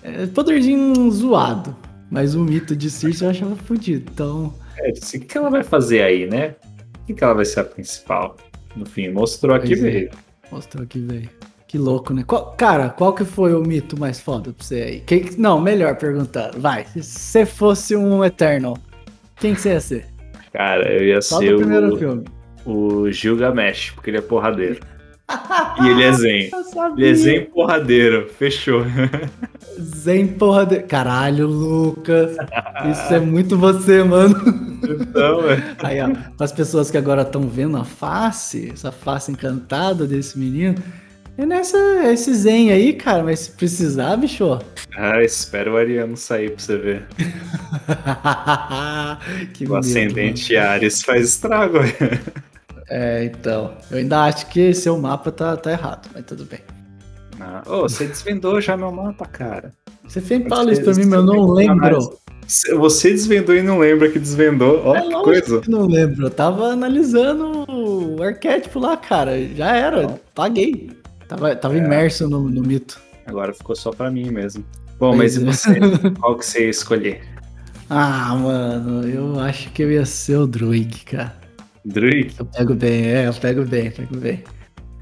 É, 0.04 0.26
poderzinho 0.28 1.10
zoado. 1.12 1.76
Mas 2.10 2.36
o 2.36 2.42
mito 2.42 2.76
de 2.76 2.90
Circe 2.90 3.24
eu 3.24 3.30
achava 3.30 3.56
fodido. 3.56 4.12
Então. 4.14 4.54
É, 4.78 4.90
o 4.92 5.20
que 5.22 5.38
ela 5.38 5.50
vai 5.50 5.64
fazer 5.64 6.02
aí, 6.04 6.28
né? 6.30 6.56
O 7.10 7.14
que 7.14 7.24
ela 7.24 7.34
vai 7.34 7.46
ser 7.46 7.62
a 7.62 7.64
principal? 7.64 8.36
No 8.76 8.86
fim, 8.86 9.10
mostrou 9.10 9.56
aqui, 9.56 9.70
Pois 9.70 9.80
é. 9.86 9.90
veio. 9.92 10.10
Mostrou 10.52 10.84
aqui, 10.84 11.00
velho. 11.00 11.30
Que 11.68 11.78
louco, 11.78 12.14
né? 12.14 12.24
Qual- 12.28 12.52
cara, 12.58 12.90
qual 12.90 13.14
que 13.14 13.24
foi 13.24 13.54
o 13.54 13.62
mito 13.62 13.98
mais 13.98 14.20
foda 14.20 14.52
pra 14.52 14.64
você 14.66 14.76
aí? 14.76 15.00
Quem- 15.02 15.30
não, 15.38 15.60
melhor 15.62 15.96
perguntando. 15.96 16.60
Vai, 16.60 16.86
se 16.86 17.02
você 17.02 17.46
fosse 17.46 17.96
um 17.96 18.24
Eternal, 18.26 18.78
quem 19.38 19.54
que 19.56 19.62
você 19.62 19.70
ia 19.70 19.80
ser? 19.80 20.06
Cara, 20.52 20.92
eu 20.92 21.06
ia 21.06 21.22
Só 21.22 21.40
ser 21.40 21.52
do 21.54 21.60
primeiro 21.60 21.94
o, 21.94 21.98
filme. 21.98 22.26
o 22.66 23.10
Gilgamesh, 23.10 23.92
porque 23.92 24.10
ele 24.10 24.18
é 24.18 24.22
porradeiro. 24.22 24.82
E 25.82 25.88
ele 25.88 26.04
é 26.04 26.14
zen. 26.14 26.52
Ele 26.98 27.10
é 27.10 27.14
zen 27.14 27.46
porradeiro. 27.46 28.30
Fechou. 28.38 28.84
Zen 29.80 30.28
porra 30.28 30.66
de... 30.66 30.82
Caralho, 30.82 31.48
Lucas. 31.48 32.36
Isso 32.92 33.14
é 33.14 33.20
muito 33.20 33.58
você, 33.58 34.04
mano. 34.04 34.36
Então, 34.84 35.50
é. 35.50 35.76
Aí, 35.80 36.02
ó, 36.02 36.10
para 36.36 36.46
as 36.46 36.52
pessoas 36.52 36.92
que 36.92 36.98
agora 36.98 37.22
estão 37.22 37.48
vendo 37.48 37.78
a 37.78 37.86
face, 37.86 38.72
essa 38.74 38.92
face 38.92 39.32
encantada 39.32 40.06
desse 40.06 40.38
menino, 40.38 40.76
é 41.38 41.46
nessa, 41.46 41.78
é 41.78 42.14
esse 42.14 42.34
Zen 42.34 42.72
aí, 42.72 42.94
cara, 42.94 43.24
mas 43.24 43.40
se 43.40 43.52
precisar, 43.52 44.18
bicho. 44.18 44.60
Ah, 44.96 45.24
espera 45.24 45.72
o 45.72 45.78
Ariano 45.78 46.18
sair 46.18 46.52
pra 46.52 46.60
você 46.60 46.78
ver. 46.78 47.08
que 49.54 49.64
O 49.66 49.70
medo, 49.70 49.78
ascendente 49.78 50.58
Ares 50.58 51.02
faz 51.02 51.30
estrago. 51.30 51.78
É, 52.94 53.24
então. 53.24 53.74
Eu 53.90 54.00
ainda 54.00 54.26
acho 54.26 54.48
que 54.48 54.74
seu 54.74 54.98
mapa 54.98 55.32
tá, 55.32 55.56
tá 55.56 55.72
errado, 55.72 56.10
mas 56.14 56.26
tudo 56.26 56.44
bem. 56.46 56.60
Ah, 57.40 57.64
Ô, 57.66 57.84
você 57.84 58.06
desvendou 58.06 58.60
já 58.60 58.76
meu 58.76 58.92
mapa, 58.92 59.26
cara. 59.26 59.72
Você 60.08 60.20
sempre 60.20 60.50
fala 60.50 60.74
isso 60.74 60.84
pra 60.84 60.94
mim, 60.94 61.06
mas 61.06 61.20
eu 61.20 61.26
não 61.26 61.46
lembro. 61.52 62.18
Você 62.78 63.12
desvendou 63.12 63.56
e 63.56 63.62
não 63.64 63.80
lembra 63.80 64.10
que 64.12 64.20
desvendou. 64.20 64.82
Ó, 64.86 64.96
É 64.96 65.02
que 65.02 65.14
coisa. 65.24 65.62
que 65.62 65.70
não 65.70 65.88
lembro. 65.88 66.26
Eu 66.26 66.30
tava 66.30 66.66
analisando 66.66 67.66
o 67.72 68.22
arquétipo 68.22 68.78
lá, 68.78 68.98
cara. 68.98 69.42
Já 69.56 69.74
era, 69.76 70.20
paguei. 70.36 70.92
Tava, 71.30 71.56
tava 71.56 71.76
É. 71.76 71.78
imerso 71.78 72.28
no, 72.28 72.42
no 72.50 72.62
mito. 72.62 73.00
Agora 73.26 73.54
ficou 73.54 73.74
só 73.76 73.92
pra 73.92 74.12
mim 74.12 74.30
mesmo. 74.32 74.66
Bom, 75.00 75.16
Pois 75.16 75.38
mas 75.38 75.64
e 75.66 75.78
é. 75.78 75.80
você? 75.80 76.12
Qual 76.20 76.38
que 76.38 76.46
você 76.46 76.66
ia 76.66 76.70
escolher? 76.70 77.22
Ah, 77.94 78.34
mano, 78.36 79.06
eu 79.06 79.38
acho 79.42 79.70
que 79.72 79.84
eu 79.84 79.92
ia 79.92 80.06
ser 80.06 80.38
o 80.38 80.48
Druid, 80.48 81.04
cara. 81.04 81.36
Druid? 81.86 82.36
Eu 82.38 82.46
pego 82.46 82.76
bem, 82.76 83.06
é, 83.08 83.28
eu 83.28 83.34
pego 83.34 83.66
bem, 83.66 83.92
pego 83.92 84.18
bem. 84.18 84.44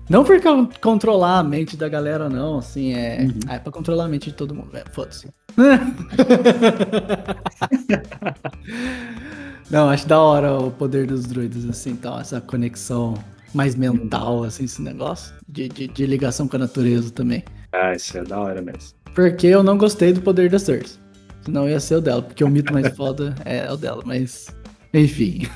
Não 0.09 0.23
por 0.23 0.41
con- 0.41 0.67
controlar 0.81 1.39
a 1.39 1.43
mente 1.43 1.77
da 1.77 1.87
galera, 1.87 2.27
não, 2.29 2.57
assim, 2.57 2.93
é. 2.95 3.21
Uhum. 3.21 3.39
Ah, 3.47 3.55
é 3.55 3.59
pra 3.59 3.71
controlar 3.71 4.05
a 4.05 4.07
mente 4.07 4.31
de 4.31 4.35
todo 4.35 4.55
mundo, 4.55 4.71
velho. 4.71 4.85
Foda-se. 4.91 5.27
não, 9.69 9.89
acho 9.89 10.07
da 10.07 10.19
hora 10.19 10.53
o 10.57 10.71
poder 10.71 11.05
dos 11.05 11.25
druidas, 11.25 11.65
assim, 11.65 11.95
tal, 11.95 12.19
essa 12.19 12.41
conexão 12.41 13.13
mais 13.53 13.75
mental, 13.75 14.43
assim, 14.43 14.65
esse 14.65 14.81
negócio. 14.81 15.33
De, 15.47 15.67
de, 15.69 15.87
de 15.87 16.05
ligação 16.05 16.47
com 16.47 16.55
a 16.55 16.59
natureza 16.59 17.11
também. 17.11 17.43
Ah, 17.71 17.93
isso 17.93 18.17
é 18.17 18.23
da 18.23 18.39
hora 18.39 18.61
mesmo. 18.61 18.93
Porque 19.13 19.47
eu 19.47 19.63
não 19.63 19.77
gostei 19.77 20.13
do 20.13 20.21
poder 20.21 20.49
da 20.49 20.59
Cersei. 20.59 20.97
Senão 21.43 21.69
ia 21.69 21.79
ser 21.79 21.95
o 21.95 22.01
dela, 22.01 22.21
porque 22.21 22.43
o 22.43 22.49
mito 22.49 22.71
mais 22.73 22.95
foda 22.95 23.33
é 23.45 23.71
o 23.71 23.77
dela, 23.77 24.03
mas. 24.05 24.47
Enfim. 24.93 25.47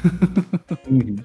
Uhum. 0.90 1.16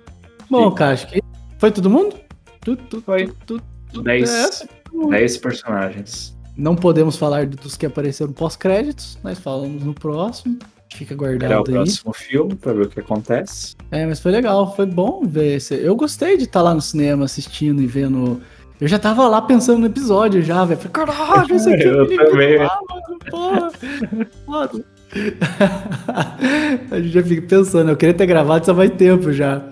Bom, 0.50 0.70
cara, 0.72 0.92
acho 0.94 1.06
que 1.08 1.20
foi 1.58 1.70
todo 1.70 1.90
mundo? 1.90 2.16
Tudo, 2.60 2.82
tudo, 2.88 3.02
Foi. 3.02 3.26
tudo, 3.46 3.62
tudo. 3.92 4.02
Dez. 4.02 4.30
É, 4.30 4.52
foi 4.52 4.66
todo 4.84 4.96
mundo. 5.02 5.10
10 5.10 5.36
personagens. 5.38 6.36
Não 6.56 6.74
podemos 6.74 7.16
falar 7.16 7.46
dos 7.46 7.76
que 7.76 7.86
apareceram 7.86 8.32
pós-créditos, 8.32 9.18
nós 9.22 9.38
falamos 9.38 9.82
no 9.84 9.94
próximo. 9.94 10.58
Fica 10.92 11.12
Esperar 11.14 11.34
o 11.34 11.38
guardado 11.38 11.68
aí. 11.68 11.74
próximo 11.74 12.12
filme 12.14 12.54
pra 12.56 12.72
ver 12.72 12.86
o 12.86 12.88
que 12.88 12.98
acontece. 13.00 13.76
É, 13.90 14.06
mas 14.06 14.20
foi 14.20 14.32
legal, 14.32 14.74
foi 14.74 14.86
bom 14.86 15.22
ver 15.24 15.56
esse. 15.56 15.74
Eu 15.74 15.94
gostei 15.94 16.36
de 16.38 16.44
estar 16.44 16.62
lá 16.62 16.74
no 16.74 16.80
cinema 16.80 17.26
assistindo 17.26 17.82
e 17.82 17.86
vendo. 17.86 18.40
Eu 18.80 18.88
já 18.88 18.98
tava 18.98 19.28
lá 19.28 19.42
pensando 19.42 19.80
no 19.80 19.86
episódio 19.86 20.42
já, 20.42 20.64
velho. 20.64 20.80
Falei, 20.80 20.92
caralho, 20.92 21.54
esse 21.54 21.68
aqui 21.72 21.82
é 21.84 21.88
Eu 21.92 22.04
o 22.04 22.16
também. 22.16 22.58
lá, 22.58 22.78
mano, 22.88 23.18
porra. 23.30 24.70
A 26.90 26.96
gente 27.00 27.10
já 27.10 27.22
fica 27.22 27.42
pensando, 27.46 27.90
eu 27.90 27.96
queria 27.96 28.14
ter 28.14 28.26
gravado 28.26 28.64
só 28.66 28.74
mais 28.74 28.90
tempo 28.92 29.32
já. 29.32 29.62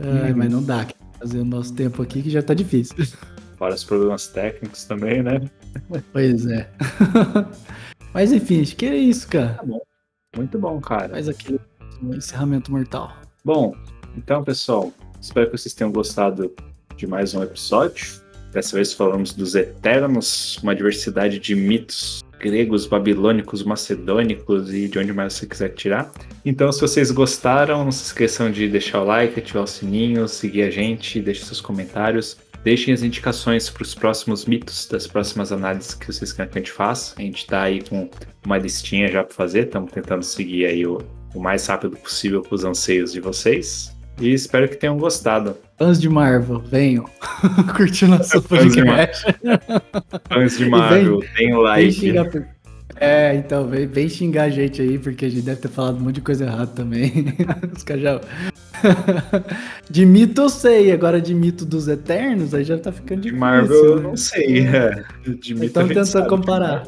Ai, 0.00 0.30
Uhum. 0.32 0.36
mas 0.38 0.52
não 0.52 0.62
dá, 0.62 0.86
fazer 1.18 1.38
o 1.40 1.44
nosso 1.44 1.74
tempo 1.74 2.02
aqui 2.02 2.22
que 2.22 2.30
já 2.30 2.42
tá 2.42 2.54
difícil. 2.54 2.96
Fora 3.56 3.74
os 3.74 3.82
problemas 3.84 4.28
técnicos 4.28 4.84
também, 4.84 5.22
né? 5.22 5.40
Pois 6.12 6.46
é. 6.46 6.68
Mas 8.14 8.32
enfim, 8.32 8.62
acho 8.62 8.74
que 8.76 8.86
é 8.86 8.96
isso, 8.96 9.26
cara. 9.28 9.54
Tá 9.54 9.64
bom. 9.64 9.80
Muito 10.36 10.58
bom, 10.58 10.80
cara. 10.80 11.08
Faz 11.10 11.28
aquele 11.28 11.58
encerramento 12.04 12.70
mortal. 12.70 13.16
Bom, 13.44 13.74
então, 14.16 14.42
pessoal, 14.44 14.92
espero 15.20 15.50
que 15.50 15.58
vocês 15.58 15.74
tenham 15.74 15.90
gostado 15.92 16.54
de 16.96 17.06
mais 17.06 17.34
um 17.34 17.42
episódio. 17.42 18.06
Dessa 18.52 18.76
vez 18.76 18.92
falamos 18.92 19.32
dos 19.34 19.54
Eternos, 19.54 20.58
uma 20.62 20.74
diversidade 20.74 21.38
de 21.38 21.54
mitos 21.54 22.22
gregos, 22.38 22.86
babilônicos, 22.86 23.62
macedônicos 23.62 24.72
e 24.72 24.88
de 24.88 24.98
onde 24.98 25.12
mais 25.12 25.34
você 25.34 25.46
quiser 25.46 25.70
tirar. 25.70 26.10
Então, 26.44 26.70
se 26.72 26.80
vocês 26.80 27.10
gostaram, 27.10 27.84
não 27.84 27.92
se 27.92 28.04
esqueçam 28.04 28.50
de 28.50 28.68
deixar 28.68 29.02
o 29.02 29.04
like, 29.04 29.38
ativar 29.38 29.64
o 29.64 29.66
sininho, 29.66 30.28
seguir 30.28 30.62
a 30.62 30.70
gente, 30.70 31.20
deixe 31.20 31.44
seus 31.44 31.60
comentários. 31.60 32.36
Deixem 32.64 32.92
as 32.92 33.02
indicações 33.02 33.70
para 33.70 33.82
os 33.82 33.94
próximos 33.94 34.44
mitos, 34.44 34.86
das 34.86 35.06
próximas 35.06 35.52
análises 35.52 35.94
que 35.94 36.06
vocês 36.06 36.32
querem 36.32 36.50
que 36.50 36.58
a 36.58 36.60
gente 36.60 36.72
faça. 36.72 37.14
A 37.16 37.22
gente 37.22 37.38
está 37.38 37.62
aí 37.62 37.82
com 37.82 38.10
uma 38.44 38.58
listinha 38.58 39.08
já 39.08 39.22
para 39.22 39.34
fazer, 39.34 39.66
estamos 39.66 39.92
tentando 39.92 40.24
seguir 40.24 40.66
aí 40.66 40.84
o, 40.84 40.98
o 41.34 41.40
mais 41.40 41.66
rápido 41.66 41.96
possível 41.96 42.42
com 42.42 42.54
os 42.54 42.64
anseios 42.64 43.12
de 43.12 43.20
vocês. 43.20 43.96
E 44.20 44.32
espero 44.32 44.68
que 44.68 44.76
tenham 44.76 44.98
gostado. 44.98 45.56
Fãs 45.78 46.00
de 46.00 46.08
Marvel, 46.08 46.60
venham 46.60 47.04
curtir 47.76 48.06
nosso 48.06 48.40
de 48.40 48.48
podcast. 48.48 49.24
Fãs 50.28 50.58
de 50.58 50.66
Marvel, 50.70 51.20
Vem 51.36 51.54
like. 51.54 52.14
É, 53.00 53.36
então, 53.36 53.68
vem, 53.68 53.86
vem 53.86 54.08
xingar 54.08 54.44
a 54.44 54.50
gente 54.50 54.82
aí, 54.82 54.98
porque 54.98 55.26
a 55.26 55.28
gente 55.28 55.42
deve 55.42 55.60
ter 55.60 55.68
falado 55.68 55.98
um 55.98 56.00
monte 56.00 56.16
de 56.16 56.20
coisa 56.20 56.44
errada 56.44 56.66
também. 56.66 57.12
Os 57.76 57.84
caras 57.84 58.02
já... 58.02 58.20
De 59.88 60.04
mito 60.04 60.40
eu 60.42 60.48
sei, 60.48 60.90
agora 60.90 61.20
de 61.20 61.32
mito 61.34 61.64
dos 61.64 61.86
Eternos, 61.86 62.54
aí 62.54 62.64
já 62.64 62.76
tá 62.76 62.90
ficando 62.90 63.20
De 63.20 63.30
difícil. 63.30 63.38
Marvel 63.38 63.84
eu 63.84 63.96
né? 63.96 64.02
não 64.02 64.16
sei. 64.16 64.66
é. 64.66 65.04
De 65.24 65.54
mito 65.54 65.66
Então 65.66 65.86
tentando 65.86 66.28
comparar. 66.28 66.84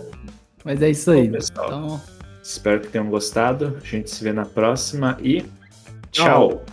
Mas 0.64 0.82
é 0.82 0.90
isso 0.90 1.10
aí. 1.10 1.28
Bom, 1.28 1.32
pessoal. 1.34 1.66
Então, 1.66 2.00
Espero 2.42 2.80
que 2.80 2.88
tenham 2.88 3.08
gostado. 3.08 3.76
A 3.80 3.86
gente 3.86 4.10
se 4.10 4.24
vê 4.24 4.32
na 4.32 4.44
próxima 4.44 5.16
e 5.22 5.44
Tchau. 6.10 6.50
tchau. 6.50 6.64